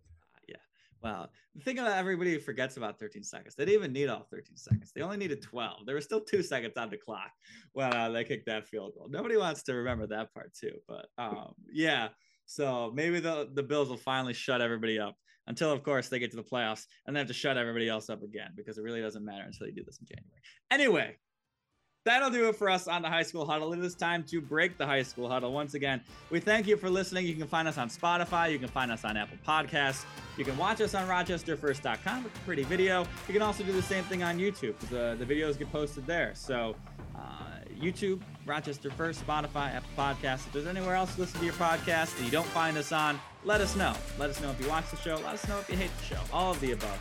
Yeah, 0.48 0.56
wow. 1.02 1.28
The 1.54 1.62
thing 1.62 1.76
that 1.76 1.98
everybody 1.98 2.38
forgets 2.38 2.76
about 2.76 2.98
13 2.98 3.22
seconds, 3.22 3.54
they 3.54 3.64
didn't 3.64 3.78
even 3.78 3.92
need 3.92 4.08
all 4.08 4.26
13 4.28 4.56
seconds. 4.56 4.90
They 4.92 5.02
only 5.02 5.16
needed 5.16 5.40
12. 5.40 5.86
There 5.86 5.94
were 5.94 6.00
still 6.00 6.20
two 6.20 6.42
seconds 6.42 6.76
on 6.76 6.90
the 6.90 6.96
clock 6.96 7.30
when 7.74 7.94
uh, 7.94 8.10
they 8.10 8.24
kicked 8.24 8.46
that 8.46 8.66
field 8.66 8.94
goal. 8.96 9.06
Nobody 9.08 9.36
wants 9.36 9.62
to 9.64 9.74
remember 9.74 10.06
that 10.08 10.34
part 10.34 10.52
too. 10.52 10.72
But 10.88 11.06
um, 11.16 11.54
yeah, 11.72 12.08
so 12.46 12.92
maybe 12.94 13.20
the, 13.20 13.48
the 13.52 13.62
Bills 13.62 13.88
will 13.88 13.96
finally 13.96 14.34
shut 14.34 14.60
everybody 14.60 14.98
up 14.98 15.16
until, 15.46 15.70
of 15.72 15.82
course, 15.82 16.08
they 16.08 16.18
get 16.18 16.30
to 16.30 16.36
the 16.36 16.42
playoffs 16.42 16.86
and 17.06 17.14
they 17.14 17.20
have 17.20 17.28
to 17.28 17.34
shut 17.34 17.56
everybody 17.56 17.88
else 17.88 18.08
up 18.08 18.22
again 18.22 18.50
because 18.56 18.78
it 18.78 18.82
really 18.82 19.00
doesn't 19.00 19.24
matter 19.24 19.44
until 19.44 19.66
you 19.66 19.74
do 19.74 19.84
this 19.84 19.98
in 19.98 20.06
January. 20.06 20.40
Anyway, 20.70 21.16
that'll 22.04 22.30
do 22.30 22.48
it 22.48 22.56
for 22.56 22.68
us 22.70 22.86
on 22.88 23.02
the 23.02 23.08
high 23.08 23.22
school 23.22 23.46
huddle. 23.46 23.72
It 23.72 23.80
is 23.80 23.94
time 23.94 24.24
to 24.24 24.40
break 24.40 24.78
the 24.78 24.86
high 24.86 25.02
school 25.02 25.28
huddle. 25.28 25.52
Once 25.52 25.74
again, 25.74 26.00
we 26.30 26.40
thank 26.40 26.66
you 26.66 26.76
for 26.76 26.90
listening. 26.90 27.26
You 27.26 27.34
can 27.34 27.46
find 27.46 27.66
us 27.68 27.78
on 27.78 27.88
Spotify. 27.88 28.50
You 28.52 28.58
can 28.58 28.68
find 28.68 28.90
us 28.90 29.04
on 29.04 29.16
Apple 29.16 29.38
Podcasts. 29.46 30.04
You 30.36 30.44
can 30.44 30.56
watch 30.56 30.80
us 30.80 30.94
on 30.94 31.08
rochesterfirst.com 31.08 32.26
a 32.26 32.28
pretty 32.44 32.62
video. 32.64 33.02
You 33.26 33.32
can 33.32 33.42
also 33.42 33.64
do 33.64 33.72
the 33.72 33.82
same 33.82 34.04
thing 34.04 34.22
on 34.22 34.38
YouTube. 34.38 34.78
The, 34.90 35.16
the 35.18 35.24
videos 35.24 35.58
get 35.58 35.70
posted 35.72 36.06
there. 36.06 36.32
So, 36.34 36.76
uh, 37.16 37.53
YouTube, 37.80 38.20
Rochester 38.46 38.90
First, 38.90 39.26
Spotify, 39.26 39.74
Apple 39.74 39.90
Podcasts. 39.96 40.46
If 40.46 40.52
there's 40.52 40.66
anywhere 40.66 40.94
else 40.94 41.14
to 41.14 41.20
listen 41.20 41.38
to 41.40 41.44
your 41.44 41.54
podcast 41.54 42.16
that 42.16 42.24
you 42.24 42.30
don't 42.30 42.46
find 42.46 42.76
us 42.76 42.92
on, 42.92 43.18
let 43.44 43.60
us 43.60 43.76
know. 43.76 43.94
Let 44.18 44.30
us 44.30 44.40
know 44.40 44.50
if 44.50 44.60
you 44.60 44.68
watch 44.68 44.90
the 44.90 44.96
show. 44.96 45.16
Let 45.16 45.34
us 45.34 45.48
know 45.48 45.58
if 45.58 45.68
you 45.68 45.76
hate 45.76 45.90
the 45.98 46.04
show. 46.04 46.20
All 46.32 46.52
of 46.52 46.60
the 46.60 46.72
above. 46.72 46.98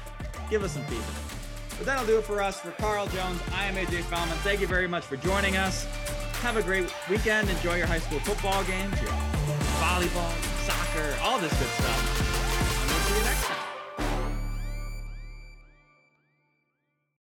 Give 0.49 0.63
us 0.63 0.73
some 0.73 0.83
feedback. 0.83 1.33
But 1.77 1.85
that'll 1.85 2.05
do 2.05 2.17
it 2.17 2.23
for 2.23 2.41
us. 2.41 2.59
For 2.59 2.71
Carl 2.71 3.07
Jones, 3.07 3.41
I 3.53 3.65
am 3.65 3.75
AJ 3.75 4.03
Fallman. 4.03 4.37
Thank 4.43 4.61
you 4.61 4.67
very 4.67 4.87
much 4.87 5.03
for 5.03 5.17
joining 5.17 5.57
us. 5.57 5.85
Have 6.41 6.57
a 6.57 6.63
great 6.63 6.93
weekend. 7.09 7.49
Enjoy 7.49 7.75
your 7.75 7.87
high 7.87 7.99
school 7.99 8.19
football 8.19 8.63
games, 8.65 9.01
your 9.01 9.11
volleyball, 9.79 10.33
soccer, 10.65 11.15
all 11.21 11.39
this 11.39 11.57
good 11.59 11.69
stuff. 11.69 12.23